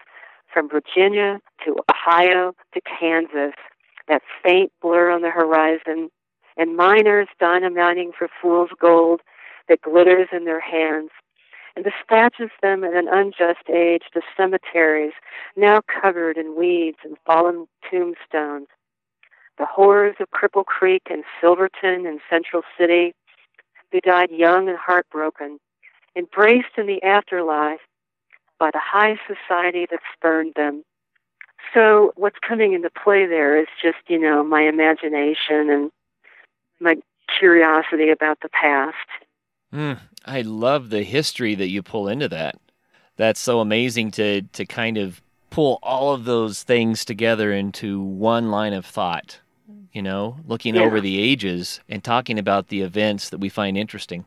from 0.53 0.69
Virginia 0.69 1.41
to 1.65 1.77
Ohio 1.91 2.55
to 2.75 2.81
Kansas, 2.81 3.55
that 4.09 4.23
faint 4.43 4.73
blur 4.81 5.11
on 5.11 5.23
the 5.23 5.31
horizon, 5.31 6.11
and 6.57 6.77
miners 6.77 7.29
dynamiting 7.39 8.13
for 8.17 8.29
fool's 8.41 8.71
gold 8.81 9.21
that 9.69 9.83
glitters 9.83 10.29
in 10.33 10.45
their 10.45 10.61
hands, 10.61 11.11
and 11.77 11.85
dispatches 11.85 12.51
them 12.63 12.83
at 12.83 12.95
an 12.95 13.07
unjust 13.09 13.69
age 13.73 14.03
to 14.13 14.21
cemeteries 14.37 15.13
now 15.57 15.81
covered 16.01 16.37
in 16.37 16.57
weeds 16.59 16.99
and 17.05 17.17
fallen 17.25 17.69
tombstones. 17.89 18.67
The 19.59 19.67
horrors 19.67 20.17
of 20.21 20.31
Cripple 20.31 20.65
Creek 20.65 21.03
and 21.11 21.25
Silverton 21.41 22.07
and 22.07 22.21
Central 22.31 22.63
City, 22.79 23.15
who 23.93 24.01
died 24.01 24.31
young 24.31 24.69
and 24.69 24.79
heartbroken, 24.79 25.59
embraced 26.17 26.77
in 26.77 26.87
the 26.87 27.03
afterlife 27.03 27.81
by 28.59 28.71
the 28.73 28.81
high 28.83 29.19
society 29.27 29.87
that 29.91 30.01
spurned 30.13 30.55
them. 30.57 30.85
So 31.75 32.13
what's 32.17 32.39
coming 32.47 32.73
into 32.73 32.91
play 32.91 33.27
there 33.27 33.61
is 33.61 33.67
just, 33.83 33.99
you 34.09 34.19
know, 34.19 34.43
my 34.43 34.63
imagination 34.63 35.71
and 35.71 35.91
my 36.81 36.97
curiosity 37.39 38.11
about 38.11 38.39
the 38.41 38.49
past. 38.49 38.97
Mm, 39.73 39.99
I 40.25 40.41
love 40.43 40.91
the 40.91 41.03
history 41.03 41.55
that 41.55 41.69
you 41.69 41.83
pull 41.83 42.09
into 42.09 42.29
that. 42.29 42.57
That's 43.17 43.41
so 43.41 43.61
amazing 43.61 44.13
to 44.13 44.43
to 44.43 44.65
kind 44.65 44.97
of 44.97 45.21
pull 45.51 45.79
all 45.83 46.15
of 46.15 46.25
those 46.25 46.63
things 46.63 47.05
together 47.05 47.53
into 47.53 48.01
one 48.01 48.51
line 48.51 48.73
of 48.73 48.87
thought. 48.87 49.41
You 49.93 50.03
know, 50.03 50.37
looking 50.47 50.77
Yeah. 50.77 50.83
over 50.83 51.01
the 51.01 51.21
ages 51.21 51.81
and 51.89 52.05
talking 52.05 52.39
about 52.39 52.69
the 52.69 52.83
events 52.83 53.31
that 53.31 53.39
we 53.39 53.49
find 53.49 53.77
interesting. 53.77 54.25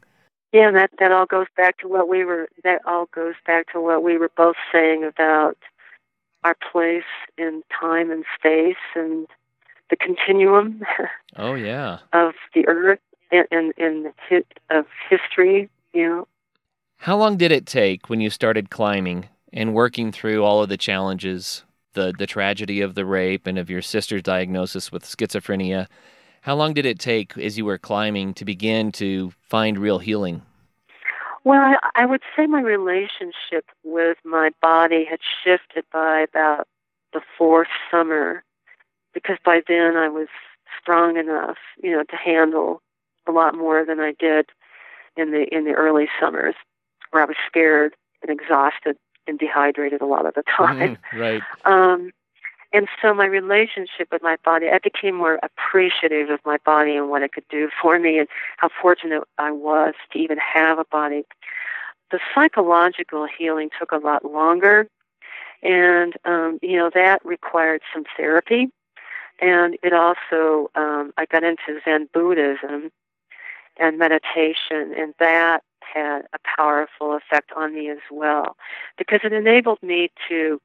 Yeah, 0.51 0.67
and 0.67 0.75
that 0.75 0.91
that 0.99 1.11
all 1.11 1.25
goes 1.25 1.47
back 1.55 1.77
to 1.79 1.87
what 1.87 2.09
we 2.09 2.25
were. 2.25 2.49
That 2.63 2.81
all 2.85 3.07
goes 3.13 3.35
back 3.47 3.71
to 3.71 3.79
what 3.79 4.03
we 4.03 4.17
were 4.17 4.31
both 4.35 4.57
saying 4.71 5.03
about 5.03 5.57
our 6.43 6.55
place 6.71 7.03
in 7.37 7.63
time 7.79 8.11
and 8.11 8.25
space 8.37 8.75
and 8.95 9.27
the 9.89 9.95
continuum 9.95 10.81
Oh 11.35 11.53
yeah. 11.55 11.99
of 12.13 12.33
the 12.53 12.67
earth 12.67 12.99
and 13.31 13.47
and, 13.51 13.73
and 13.77 14.13
hi- 14.29 14.43
of 14.69 14.85
history. 15.09 15.69
You 15.93 16.07
know, 16.07 16.27
How 16.97 17.17
long 17.17 17.37
did 17.37 17.51
it 17.51 17.65
take 17.65 18.09
when 18.09 18.21
you 18.21 18.29
started 18.29 18.69
climbing 18.69 19.27
and 19.53 19.73
working 19.73 20.11
through 20.11 20.43
all 20.43 20.63
of 20.63 20.69
the 20.69 20.77
challenges, 20.77 21.63
the 21.93 22.13
the 22.17 22.27
tragedy 22.27 22.81
of 22.81 22.95
the 22.95 23.05
rape 23.05 23.45
and 23.47 23.57
of 23.57 23.69
your 23.69 23.81
sister's 23.81 24.23
diagnosis 24.23 24.91
with 24.91 25.03
schizophrenia? 25.03 25.87
How 26.41 26.55
long 26.55 26.73
did 26.73 26.85
it 26.85 26.97
take 26.99 27.37
as 27.37 27.57
you 27.57 27.65
were 27.65 27.77
climbing 27.77 28.33
to 28.35 28.45
begin 28.45 28.91
to 28.93 29.31
find 29.41 29.77
real 29.77 29.99
healing? 29.99 30.41
Well, 31.43 31.61
I, 31.61 32.03
I 32.03 32.05
would 32.05 32.21
say 32.35 32.45
my 32.45 32.61
relationship 32.61 33.65
with 33.83 34.17
my 34.23 34.51
body 34.61 35.05
had 35.05 35.19
shifted 35.43 35.85
by 35.91 36.21
about 36.21 36.67
the 37.13 37.21
fourth 37.37 37.67
summer, 37.89 38.43
because 39.13 39.37
by 39.43 39.61
then 39.67 39.95
I 39.97 40.07
was 40.07 40.27
strong 40.79 41.17
enough, 41.17 41.57
you 41.81 41.91
know, 41.91 42.03
to 42.03 42.15
handle 42.15 42.81
a 43.27 43.31
lot 43.31 43.55
more 43.55 43.85
than 43.85 43.99
I 43.99 44.13
did 44.19 44.47
in 45.17 45.31
the 45.31 45.45
in 45.51 45.65
the 45.65 45.73
early 45.73 46.07
summers, 46.19 46.55
where 47.09 47.23
I 47.23 47.25
was 47.25 47.35
scared 47.47 47.95
and 48.21 48.31
exhausted 48.31 48.97
and 49.27 49.37
dehydrated 49.37 50.01
a 50.01 50.05
lot 50.05 50.25
of 50.25 50.33
the 50.33 50.43
time. 50.57 50.97
Mhm, 51.13 51.19
right. 51.19 51.41
Um, 51.65 52.11
and 52.73 52.87
so 53.01 53.13
my 53.13 53.25
relationship 53.25 54.07
with 54.11 54.21
my 54.21 54.37
body, 54.45 54.67
I 54.69 54.79
became 54.79 55.15
more 55.15 55.39
appreciative 55.43 56.29
of 56.29 56.39
my 56.45 56.57
body 56.65 56.95
and 56.95 57.09
what 57.09 57.21
it 57.21 57.33
could 57.33 57.47
do 57.49 57.69
for 57.81 57.99
me 57.99 58.17
and 58.17 58.27
how 58.57 58.69
fortunate 58.81 59.23
I 59.37 59.51
was 59.51 59.93
to 60.11 60.19
even 60.19 60.37
have 60.37 60.79
a 60.79 60.85
body. 60.85 61.23
The 62.11 62.19
psychological 62.33 63.27
healing 63.37 63.69
took 63.77 63.91
a 63.91 63.97
lot 63.97 64.23
longer. 64.23 64.87
And, 65.63 66.13
um, 66.25 66.59
you 66.61 66.77
know, 66.77 66.89
that 66.93 67.23
required 67.25 67.81
some 67.93 68.03
therapy. 68.17 68.69
And 69.39 69.77
it 69.83 69.93
also, 69.93 70.71
um, 70.75 71.13
I 71.17 71.25
got 71.25 71.43
into 71.43 71.79
Zen 71.83 72.09
Buddhism 72.13 72.91
and 73.77 73.97
meditation, 73.97 74.93
and 74.97 75.13
that 75.19 75.61
had 75.81 76.21
a 76.33 76.39
powerful 76.57 77.15
effect 77.15 77.51
on 77.55 77.73
me 77.73 77.89
as 77.89 77.99
well 78.11 78.55
because 78.97 79.21
it 79.23 79.33
enabled 79.33 79.81
me 79.81 80.11
to 80.29 80.61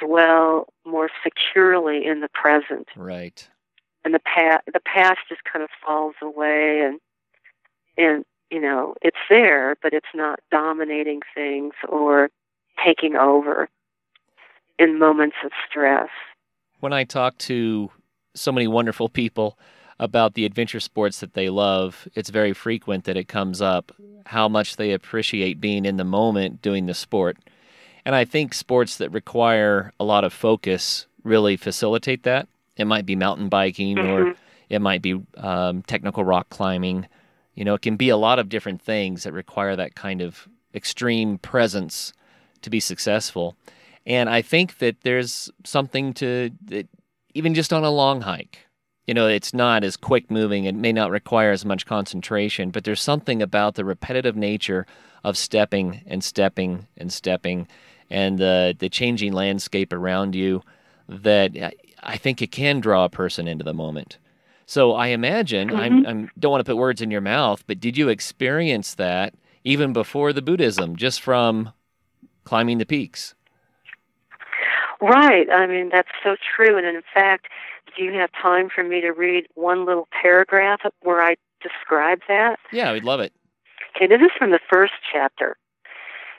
dwell 0.00 0.68
more 0.86 1.08
securely 1.22 2.04
in 2.06 2.20
the 2.20 2.28
present 2.28 2.88
Right. 2.96 3.48
and 4.04 4.14
the 4.14 4.20
past 4.20 4.62
the 4.72 4.80
past 4.80 5.20
just 5.28 5.42
kind 5.44 5.62
of 5.62 5.70
falls 5.84 6.14
away 6.22 6.80
and 6.82 7.00
and 7.96 8.24
you 8.50 8.60
know 8.60 8.94
it's 9.02 9.18
there 9.28 9.76
but 9.82 9.92
it's 9.92 10.14
not 10.14 10.40
dominating 10.50 11.20
things 11.34 11.74
or 11.88 12.30
taking 12.84 13.16
over 13.16 13.68
in 14.78 14.98
moments 14.98 15.36
of 15.44 15.50
stress 15.68 16.08
When 16.80 16.92
I 16.92 17.04
talk 17.04 17.36
to 17.38 17.90
so 18.34 18.52
many 18.52 18.68
wonderful 18.68 19.08
people 19.08 19.58
about 19.98 20.34
the 20.34 20.44
adventure 20.44 20.78
sports 20.78 21.18
that 21.18 21.34
they 21.34 21.48
love, 21.48 22.06
it's 22.14 22.30
very 22.30 22.52
frequent 22.52 23.02
that 23.04 23.16
it 23.16 23.26
comes 23.26 23.60
up 23.60 23.90
how 24.26 24.48
much 24.48 24.76
they 24.76 24.92
appreciate 24.92 25.60
being 25.60 25.84
in 25.84 25.96
the 25.96 26.04
moment 26.04 26.62
doing 26.62 26.86
the 26.86 26.94
sport. 26.94 27.36
And 28.04 28.14
I 28.14 28.24
think 28.24 28.54
sports 28.54 28.96
that 28.98 29.10
require 29.10 29.92
a 30.00 30.04
lot 30.04 30.24
of 30.24 30.32
focus 30.32 31.06
really 31.24 31.56
facilitate 31.56 32.22
that. 32.22 32.48
It 32.76 32.86
might 32.86 33.06
be 33.06 33.16
mountain 33.16 33.48
biking 33.48 33.98
or 33.98 34.24
Mhm. 34.26 34.36
it 34.70 34.80
might 34.80 35.02
be 35.02 35.20
um, 35.36 35.82
technical 35.82 36.24
rock 36.24 36.48
climbing. 36.48 37.06
You 37.54 37.64
know, 37.64 37.74
it 37.74 37.82
can 37.82 37.96
be 37.96 38.08
a 38.08 38.16
lot 38.16 38.38
of 38.38 38.48
different 38.48 38.80
things 38.80 39.24
that 39.24 39.32
require 39.32 39.74
that 39.76 39.94
kind 39.94 40.20
of 40.22 40.48
extreme 40.74 41.38
presence 41.38 42.12
to 42.62 42.70
be 42.70 42.80
successful. 42.80 43.56
And 44.06 44.30
I 44.30 44.42
think 44.42 44.78
that 44.78 45.00
there's 45.02 45.50
something 45.64 46.14
to 46.14 46.50
that, 46.66 46.88
even 47.34 47.54
just 47.54 47.72
on 47.72 47.84
a 47.84 47.90
long 47.90 48.22
hike. 48.22 48.66
You 49.06 49.14
know, 49.14 49.26
it's 49.26 49.54
not 49.54 49.84
as 49.84 49.96
quick 49.96 50.30
moving. 50.30 50.64
It 50.64 50.74
may 50.74 50.92
not 50.92 51.10
require 51.10 51.50
as 51.50 51.64
much 51.64 51.86
concentration, 51.86 52.70
but 52.70 52.84
there's 52.84 53.00
something 53.02 53.40
about 53.42 53.74
the 53.74 53.84
repetitive 53.84 54.36
nature 54.36 54.86
of 55.24 55.36
stepping 55.36 56.02
and 56.06 56.22
stepping 56.22 56.86
and 56.96 57.12
stepping 57.12 57.66
and 58.10 58.38
the, 58.38 58.74
the 58.78 58.88
changing 58.88 59.32
landscape 59.32 59.92
around 59.92 60.34
you 60.34 60.62
that 61.08 61.74
I- 62.02 62.16
think 62.16 62.40
it 62.42 62.50
can 62.52 62.80
draw 62.80 63.04
a 63.04 63.08
person 63.10 63.46
into 63.48 63.64
the 63.64 63.74
moment. 63.74 64.18
So 64.66 64.92
I 64.92 65.08
imagine, 65.08 65.74
I'm, 65.74 66.00
mm-hmm. 66.00 66.08
I'm, 66.08 66.30
don't 66.38 66.52
want 66.52 66.64
to 66.64 66.70
put 66.70 66.76
words 66.76 67.00
in 67.00 67.10
your 67.10 67.20
mouth, 67.22 67.64
but 67.66 67.80
did 67.80 67.96
you 67.96 68.08
experience 68.08 68.94
that 68.94 69.34
even 69.64 69.92
before 69.92 70.32
the 70.32 70.42
Buddhism, 70.42 70.96
just 70.96 71.20
from 71.20 71.72
climbing 72.44 72.78
the 72.78 72.86
peaks? 72.86 73.34
right 75.00 75.48
i 75.50 75.66
mean 75.66 75.90
that's 75.92 76.08
so 76.24 76.34
true 76.56 76.76
and 76.76 76.86
in 76.86 77.02
fact 77.14 77.46
do 77.96 78.02
you 78.02 78.12
have 78.12 78.30
time 78.32 78.68
for 78.68 78.82
me 78.82 79.00
to 79.00 79.10
read 79.12 79.46
one 79.54 79.84
little 79.86 80.08
paragraph 80.22 80.80
where 81.02 81.22
i 81.22 81.36
describe 81.62 82.20
that 82.28 82.58
Yeah, 82.72 82.92
we'd 82.92 83.04
love 83.04 83.20
it. 83.20 83.32
Okay, 83.98 84.06
this 84.06 84.22
is 84.22 84.30
from 84.38 84.52
the 84.52 84.60
first 84.70 84.92
chapter, 85.12 85.56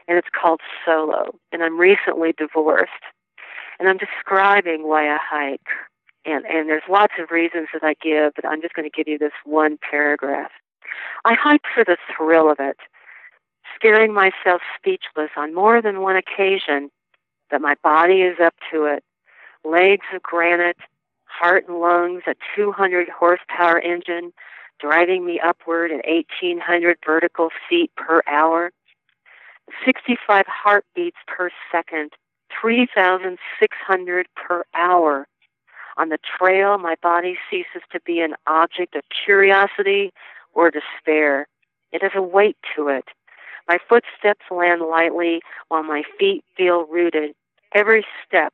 and 0.07 0.17
it's 0.17 0.29
called 0.29 0.61
Solo. 0.85 1.35
And 1.51 1.61
I'm 1.61 1.77
recently 1.77 2.31
divorced, 2.31 3.03
and 3.77 3.89
I'm 3.89 3.97
describing 3.97 4.87
why 4.87 5.09
I 5.13 5.17
hike. 5.21 5.67
And, 6.23 6.45
and 6.45 6.69
there's 6.69 6.83
lots 6.89 7.15
of 7.19 7.31
reasons 7.31 7.67
that 7.73 7.83
I 7.83 7.95
give, 8.01 8.31
but 8.33 8.45
I'm 8.45 8.61
just 8.61 8.75
going 8.75 8.89
to 8.89 8.95
give 8.95 9.09
you 9.09 9.17
this 9.17 9.33
one 9.43 9.77
paragraph. 9.77 10.51
I 11.25 11.33
hike 11.33 11.63
for 11.75 11.83
the 11.83 11.97
thrill 12.15 12.49
of 12.49 12.61
it, 12.61 12.77
scaring 13.75 14.13
myself 14.13 14.61
speechless 14.77 15.31
on 15.35 15.53
more 15.53 15.81
than 15.81 15.99
one 15.99 16.15
occasion 16.15 16.89
that 17.51 17.59
my 17.59 17.75
body 17.83 18.21
is 18.21 18.37
up 18.41 18.53
to 18.71 18.85
it. 18.85 19.03
Legs 19.65 20.05
of 20.15 20.23
granite, 20.23 20.77
heart 21.25 21.67
and 21.67 21.81
lungs, 21.81 22.21
a 22.25 22.35
200 22.55 23.09
horsepower 23.09 23.79
engine, 23.81 24.31
driving 24.79 25.25
me 25.25 25.39
upward 25.39 25.91
at 25.91 26.05
1800 26.05 26.97
vertical 27.05 27.49
feet 27.69 27.91
per 27.95 28.21
hour, 28.27 28.71
65 29.85 30.45
heartbeats 30.47 31.17
per 31.27 31.49
second, 31.71 32.11
3,600 32.61 34.27
per 34.35 34.63
hour. 34.73 35.27
On 35.97 36.09
the 36.09 36.17
trail, 36.37 36.77
my 36.77 36.95
body 37.01 37.37
ceases 37.49 37.81
to 37.91 37.99
be 38.05 38.21
an 38.21 38.35
object 38.47 38.95
of 38.95 39.03
curiosity 39.25 40.11
or 40.53 40.71
despair. 40.71 41.47
It 41.91 42.01
has 42.01 42.11
a 42.15 42.21
weight 42.21 42.57
to 42.75 42.87
it. 42.87 43.05
My 43.67 43.77
footsteps 43.87 44.45
land 44.49 44.81
lightly 44.81 45.41
while 45.67 45.83
my 45.83 46.03
feet 46.17 46.43
feel 46.55 46.85
rooted. 46.87 47.35
Every 47.75 48.05
step, 48.25 48.53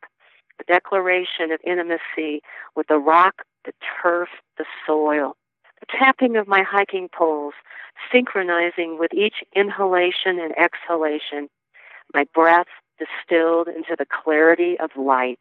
a 0.60 0.64
declaration 0.66 1.52
of 1.52 1.60
intimacy 1.64 2.42
with 2.76 2.88
the 2.88 2.98
rock, 2.98 3.44
the 3.64 3.74
turf, 4.02 4.30
the 4.58 4.66
soil. 4.86 5.38
The 5.80 5.86
tapping 6.00 6.36
of 6.36 6.48
my 6.48 6.64
hiking 6.64 7.10
poles, 7.10 7.54
synchronizing 8.12 8.98
with 9.00 9.14
each 9.14 9.36
inhalation 9.56 10.40
and 10.40 10.54
exhalation. 10.58 11.50
My 12.14 12.26
breath 12.34 12.68
distilled 12.98 13.68
into 13.68 13.96
the 13.98 14.06
clarity 14.06 14.78
of 14.80 14.90
light. 14.96 15.40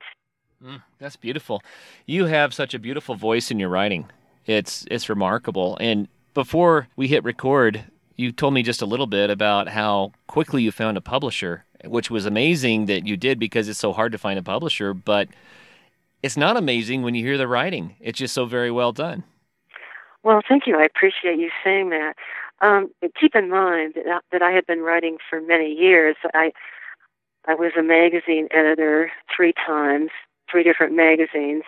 Mm, 0.65 0.83
that's 0.99 1.17
beautiful. 1.17 1.63
You 2.07 2.27
have 2.27 2.55
such 2.55 2.75
a 2.75 2.79
beautiful 2.79 3.15
voice 3.15 3.51
in 3.51 3.59
your 3.59 3.69
writing. 3.69 4.07
It's 4.47 4.85
it's 4.91 5.09
remarkable. 5.09 5.77
And 5.81 6.09
before 6.33 6.89
we 6.97 7.09
hit 7.09 7.25
record, 7.25 7.85
you 8.17 8.33
told 8.33 8.55
me 8.55 8.63
just 8.63 8.83
a 8.83 8.87
little 8.87 9.07
bit 9.07 9.31
about 9.31 9.69
how 9.69 10.13
quickly 10.27 10.63
you 10.63 10.73
found 10.73 10.97
a 10.97 11.01
publisher, 11.01 11.65
which 11.85 12.11
was 12.11 12.27
amazing 12.27 12.87
that 12.87 13.07
you 13.07 13.17
did 13.17 13.39
because 13.39 13.69
it's 13.69 13.79
so 13.79 13.93
hard 13.93 14.13
to 14.13 14.19
find 14.19 14.39
a 14.39 14.43
publisher, 14.43 14.95
but 14.95 15.29
it's 16.23 16.37
not 16.37 16.57
amazing 16.57 17.03
when 17.03 17.15
you 17.15 17.25
hear 17.25 17.39
the 17.39 17.49
writing. 17.49 17.97
It's 18.01 18.19
just 18.19 18.35
so 18.35 18.47
very 18.47 18.71
well 18.71 18.93
done. 18.93 19.25
Well, 20.25 20.41
thank 20.49 20.67
you. 20.67 20.79
I 20.79 20.85
appreciate 20.85 21.39
you 21.39 21.51
saying 21.65 21.91
that. 21.91 22.15
Um, 22.63 22.91
keep 23.21 23.37
in 23.37 23.51
mind 23.51 23.95
that, 23.97 24.23
that 24.33 24.43
I 24.43 24.53
had 24.53 24.67
been 24.67 24.81
writing 24.81 25.19
for 25.31 25.41
many 25.41 25.73
years. 25.73 26.17
I 26.35 26.53
I 27.47 27.55
was 27.55 27.73
a 27.79 27.83
magazine 27.83 28.49
editor 28.53 29.13
three 29.35 29.53
times, 29.67 30.11
three 30.51 30.65
different 30.65 30.95
magazines, 30.95 31.65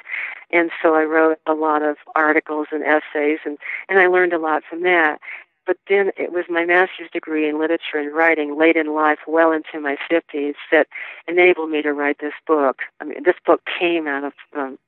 and 0.52 0.70
so 0.82 0.94
I 0.94 1.04
wrote 1.04 1.38
a 1.46 1.54
lot 1.54 1.82
of 1.82 1.96
articles 2.16 2.68
and 2.72 2.82
essays, 2.84 3.40
and 3.44 3.58
and 3.88 3.98
I 4.00 4.08
learned 4.08 4.34
a 4.34 4.38
lot 4.40 4.64
from 4.68 4.82
that. 4.84 5.18
But 5.66 5.78
then 5.88 6.12
it 6.16 6.32
was 6.32 6.46
my 6.48 6.64
master's 6.64 7.10
degree 7.12 7.48
in 7.48 7.60
literature 7.60 7.98
and 7.98 8.14
writing 8.14 8.58
late 8.58 8.76
in 8.76 8.94
life, 8.94 9.18
well 9.26 9.52
into 9.52 9.80
my 9.80 9.96
50s, 10.10 10.54
that 10.72 10.86
enabled 11.28 11.70
me 11.70 11.82
to 11.82 11.92
write 11.92 12.18
this 12.20 12.34
book. 12.46 12.78
I 13.00 13.04
mean, 13.04 13.24
this 13.24 13.36
book 13.46 13.62
came 13.78 14.06
out 14.08 14.24
of 14.24 14.32
um, 14.56 14.78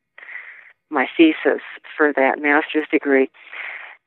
my 0.90 1.08
thesis 1.16 1.62
for 1.96 2.12
that 2.14 2.40
master's 2.40 2.86
degree. 2.90 3.30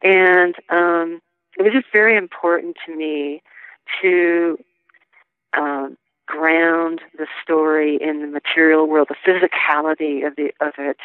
And 0.03 0.55
um, 0.69 1.21
it 1.57 1.63
was 1.63 1.73
just 1.73 1.87
very 1.91 2.17
important 2.17 2.77
to 2.85 2.95
me 2.95 3.41
to 4.01 4.57
um, 5.57 5.97
ground 6.27 7.01
the 7.17 7.27
story 7.43 7.97
in 8.01 8.21
the 8.21 8.27
material 8.27 8.87
world, 8.87 9.09
the 9.09 9.31
physicality 9.31 10.25
of 10.25 10.35
the 10.35 10.51
of 10.61 10.73
it, 10.77 10.97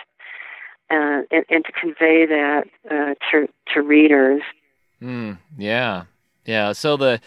uh, 0.91 1.23
and, 1.31 1.45
and, 1.51 1.65
to 1.65 1.73
convey 1.73 2.27
that 2.27 2.65
uh, 2.91 3.15
to 3.31 3.49
to 3.75 3.83
readers. 3.83 4.43
Mm, 5.03 5.39
yeah, 5.59 6.05
yeah. 6.45 6.73
So 6.73 6.97
the 6.97 7.21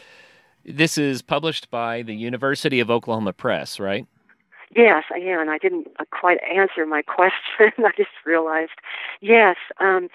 this 0.65 0.97
is 0.97 1.21
published 1.21 1.69
by 1.69 2.01
the 2.01 2.15
University 2.15 2.79
of 2.79 2.89
Oklahoma 2.89 3.33
Press, 3.33 3.79
right? 3.79 4.07
Yes, 4.75 5.03
yeah, 5.17 5.41
and 5.41 5.49
I 5.49 5.57
didn't 5.57 5.87
uh, 5.99 6.05
quite 6.11 6.37
answer 6.43 6.85
my 6.85 7.01
question. 7.15 7.71
I 7.79 7.91
just 7.97 8.11
realized. 8.25 8.71
Yes, 9.21 9.57
um, 9.79 10.09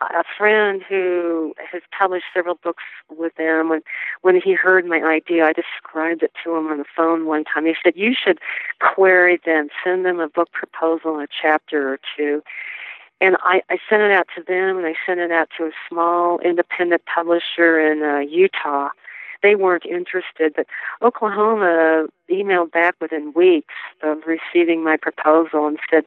a 0.00 0.24
friend 0.36 0.82
who 0.88 1.54
has 1.72 1.82
published 1.96 2.26
several 2.34 2.56
books 2.56 2.82
with 3.16 3.34
them 3.36 3.68
when 3.68 3.80
when 4.22 4.40
he 4.40 4.52
heard 4.52 4.84
my 4.84 5.00
idea 5.02 5.44
i 5.44 5.52
described 5.52 6.22
it 6.22 6.32
to 6.42 6.54
him 6.54 6.66
on 6.66 6.78
the 6.78 6.84
phone 6.96 7.26
one 7.26 7.44
time 7.44 7.64
he 7.64 7.74
said 7.82 7.92
you 7.96 8.12
should 8.12 8.38
query 8.80 9.40
them 9.46 9.68
send 9.84 10.04
them 10.04 10.20
a 10.20 10.28
book 10.28 10.50
proposal 10.52 11.20
a 11.20 11.26
chapter 11.40 11.92
or 11.92 11.98
two 12.16 12.42
and 13.20 13.36
I, 13.42 13.62
I 13.70 13.78
sent 13.88 14.02
it 14.02 14.10
out 14.10 14.26
to 14.36 14.42
them, 14.42 14.76
and 14.76 14.86
I 14.86 14.94
sent 15.06 15.20
it 15.20 15.30
out 15.30 15.48
to 15.56 15.64
a 15.64 15.70
small 15.88 16.40
independent 16.40 17.02
publisher 17.06 17.80
in 17.80 18.02
uh, 18.02 18.18
Utah. 18.18 18.90
They 19.44 19.56
weren't 19.56 19.84
interested, 19.84 20.54
but 20.56 20.66
Oklahoma 21.02 22.06
emailed 22.30 22.72
back 22.72 22.94
within 22.98 23.34
weeks 23.36 23.74
of 24.02 24.22
receiving 24.26 24.82
my 24.82 24.96
proposal 24.96 25.66
and 25.66 25.78
said, 25.90 26.04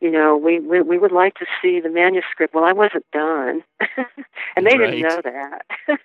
you 0.00 0.10
know, 0.10 0.38
we 0.38 0.58
we, 0.58 0.80
we 0.80 0.96
would 0.96 1.12
like 1.12 1.34
to 1.34 1.44
see 1.60 1.80
the 1.80 1.90
manuscript. 1.90 2.54
Well, 2.54 2.64
I 2.64 2.72
wasn't 2.72 3.04
done, 3.12 3.62
and 4.56 4.66
they 4.66 4.78
right. 4.78 4.90
didn't 4.90 5.02
know 5.02 5.20
that, 5.22 5.66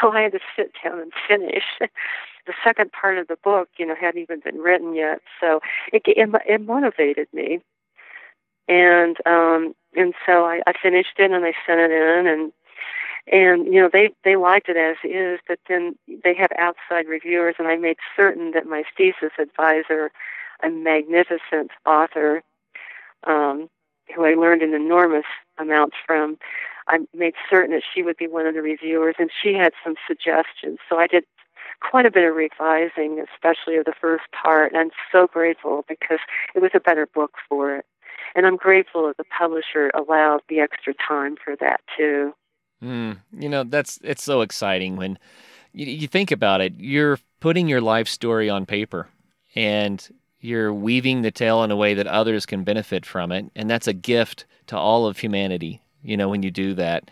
so 0.00 0.12
I 0.12 0.20
had 0.22 0.32
to 0.32 0.40
sit 0.54 0.70
down 0.84 1.00
and 1.00 1.12
finish. 1.26 1.64
the 1.80 2.54
second 2.62 2.92
part 2.92 3.18
of 3.18 3.26
the 3.26 3.36
book, 3.42 3.68
you 3.76 3.84
know, 3.84 3.96
hadn't 4.00 4.22
even 4.22 4.38
been 4.38 4.58
written 4.58 4.94
yet, 4.94 5.20
so 5.40 5.58
it 5.92 6.02
it, 6.06 6.30
it 6.46 6.60
motivated 6.60 7.26
me 7.32 7.60
and 8.68 9.16
um 9.26 9.74
and 9.96 10.14
so 10.24 10.44
I, 10.44 10.60
I 10.66 10.72
finished 10.80 11.18
it 11.18 11.30
and 11.30 11.44
I 11.44 11.52
sent 11.66 11.80
it 11.80 11.90
in 11.90 12.26
and 12.26 12.52
and 13.30 13.66
you 13.66 13.80
know 13.80 13.90
they 13.92 14.10
they 14.24 14.36
liked 14.36 14.68
it 14.68 14.76
as 14.76 14.96
is 15.04 15.40
but 15.48 15.58
then 15.68 15.96
they 16.24 16.34
have 16.34 16.50
outside 16.58 17.06
reviewers 17.08 17.56
and 17.58 17.68
I 17.68 17.76
made 17.76 17.96
certain 18.16 18.52
that 18.52 18.66
my 18.66 18.84
thesis 18.96 19.32
advisor 19.38 20.10
a 20.62 20.70
magnificent 20.70 21.70
author 21.84 22.42
um 23.24 23.68
who 24.14 24.24
I 24.24 24.34
learned 24.34 24.62
an 24.62 24.74
enormous 24.74 25.26
amount 25.58 25.94
from 26.06 26.38
I 26.88 26.98
made 27.12 27.34
certain 27.50 27.72
that 27.72 27.82
she 27.92 28.02
would 28.02 28.16
be 28.16 28.28
one 28.28 28.46
of 28.46 28.54
the 28.54 28.62
reviewers 28.62 29.16
and 29.18 29.30
she 29.42 29.54
had 29.54 29.72
some 29.84 29.94
suggestions 30.06 30.78
so 30.88 30.98
I 30.98 31.06
did 31.06 31.24
quite 31.80 32.06
a 32.06 32.10
bit 32.10 32.28
of 32.28 32.34
revising 32.36 33.24
especially 33.34 33.76
of 33.76 33.84
the 33.84 33.94
first 34.00 34.24
part 34.32 34.72
and 34.72 34.80
I'm 34.80 34.90
so 35.10 35.26
grateful 35.26 35.84
because 35.88 36.20
it 36.54 36.62
was 36.62 36.70
a 36.74 36.80
better 36.80 37.06
book 37.06 37.32
for 37.48 37.76
it 37.76 37.84
and 38.34 38.46
I'm 38.46 38.56
grateful 38.56 39.06
that 39.06 39.16
the 39.16 39.24
publisher 39.36 39.90
allowed 39.94 40.40
the 40.48 40.60
extra 40.60 40.94
time 40.94 41.36
for 41.42 41.56
that 41.56 41.80
too. 41.96 42.34
Mm, 42.82 43.18
you 43.32 43.48
know, 43.48 43.64
that's 43.64 43.98
it's 44.02 44.22
so 44.22 44.42
exciting 44.42 44.96
when 44.96 45.18
you, 45.72 45.86
you 45.86 46.08
think 46.08 46.30
about 46.30 46.60
it. 46.60 46.74
You're 46.76 47.18
putting 47.40 47.68
your 47.68 47.80
life 47.80 48.08
story 48.08 48.50
on 48.50 48.66
paper, 48.66 49.08
and 49.54 50.06
you're 50.40 50.72
weaving 50.72 51.22
the 51.22 51.30
tale 51.30 51.62
in 51.64 51.70
a 51.70 51.76
way 51.76 51.94
that 51.94 52.06
others 52.06 52.44
can 52.46 52.64
benefit 52.64 53.06
from 53.06 53.32
it, 53.32 53.50
and 53.56 53.70
that's 53.70 53.86
a 53.86 53.92
gift 53.92 54.44
to 54.66 54.76
all 54.76 55.06
of 55.06 55.18
humanity. 55.18 55.82
You 56.02 56.16
know, 56.16 56.28
when 56.28 56.42
you 56.42 56.50
do 56.50 56.74
that, 56.74 57.10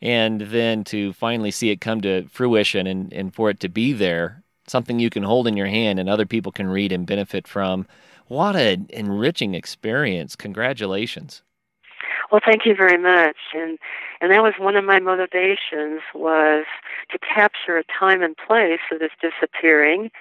and 0.00 0.40
then 0.40 0.84
to 0.84 1.12
finally 1.12 1.50
see 1.50 1.70
it 1.70 1.80
come 1.80 2.00
to 2.00 2.26
fruition, 2.28 2.86
and 2.86 3.12
and 3.12 3.34
for 3.34 3.50
it 3.50 3.60
to 3.60 3.68
be 3.68 3.92
there, 3.92 4.42
something 4.66 4.98
you 4.98 5.10
can 5.10 5.24
hold 5.24 5.46
in 5.46 5.56
your 5.56 5.66
hand, 5.66 6.00
and 6.00 6.08
other 6.08 6.26
people 6.26 6.52
can 6.52 6.68
read 6.68 6.90
and 6.90 7.06
benefit 7.06 7.46
from 7.46 7.86
what 8.28 8.56
an 8.56 8.86
enriching 8.90 9.54
experience. 9.54 10.36
Congratulations. 10.36 11.42
Well, 12.30 12.40
thank 12.46 12.64
you 12.64 12.74
very 12.74 12.96
much. 12.96 13.36
And 13.52 13.78
and 14.22 14.30
that 14.30 14.42
was 14.42 14.54
one 14.56 14.76
of 14.76 14.84
my 14.84 15.00
motivations 15.00 16.00
was 16.14 16.64
to 17.10 17.18
capture 17.18 17.76
a 17.76 17.82
time 17.98 18.22
and 18.22 18.36
place 18.36 18.78
that 18.90 19.02
is 19.02 19.10
disappearing, 19.20 20.12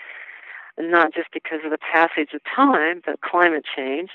not 0.79 1.13
just 1.13 1.29
because 1.31 1.59
of 1.63 1.69
the 1.69 1.77
passage 1.77 2.33
of 2.33 2.41
time, 2.43 3.03
but 3.05 3.21
climate 3.21 3.63
change, 3.63 4.09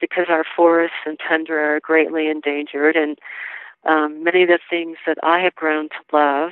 because 0.00 0.26
our 0.28 0.44
forests 0.56 0.96
and 1.06 1.18
tundra 1.26 1.62
are 1.62 1.80
greatly 1.80 2.28
endangered, 2.28 2.96
and 2.96 3.16
um, 3.88 4.24
many 4.24 4.42
of 4.42 4.48
the 4.48 4.58
things 4.68 4.96
that 5.06 5.18
I 5.22 5.38
have 5.38 5.54
grown 5.54 5.88
to 5.88 6.16
love 6.16 6.50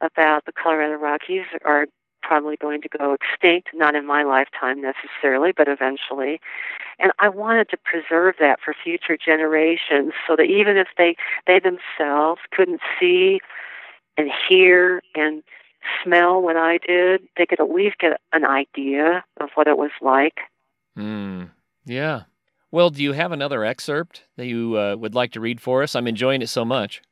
about 0.00 0.44
the 0.44 0.52
Colorado 0.52 0.94
Rockies 0.94 1.46
are 1.64 1.86
probably 2.26 2.56
going 2.56 2.82
to 2.82 2.88
go 2.88 3.14
extinct, 3.14 3.68
not 3.74 3.94
in 3.94 4.06
my 4.06 4.24
lifetime 4.24 4.82
necessarily, 4.82 5.52
but 5.56 5.68
eventually. 5.68 6.40
And 6.98 7.12
I 7.18 7.28
wanted 7.28 7.68
to 7.70 7.76
preserve 7.76 8.36
that 8.40 8.58
for 8.64 8.74
future 8.82 9.16
generations 9.16 10.12
so 10.26 10.34
that 10.36 10.44
even 10.44 10.76
if 10.76 10.88
they, 10.98 11.16
they 11.46 11.60
themselves 11.60 12.40
couldn't 12.50 12.80
see 12.98 13.40
and 14.16 14.30
hear 14.48 15.02
and 15.14 15.42
smell 16.02 16.40
what 16.42 16.56
I 16.56 16.78
did, 16.78 17.22
they 17.36 17.46
could 17.46 17.60
at 17.60 17.70
least 17.70 17.98
get 17.98 18.20
an 18.32 18.44
idea 18.44 19.24
of 19.40 19.50
what 19.54 19.68
it 19.68 19.76
was 19.76 19.92
like. 20.00 20.38
Mm, 20.98 21.50
yeah. 21.84 22.22
Well, 22.70 22.90
do 22.90 23.02
you 23.02 23.12
have 23.12 23.30
another 23.30 23.64
excerpt 23.64 24.24
that 24.36 24.46
you 24.46 24.78
uh, 24.78 24.96
would 24.96 25.14
like 25.14 25.32
to 25.32 25.40
read 25.40 25.60
for 25.60 25.82
us? 25.82 25.94
I'm 25.94 26.08
enjoying 26.08 26.42
it 26.42 26.48
so 26.48 26.64
much. 26.64 27.02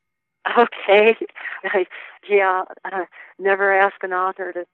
Okay. 0.58 1.16
yeah. 2.28 2.64
Uh, 2.84 3.04
never 3.38 3.72
ask 3.72 4.02
an 4.02 4.12
author 4.12 4.52
to 4.52 4.64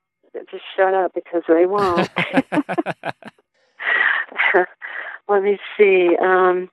just 0.50 0.64
shut 0.76 0.94
up 0.94 1.12
because 1.14 1.42
they 1.48 1.66
won't. 1.66 2.08
Let 5.28 5.42
me 5.42 5.58
see. 5.76 6.16
Um, 6.20 6.70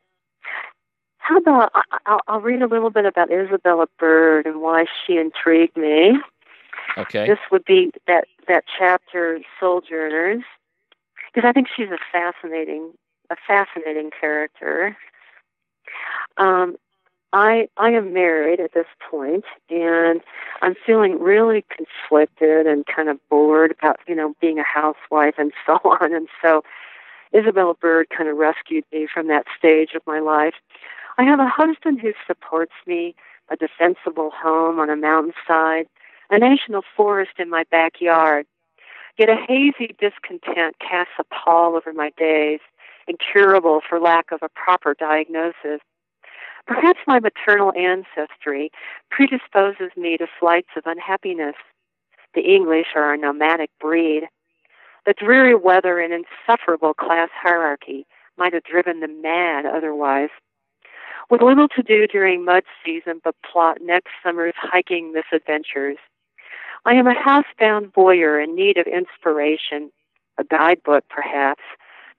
how 1.18 1.38
about 1.38 1.72
I'll, 2.05 2.20
I'll 2.28 2.41
read 2.41 2.62
a 2.62 2.68
little 2.68 2.89
bit 2.89 3.05
about 3.05 3.32
Isabella 3.32 3.88
Bird 3.99 4.45
and 4.45 4.62
why 4.62 4.86
she 5.05 5.18
intrigued 5.18 5.78
me. 5.78 6.18
Okay. 6.97 7.28
This 7.28 7.39
would 7.51 7.66
be 7.66 7.91
that 8.08 8.26
that 8.47 8.64
chapter, 8.78 9.39
Sojourners, 9.60 10.43
because 11.34 11.47
I 11.47 11.51
think 11.51 11.68
she's 11.76 11.89
a 11.89 11.97
fascinating 12.12 12.93
a 13.30 13.36
fascinating 13.47 14.10
character. 14.20 14.97
Um, 16.38 16.78
I 17.34 17.67
I 17.78 17.91
am 17.91 18.13
married 18.13 18.59
at 18.59 18.73
this 18.73 18.88
point, 19.11 19.45
and 19.69 20.21
I'm 20.61 20.75
feeling 20.86 21.19
really 21.19 21.65
conflicted 21.69 22.65
and 22.65 22.86
kind 22.86 23.09
of 23.09 23.19
bored 23.30 23.75
about 23.78 23.99
you 24.07 24.15
know 24.15 24.34
being 24.39 24.59
a 24.59 24.63
housewife 24.63 25.36
and 25.38 25.51
so 25.65 25.73
on. 25.84 26.13
And 26.13 26.28
so, 26.41 26.63
Isabella 27.36 27.73
Bird 27.73 28.07
kind 28.15 28.30
of 28.30 28.38
rescued 28.38 28.86
me 28.91 29.07
from 29.13 29.28
that 29.28 29.45
stage 29.57 29.93
of 29.93 30.01
my 30.07 30.19
life. 30.19 30.55
I 31.17 31.23
have 31.23 31.39
a 31.39 31.49
husband 31.49 31.99
who 31.99 32.13
supports 32.25 32.73
me, 32.86 33.15
a 33.49 33.55
defensible 33.57 34.32
home 34.32 34.80
on 34.80 34.89
a 34.89 34.95
mountainside, 34.95 35.88
a 36.30 36.38
national 36.38 36.84
forest 36.95 37.32
in 37.39 37.49
my 37.49 37.65
backyard. 37.71 38.45
Yet 39.17 39.30
a 39.30 39.36
hazy 39.36 39.95
discontent 39.99 40.78
casts 40.80 41.13
a 41.17 41.23
pall 41.23 41.75
over 41.75 41.91
my 41.91 42.11
days, 42.17 42.59
incurable 43.07 43.82
for 43.88 43.99
lack 43.99 44.32
of 44.32 44.39
a 44.43 44.49
proper 44.49 44.93
diagnosis. 44.93 45.82
Perhaps 46.68 46.99
my 47.07 47.20
maternal 47.20 47.72
ancestry 47.74 48.72
predisposes 49.09 49.91
me 49.95 50.18
to 50.18 50.28
flights 50.39 50.70
of 50.76 50.84
unhappiness. 50.86 51.55
The 52.36 52.41
English 52.41 52.88
are 52.95 53.13
a 53.13 53.18
nomadic 53.18 53.72
breed. 53.80 54.28
The 55.05 55.13
dreary 55.13 55.55
weather 55.55 55.99
and 55.99 56.13
insufferable 56.13 56.93
class 56.93 57.30
hierarchy 57.34 58.05
might 58.38 58.53
have 58.53 58.63
driven 58.63 58.99
them 58.99 59.22
mad 59.22 59.65
otherwise. 59.65 60.30
With 61.30 61.41
little 61.41 61.70
to 61.70 61.84
do 61.84 62.05
during 62.05 62.43
mud 62.43 62.63
season 62.86 63.22
but 63.24 63.36
plot 63.49 63.78
next 63.82 64.11
summer's 64.22 64.53
hiking 64.57 65.13
misadventures, 65.13 65.97
I 66.86 66.93
am 66.93 67.07
a 67.07 67.15
housebound 67.15 67.93
voyeur 67.93 68.43
in 68.43 68.55
need 68.55 68.78
of 68.78 68.88
inspiration, 68.88 69.91
a 70.38 70.43
guidebook 70.43 71.05
perhaps, 71.09 71.63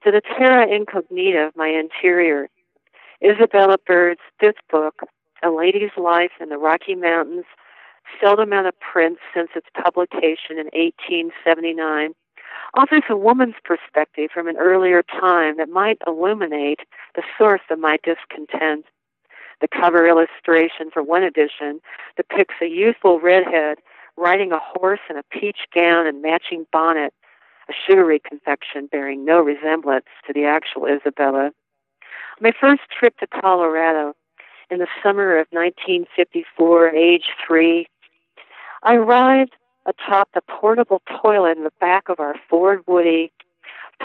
to 0.05 0.11
the 0.11 0.21
terra 0.21 0.67
incognita 0.67 1.47
of 1.47 1.57
my 1.57 1.69
interior. 1.69 2.49
Isabella 3.25 3.79
Bird's 3.85 4.21
fifth 4.39 4.61
book, 4.71 5.01
A 5.43 5.51
Lady's 5.51 5.91
Life 5.97 6.33
in 6.41 6.51
the 6.51 6.59
Rocky 6.59 6.95
Mountains, 6.95 7.47
seldom 8.21 8.53
out 8.53 8.67
of 8.67 8.79
print 8.79 9.19
since 9.35 9.51
its 9.57 9.67
publication 9.75 10.57
in 10.57 10.67
1879, 10.73 12.15
offers 12.75 13.03
a 13.11 13.17
woman's 13.17 13.57
perspective 13.65 14.31
from 14.33 14.47
an 14.47 14.57
earlier 14.57 15.03
time 15.03 15.57
that 15.57 15.69
might 15.69 15.99
illuminate 16.07 16.81
the 17.17 17.23
source 17.37 17.61
of 17.71 17.79
my 17.79 17.99
discontent. 18.05 18.85
The 19.61 19.69
cover 19.69 20.07
illustration 20.07 20.91
for 20.93 21.03
one 21.03 21.25
edition 21.25 21.81
depicts 22.17 22.55
a 22.63 22.67
youthful 22.67 23.19
redhead 23.19 23.79
riding 24.17 24.53
a 24.53 24.61
horse 24.61 25.01
in 25.11 25.17
a 25.17 25.25
peach 25.25 25.67
gown 25.75 26.07
and 26.07 26.23
matching 26.23 26.67
bonnet, 26.73 27.13
a 27.69 27.73
sugary 27.87 28.21
confection 28.21 28.87
bearing 28.87 29.25
no 29.25 29.41
resemblance 29.41 30.07
to 30.27 30.33
the 30.33 30.45
actual 30.45 30.87
Isabella. 30.87 31.51
My 32.41 32.53
first 32.61 32.83
trip 32.97 33.19
to 33.19 33.27
Colorado 33.27 34.15
in 34.71 34.79
the 34.79 34.87
summer 35.03 35.39
of 35.39 35.49
1954, 35.51 36.91
age 36.91 37.25
three, 37.45 37.89
I 38.85 38.95
arrived 38.95 39.57
atop 39.87 40.29
the 40.35 40.43
portable 40.43 41.03
toilet 41.21 41.57
in 41.57 41.65
the 41.65 41.73
back 41.81 42.09
of 42.09 42.21
our 42.21 42.37
Ford 42.49 42.85
Woody, 42.87 43.33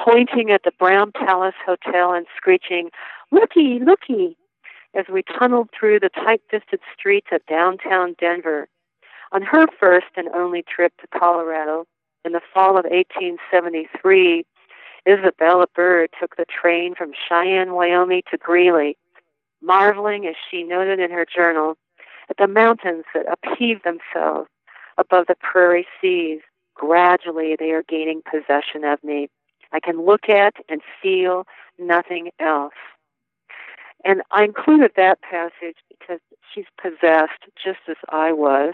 pointing 0.04 0.50
at 0.50 0.64
the 0.64 0.72
Brown 0.80 1.12
Palace 1.12 1.54
Hotel 1.64 2.14
and 2.14 2.26
screeching, 2.36 2.90
Looky, 3.32 3.80
looky, 3.80 4.36
as 4.96 5.06
we 5.12 5.22
tunneled 5.38 5.70
through 5.78 6.00
the 6.00 6.10
tight 6.10 6.42
fisted 6.50 6.80
streets 6.98 7.28
of 7.32 7.46
downtown 7.46 8.16
Denver. 8.20 8.68
On 9.32 9.44
her 9.44 9.68
first 9.80 10.08
and 10.16 10.30
only 10.30 10.64
trip 10.64 10.94
to 11.02 11.20
Colorado 11.20 11.86
in 12.26 12.32
the 12.32 12.42
fall 12.52 12.78
of 12.78 12.86
1873, 12.86 14.46
Isabella 15.08 15.66
Bird 15.76 16.10
took 16.20 16.36
the 16.36 16.46
train 16.46 16.96
from 16.96 17.12
Cheyenne, 17.28 17.74
Wyoming 17.74 18.24
to 18.32 18.38
Greeley, 18.38 18.98
marveling, 19.62 20.26
as 20.26 20.36
she 20.50 20.64
noted 20.64 21.00
in 21.00 21.12
her 21.12 21.26
journal, 21.26 21.78
at 22.30 22.38
the 22.38 22.48
mountains 22.48 23.04
that 23.14 23.26
upheave 23.32 23.84
themselves 23.84 24.50
above 24.98 25.26
the 25.28 25.36
prairie 25.36 25.88
seas. 26.02 26.42
Gradually, 26.76 27.56
they 27.58 27.72
are 27.72 27.84
gaining 27.84 28.22
possession 28.30 28.84
of 28.84 29.04
me. 29.04 29.30
I 29.72 29.80
can 29.80 30.06
look 30.06 30.30
at 30.30 30.56
and 30.70 30.82
feel 31.02 31.46
nothing 31.78 32.32
else. 32.40 32.74
And 34.06 34.22
I 34.32 34.44
included 34.44 34.92
that 34.96 35.22
passage 35.22 35.78
because 35.90 36.20
she's 36.54 36.66
possessed 36.82 37.44
just 37.64 37.80
as 37.88 37.96
I 38.10 38.32
was. 38.34 38.74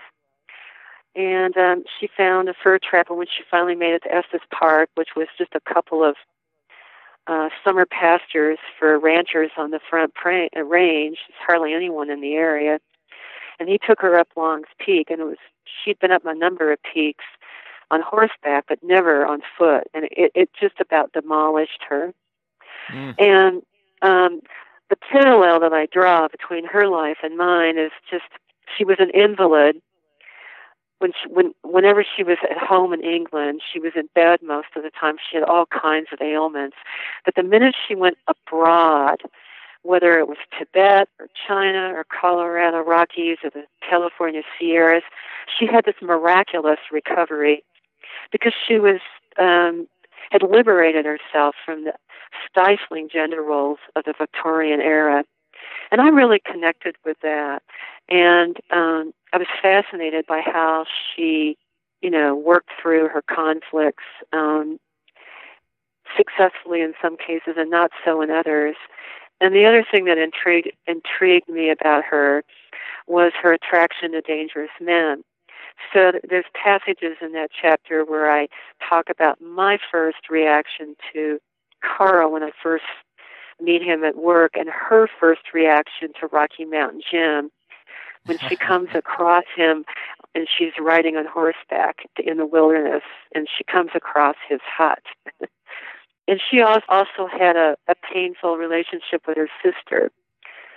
And 1.20 1.58
um, 1.58 1.84
she 2.00 2.08
found 2.16 2.48
a 2.48 2.54
fur 2.54 2.80
trapper 2.80 3.14
when 3.14 3.28
she 3.28 3.44
finally 3.52 3.76
made 3.76 3.94
it 3.94 4.04
to 4.04 4.16
Estes 4.16 4.40
Park, 4.58 4.90
which 4.96 5.10
was 5.18 5.28
just 5.38 5.54
a 5.54 5.60
couple 5.60 6.02
of 6.02 6.16
uh, 7.28 7.50
summer 7.62 7.86
pastures 7.86 8.58
for 8.80 8.98
ranchers 8.98 9.52
on 9.58 9.72
the 9.72 9.82
front 9.90 10.14
pra- 10.14 10.48
uh, 10.56 10.62
range. 10.62 11.18
There's 11.28 11.46
hardly 11.46 11.74
anyone 11.74 12.10
in 12.10 12.22
the 12.22 12.36
area. 12.36 12.80
And 13.60 13.68
he 13.68 13.78
took 13.86 14.00
her 14.00 14.18
up 14.18 14.30
Long's 14.38 14.70
Peak, 14.80 15.10
and 15.10 15.20
it 15.20 15.26
was 15.26 15.36
she'd 15.84 16.00
been 16.00 16.14
up 16.14 16.26
a 16.26 16.34
number 16.34 16.72
of 16.72 16.80
peaks 16.82 17.26
on 17.92 18.02
horseback, 18.02 18.64
but 18.70 18.80
never 18.82 19.26
on 19.26 19.42
foot, 19.58 19.88
and 19.94 20.06
it, 20.06 20.32
it 20.34 20.50
just 20.58 20.80
about 20.80 21.12
demolished 21.12 21.84
her. 21.90 22.14
Mm. 22.94 23.16
And 23.20 23.62
um, 24.02 24.40
the 24.90 24.96
parallel 24.96 25.60
that 25.60 25.74
I 25.74 25.86
draw 25.88 26.30
between 26.30 26.66
her 26.66 26.88
life 26.88 27.18
and 27.24 27.38
mine 27.38 27.78
is 27.78 27.92
just 28.10 28.24
she 28.78 28.86
was 28.86 28.98
an 29.00 29.10
invalid. 29.10 29.82
When 31.00 31.12
she, 31.12 31.30
when 31.30 31.54
whenever 31.64 32.04
she 32.04 32.24
was 32.24 32.38
at 32.50 32.58
home 32.58 32.94
in 32.94 33.02
England, 33.02 33.62
she 33.72 33.80
was 33.80 33.94
in 33.96 34.10
bed 34.14 34.40
most 34.44 34.68
of 34.76 34.84
the 34.84 34.92
time. 34.92 35.16
She 35.18 35.38
had 35.38 35.48
all 35.48 35.66
kinds 35.66 36.08
of 36.12 36.22
ailments, 36.22 36.78
but 37.26 37.36
the 37.36 37.44
minute 37.44 37.76
she 37.88 37.96
went 37.96 38.18
abroad, 38.28 39.22
whether 39.84 40.20
it 40.20 40.28
was 40.28 40.38
Tibet 40.58 41.08
or 41.20 41.28
China 41.48 41.94
or 41.96 42.06
Colorado 42.06 42.80
Rockies 42.80 43.38
or 43.44 43.50
the 43.50 43.64
California 43.88 44.42
Sierras, 44.60 45.04
she 45.58 45.66
had 45.66 45.86
this 45.86 45.96
miraculous 46.02 46.80
recovery 46.92 47.64
because 48.32 48.54
she 48.68 48.78
was 48.78 49.00
um, 49.40 49.88
had 50.32 50.44
liberated 50.44 51.06
herself 51.06 51.56
from 51.66 51.86
the 51.86 51.94
stifling 52.50 53.10
gender 53.12 53.42
roles 53.42 53.80
of 53.96 54.04
the 54.06 54.14
Victorian 54.18 54.82
era. 54.82 55.24
And 55.92 56.02
I 56.02 56.10
really 56.10 56.40
connected 56.40 56.96
with 57.06 57.18
that. 57.22 57.64
And 58.10 58.58
um, 58.72 59.14
I 59.34 59.38
was 59.38 59.48
fascinated 59.62 60.26
by 60.28 60.42
how 60.42 60.86
she, 61.16 61.58
you 62.02 62.10
know, 62.10 62.36
worked 62.36 62.70
through 62.82 63.10
her 63.10 63.24
conflicts 63.24 64.04
um, 64.34 64.80
successfully 66.18 66.82
in 66.82 66.94
some 67.02 67.18
cases 67.18 67.56
and 67.58 67.70
not 67.70 67.92
so 68.04 68.22
in 68.22 68.32
others. 68.32 68.76
And 69.42 69.56
the 69.56 69.66
other 69.66 69.86
thing 69.90 70.06
that 70.06 70.18
intrigued 70.18 70.72
intrigued 70.86 71.48
me 71.48 71.70
about 71.70 72.04
her 72.06 72.44
was 73.08 73.32
her 73.42 73.54
attraction 73.54 74.12
to 74.12 74.22
dangerous 74.22 74.70
men. 74.82 75.24
So 75.94 76.12
there's 76.30 76.46
passages 76.54 77.18
in 77.22 77.32
that 77.34 77.50
chapter 77.60 78.04
where 78.04 78.30
I 78.30 78.48
talk 78.88 79.10
about 79.10 79.40
my 79.42 79.78
first 79.92 80.30
reaction 80.30 80.96
to 81.14 81.40
Carl 81.82 82.32
when 82.34 82.44
I 82.44 82.52
first 82.62 82.84
meet 83.62 83.82
him 83.82 84.04
at 84.04 84.16
work 84.16 84.52
and 84.56 84.70
her 84.70 85.08
first 85.20 85.54
reaction 85.54 86.10
to 86.20 86.28
Rocky 86.28 86.66
Mountain 86.66 87.02
Jim 87.10 87.52
when 88.26 88.38
she 88.48 88.56
comes 88.68 88.90
across 88.94 89.46
him 89.56 89.86
and 90.36 90.48
she's 90.58 90.74
riding 90.80 91.16
on 91.16 91.26
horseback 91.26 91.98
in 92.24 92.38
the 92.38 92.46
wilderness 92.46 93.04
and 93.34 93.48
she 93.58 93.64
comes 93.64 93.92
across 93.96 94.36
his 94.48 94.60
hut. 94.64 95.04
and 96.28 96.40
she 96.50 96.62
also 96.62 97.28
had 97.32 97.56
a, 97.56 97.76
a 97.88 97.96
painful 98.14 98.58
relationship 98.58 99.24
with 99.28 99.38
her 99.38 99.50
sister 99.64 100.12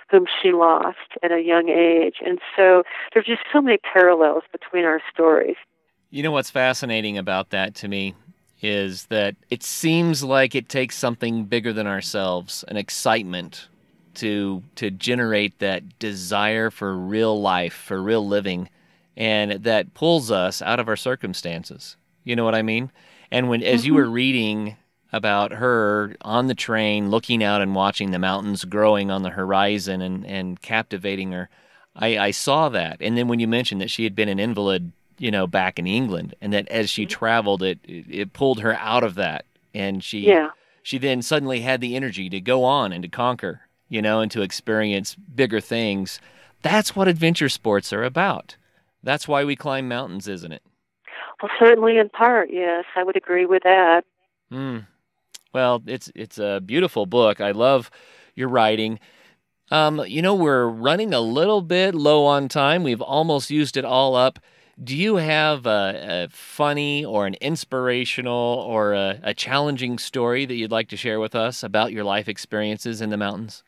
whom 0.09 0.25
she 0.41 0.51
lost 0.51 0.97
at 1.23 1.31
a 1.31 1.41
young 1.41 1.69
age. 1.69 2.15
And 2.25 2.39
so 2.55 2.83
there's 3.13 3.25
just 3.25 3.41
so 3.51 3.61
many 3.61 3.77
parallels 3.77 4.43
between 4.51 4.85
our 4.85 5.01
stories. 5.11 5.55
You 6.11 6.21
know 6.21 6.31
what's 6.31 6.51
fascinating 6.51 7.17
about 7.17 7.49
that 7.49 7.73
to 7.75 7.87
me 7.87 8.13
is 8.63 9.07
that 9.07 9.35
it 9.49 9.61
seems 9.61 10.23
like 10.23 10.55
it 10.55 10.69
takes 10.69 10.97
something 10.97 11.43
bigger 11.43 11.73
than 11.73 11.85
ourselves, 11.85 12.63
an 12.69 12.77
excitement 12.77 13.67
to 14.15 14.63
to 14.75 14.89
generate 14.89 15.59
that 15.59 15.99
desire 15.99 16.69
for 16.71 16.95
real 16.95 17.39
life, 17.39 17.73
for 17.73 18.01
real 18.01 18.25
living, 18.25 18.69
and 19.17 19.51
that 19.63 19.93
pulls 19.93 20.31
us 20.31 20.61
out 20.61 20.79
of 20.79 20.87
our 20.87 20.95
circumstances. 20.95 21.97
You 22.23 22.35
know 22.35 22.45
what 22.45 22.55
I 22.55 22.61
mean? 22.61 22.91
And 23.29 23.49
when 23.49 23.61
as 23.61 23.81
mm-hmm. 23.81 23.87
you 23.87 23.93
were 23.95 24.09
reading 24.09 24.77
about 25.11 25.51
her 25.51 26.15
on 26.21 26.47
the 26.47 26.55
train 26.55 27.11
looking 27.11 27.43
out 27.43 27.61
and 27.61 27.75
watching 27.75 28.11
the 28.11 28.19
mountains 28.19 28.63
growing 28.63 29.11
on 29.11 29.21
the 29.21 29.29
horizon 29.29 30.01
and, 30.01 30.25
and 30.25 30.59
captivating 30.61 31.31
her, 31.33 31.49
I, 31.95 32.17
I 32.17 32.31
saw 32.31 32.69
that. 32.69 32.97
And 33.01 33.17
then 33.17 33.27
when 33.27 33.39
you 33.39 33.47
mentioned 33.47 33.81
that 33.81 33.91
she 33.91 34.05
had 34.05 34.15
been 34.15 34.29
an 34.29 34.39
invalid 34.39 34.91
you 35.17 35.31
know, 35.31 35.47
back 35.47 35.79
in 35.79 35.87
England, 35.87 36.35
and 36.41 36.53
that 36.53 36.67
as 36.69 36.89
she 36.89 37.03
mm-hmm. 37.03 37.09
traveled, 37.09 37.63
it, 37.63 37.79
it, 37.83 38.05
it 38.09 38.33
pulled 38.33 38.59
her 38.61 38.75
out 38.75 39.03
of 39.03 39.15
that, 39.15 39.45
and 39.73 40.03
she 40.03 40.27
yeah. 40.27 40.49
she 40.81 40.97
then 40.97 41.21
suddenly 41.21 41.61
had 41.61 41.81
the 41.81 41.95
energy 41.95 42.29
to 42.29 42.39
go 42.39 42.63
on 42.63 42.91
and 42.91 43.03
to 43.03 43.09
conquer, 43.09 43.61
you 43.89 44.01
know, 44.01 44.21
and 44.21 44.31
to 44.31 44.41
experience 44.41 45.15
bigger 45.15 45.59
things. 45.59 46.19
That's 46.61 46.95
what 46.95 47.07
adventure 47.07 47.49
sports 47.49 47.91
are 47.91 48.03
about. 48.03 48.55
That's 49.03 49.27
why 49.27 49.43
we 49.43 49.55
climb 49.55 49.87
mountains, 49.87 50.27
isn't 50.27 50.51
it? 50.51 50.63
Well, 51.41 51.51
certainly 51.59 51.97
in 51.97 52.09
part, 52.09 52.49
yes, 52.51 52.85
I 52.95 53.03
would 53.03 53.17
agree 53.17 53.45
with 53.45 53.63
that. 53.63 54.05
Hmm. 54.49 54.79
Well, 55.53 55.83
it's 55.85 56.11
it's 56.15 56.37
a 56.37 56.61
beautiful 56.65 57.05
book. 57.05 57.41
I 57.41 57.51
love 57.51 57.91
your 58.33 58.47
writing. 58.47 58.99
Um, 59.71 60.03
you 60.07 60.21
know, 60.21 60.35
we're 60.35 60.67
running 60.67 61.13
a 61.13 61.19
little 61.19 61.61
bit 61.61 61.95
low 61.95 62.25
on 62.25 62.47
time. 62.47 62.83
We've 62.83 63.01
almost 63.01 63.49
used 63.49 63.77
it 63.77 63.85
all 63.85 64.15
up. 64.15 64.39
Do 64.81 64.97
you 64.97 65.17
have 65.17 65.65
a, 65.65 66.25
a 66.25 66.27
funny 66.31 67.05
or 67.05 67.27
an 67.27 67.35
inspirational 67.35 68.65
or 68.67 68.93
a, 68.93 69.19
a 69.21 69.33
challenging 69.33 69.99
story 69.99 70.45
that 70.45 70.55
you'd 70.55 70.71
like 70.71 70.89
to 70.89 70.97
share 70.97 71.19
with 71.19 71.35
us 71.35 71.61
about 71.61 71.91
your 71.91 72.03
life 72.03 72.27
experiences 72.27 72.99
in 72.99 73.09
the 73.11 73.17
mountains? 73.17 73.63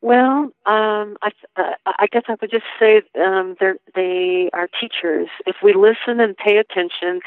Well, 0.00 0.50
um, 0.66 1.16
I, 1.22 1.30
uh, 1.54 1.74
I 1.86 2.06
guess 2.10 2.24
I 2.26 2.34
would 2.40 2.50
just 2.50 2.64
say 2.80 3.02
um, 3.20 3.54
they 3.94 4.50
are 4.52 4.68
teachers. 4.80 5.28
If 5.46 5.56
we 5.62 5.72
listen 5.72 6.18
and 6.18 6.36
pay 6.36 6.56
attention, 6.56 7.20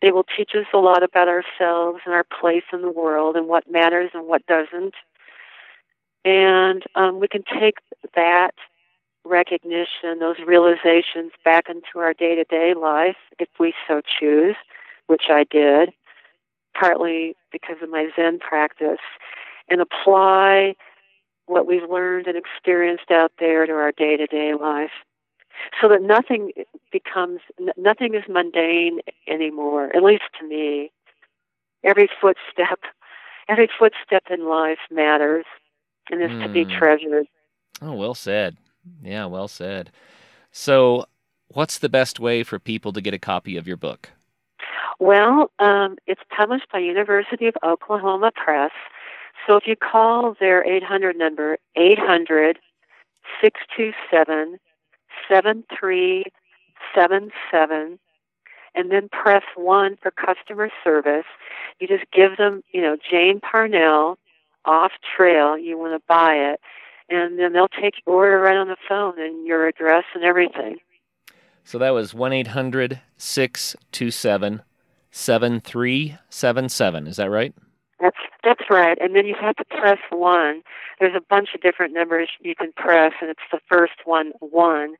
they 0.00 0.12
will 0.12 0.24
teach 0.36 0.52
us 0.54 0.66
a 0.72 0.78
lot 0.78 1.02
about 1.02 1.26
ourselves 1.26 2.02
and 2.06 2.14
our 2.14 2.24
place 2.40 2.62
in 2.72 2.82
the 2.82 2.90
world 2.90 3.34
and 3.34 3.48
what 3.48 3.68
matters 3.68 4.10
and 4.14 4.28
what 4.28 4.46
doesn't. 4.46 4.94
And 6.24 6.84
um, 6.94 7.18
we 7.18 7.26
can 7.26 7.42
take 7.42 7.78
that 8.14 8.54
recognition, 9.24 10.18
those 10.18 10.36
realizations 10.46 11.32
back 11.44 11.68
into 11.68 11.98
our 11.98 12.14
day 12.14 12.34
to 12.34 12.44
day 12.44 12.74
life 12.74 13.16
if 13.38 13.48
we 13.58 13.74
so 13.86 14.00
choose, 14.00 14.56
which 15.06 15.24
I 15.28 15.44
did, 15.50 15.90
partly 16.74 17.36
because 17.52 17.76
of 17.82 17.90
my 17.90 18.08
Zen 18.16 18.38
practice, 18.38 19.00
and 19.68 19.80
apply 19.80 20.74
what 21.46 21.66
we've 21.66 21.88
learned 21.90 22.26
and 22.26 22.36
experienced 22.36 23.10
out 23.10 23.32
there 23.38 23.66
to 23.66 23.72
our 23.72 23.92
day 23.92 24.16
to 24.16 24.26
day 24.26 24.54
life 24.54 24.92
so 25.80 25.88
that 25.88 26.02
nothing 26.02 26.52
becomes 26.92 27.40
nothing 27.76 28.14
is 28.14 28.22
mundane 28.28 29.00
anymore 29.28 29.94
at 29.94 30.02
least 30.02 30.22
to 30.38 30.46
me 30.46 30.90
every 31.84 32.08
footstep 32.20 32.80
every 33.48 33.68
footstep 33.78 34.24
in 34.30 34.48
life 34.48 34.78
matters 34.90 35.44
and 36.10 36.22
is 36.22 36.30
mm. 36.30 36.42
to 36.42 36.48
be 36.48 36.64
hmm. 36.64 36.78
treasured 36.78 37.26
oh 37.82 37.92
well 37.92 38.14
said 38.14 38.56
yeah 39.02 39.26
well 39.26 39.48
said. 39.48 39.90
So 40.52 41.06
what's 41.48 41.78
the 41.78 41.88
best 41.88 42.20
way 42.20 42.42
for 42.42 42.58
people 42.58 42.92
to 42.92 43.00
get 43.00 43.14
a 43.14 43.18
copy 43.18 43.56
of 43.56 43.66
your 43.66 43.76
book? 43.76 44.10
Well 44.98 45.50
um, 45.58 45.96
it's 46.06 46.22
published 46.34 46.70
by 46.72 46.78
university 46.78 47.46
of 47.46 47.54
oklahoma 47.62 48.32
press. 48.34 48.72
So 49.46 49.56
if 49.56 49.66
you 49.66 49.76
call 49.76 50.36
their 50.38 50.64
800 50.64 51.16
number, 51.16 51.58
800 51.76 52.58
627 53.40 54.58
7377, 55.28 57.98
and 58.74 58.90
then 58.90 59.08
press 59.08 59.44
1 59.56 59.96
for 60.00 60.10
customer 60.10 60.70
service, 60.84 61.24
you 61.78 61.88
just 61.88 62.04
give 62.12 62.36
them, 62.36 62.62
you 62.72 62.82
know, 62.82 62.96
Jane 62.96 63.40
Parnell 63.40 64.18
off 64.64 64.92
trail, 65.16 65.58
you 65.58 65.78
want 65.78 65.94
to 65.94 66.02
buy 66.06 66.34
it, 66.34 66.60
and 67.10 67.38
then 67.38 67.52
they'll 67.52 67.68
take 67.68 67.94
your 68.06 68.16
order 68.16 68.40
right 68.40 68.56
on 68.56 68.68
the 68.68 68.76
phone 68.88 69.20
and 69.20 69.46
your 69.46 69.66
address 69.66 70.04
and 70.14 70.24
everything. 70.24 70.78
So 71.64 71.78
that 71.78 71.90
was 71.90 72.14
1 72.14 72.32
800 72.32 73.00
627 73.16 74.62
7377. 75.10 77.06
Is 77.06 77.16
that 77.16 77.30
right? 77.30 77.54
That's 78.00 78.16
that's 78.42 78.62
right. 78.70 78.96
And 79.00 79.14
then 79.14 79.26
you 79.26 79.34
have 79.40 79.56
to 79.56 79.64
press 79.64 79.98
one. 80.10 80.62
There's 80.98 81.14
a 81.14 81.20
bunch 81.20 81.50
of 81.54 81.60
different 81.60 81.92
numbers 81.92 82.30
you 82.40 82.54
can 82.54 82.72
press, 82.72 83.12
and 83.20 83.30
it's 83.30 83.40
the 83.52 83.60
first 83.68 83.92
one 84.04 84.32
one, 84.40 84.94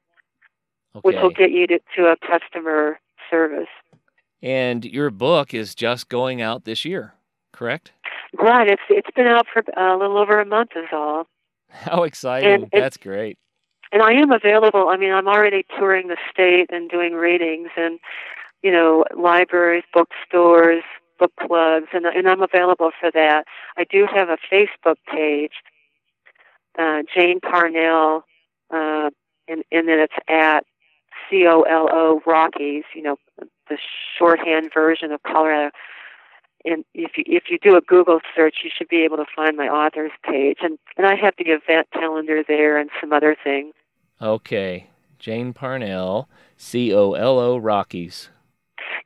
okay. 0.94 1.00
which 1.02 1.16
will 1.16 1.30
get 1.30 1.50
you 1.50 1.66
to, 1.68 1.80
to 1.96 2.06
a 2.06 2.16
customer 2.16 2.98
service. 3.30 3.68
And 4.42 4.84
your 4.84 5.11
book 5.11 5.54
is 5.54 5.74
just 5.74 6.08
going 6.08 6.42
out 6.42 6.64
this 6.64 6.84
year, 6.84 7.14
correct? 7.52 7.92
Right. 8.38 8.68
It's 8.68 8.82
it's 8.90 9.11
been 9.14 9.26
out 9.26 9.46
for 9.52 9.62
a 9.76 9.96
little 9.96 10.18
over 10.18 10.40
a 10.40 10.46
month, 10.46 10.70
is 10.76 10.88
all. 10.92 11.26
How 11.84 12.04
exciting! 12.04 12.62
And 12.62 12.68
That's 12.72 12.96
great. 12.96 13.38
And 13.92 14.02
I 14.02 14.12
am 14.12 14.30
available. 14.30 14.88
I 14.88 14.96
mean, 14.96 15.12
I'm 15.12 15.26
already 15.26 15.64
touring 15.76 16.08
the 16.08 16.16
state 16.30 16.66
and 16.70 16.88
doing 16.88 17.14
readings, 17.14 17.70
and 17.76 17.98
you 18.62 18.70
know, 18.70 19.04
libraries, 19.16 19.84
bookstores, 19.92 20.84
book 21.18 21.32
clubs, 21.40 21.86
and, 21.92 22.06
and 22.06 22.28
I'm 22.28 22.42
available 22.42 22.90
for 22.98 23.10
that. 23.12 23.44
I 23.76 23.84
do 23.84 24.06
have 24.12 24.28
a 24.28 24.38
Facebook 24.52 24.96
page, 25.10 25.52
uh, 26.78 27.02
Jane 27.14 27.40
Parnell, 27.40 28.24
uh, 28.70 29.10
and, 29.48 29.64
and 29.70 29.88
then 29.88 29.98
it's 29.98 30.14
at 30.28 30.64
C 31.28 31.46
O 31.46 31.62
L 31.62 31.88
O 31.92 32.22
Rockies, 32.26 32.84
you 32.94 33.02
know, 33.02 33.16
the 33.68 33.78
shorthand 34.18 34.70
version 34.72 35.12
of 35.12 35.22
Colorado. 35.22 35.70
And 36.64 36.84
if 36.94 37.12
you 37.16 37.24
if 37.26 37.44
you 37.48 37.58
do 37.62 37.76
a 37.76 37.80
Google 37.80 38.20
search, 38.36 38.56
you 38.62 38.70
should 38.76 38.88
be 38.88 39.02
able 39.04 39.16
to 39.16 39.24
find 39.34 39.56
my 39.56 39.68
authors 39.68 40.12
page, 40.24 40.58
and 40.62 40.78
and 40.96 41.06
I 41.06 41.14
have 41.16 41.34
the 41.38 41.50
event 41.50 41.88
calendar 41.92 42.42
there 42.46 42.76
and 42.78 42.90
some 43.00 43.12
other 43.12 43.36
things. 43.42 43.74
Okay, 44.20 44.88
Jane 45.18 45.52
Parnell, 45.52 46.28
C 46.56 46.92
O 46.94 47.12
L 47.12 47.38
O 47.38 47.56
Rockies. 47.56 48.30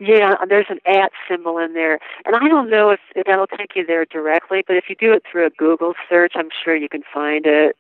Yeah, 0.01 0.35
there's 0.49 0.67
an 0.69 0.81
at 0.87 1.13
symbol 1.29 1.59
in 1.59 1.75
there. 1.75 2.01
And 2.25 2.35
I 2.35 2.49
don't 2.49 2.69
know 2.69 2.91
if, 2.91 3.01
if 3.15 3.27
that'll 3.27 3.47
take 3.47 3.77
you 3.77 3.87
there 3.87 4.05
directly, 4.05 4.65
but 4.67 4.77
if 4.77 4.85
you 4.89 4.97
do 4.97 5.13
it 5.13 5.23
through 5.31 5.47
a 5.47 5.51
Google 5.51 5.95
search, 6.09 6.33
I'm 6.35 6.49
sure 6.65 6.75
you 6.75 6.89
can 6.89 7.03
find 7.13 7.47
it. 7.47 7.77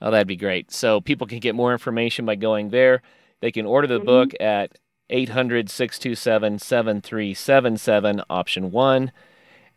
Oh, 0.00 0.10
that'd 0.10 0.26
be 0.26 0.36
great. 0.36 0.70
So 0.70 1.00
people 1.00 1.26
can 1.26 1.38
get 1.38 1.54
more 1.54 1.72
information 1.72 2.26
by 2.26 2.34
going 2.34 2.68
there. 2.68 3.02
They 3.40 3.50
can 3.50 3.66
order 3.66 3.86
the 3.86 3.96
mm-hmm. 3.96 4.06
book 4.06 4.30
at 4.40 4.78
800 5.10 5.70
627 5.70 6.58
7377, 6.58 8.22
option 8.28 8.70
one. 8.70 9.12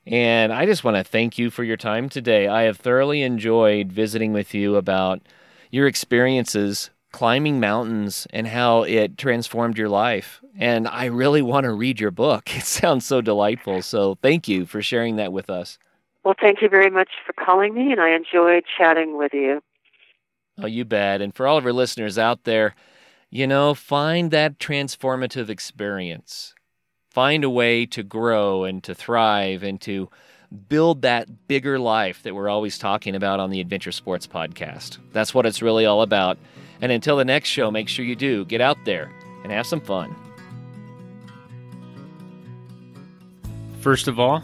And 0.06 0.52
I 0.52 0.66
just 0.66 0.84
want 0.84 0.98
to 0.98 1.04
thank 1.04 1.38
you 1.38 1.50
for 1.50 1.64
your 1.64 1.78
time 1.78 2.10
today. 2.10 2.48
I 2.48 2.64
have 2.64 2.78
thoroughly 2.78 3.22
enjoyed 3.22 3.92
visiting 3.92 4.34
with 4.34 4.54
you 4.54 4.76
about 4.76 5.22
your 5.70 5.88
experiences 5.88 6.90
climbing 7.12 7.60
mountains 7.60 8.26
and 8.32 8.48
how 8.48 8.84
it 8.84 9.18
transformed 9.18 9.78
your 9.78 9.90
life. 9.90 10.42
And 10.58 10.88
I 10.88 11.06
really 11.06 11.42
want 11.42 11.66
to 11.66 11.72
read 11.72 12.00
your 12.00 12.12
book. 12.12 12.50
It 12.56 12.64
sounds 12.64 13.06
so 13.06 13.22
delightful. 13.22 13.82
So 13.82 14.18
thank 14.22 14.48
you 14.48 14.66
for 14.66 14.82
sharing 14.82 15.18
that 15.18 15.34
with 15.34 15.50
us. 15.50 15.78
Well, 16.24 16.36
thank 16.40 16.62
you 16.62 16.70
very 16.70 16.90
much 16.90 17.10
for 17.26 17.34
calling 17.34 17.74
me, 17.74 17.92
and 17.92 18.00
I 18.00 18.16
enjoyed 18.16 18.64
chatting 18.78 19.18
with 19.18 19.34
you. 19.34 19.62
Oh, 20.62 20.68
you 20.68 20.86
bet. 20.86 21.20
And 21.22 21.34
for 21.34 21.48
all 21.48 21.58
of 21.58 21.66
our 21.66 21.74
listeners 21.74 22.20
out 22.20 22.44
there, 22.44 22.76
you 23.32 23.48
know, 23.48 23.74
find 23.74 24.30
that 24.32 24.60
transformative 24.60 25.50
experience. 25.50 26.54
Find 27.10 27.46
a 27.46 27.50
way 27.50 27.86
to 27.88 28.04
grow 28.04 28.66
and 28.66 28.84
to 28.84 28.94
thrive 28.94 29.64
and 29.64 29.80
to 29.82 30.10
build 30.68 31.02
that 31.04 31.48
bigger 31.48 31.80
life 31.80 32.24
that 32.24 32.36
we're 32.36 32.50
always 32.50 32.78
talking 32.78 33.16
about 33.16 33.40
on 33.40 33.50
the 33.50 33.62
Adventure 33.62 33.94
Sports 33.94 34.28
Podcast. 34.28 34.98
That's 35.14 35.34
what 35.34 35.46
it's 35.46 35.62
really 35.62 35.86
all 35.86 36.02
about. 36.02 36.38
And 36.82 36.92
until 36.92 37.16
the 37.16 37.24
next 37.24 37.48
show, 37.48 37.72
make 37.72 37.88
sure 37.88 38.04
you 38.04 38.18
do 38.18 38.44
get 38.46 38.60
out 38.60 38.78
there 38.84 39.10
and 39.44 39.52
have 39.52 39.66
some 39.66 39.80
fun. 39.80 40.14
First 43.80 44.10
of 44.10 44.20
all, 44.20 44.44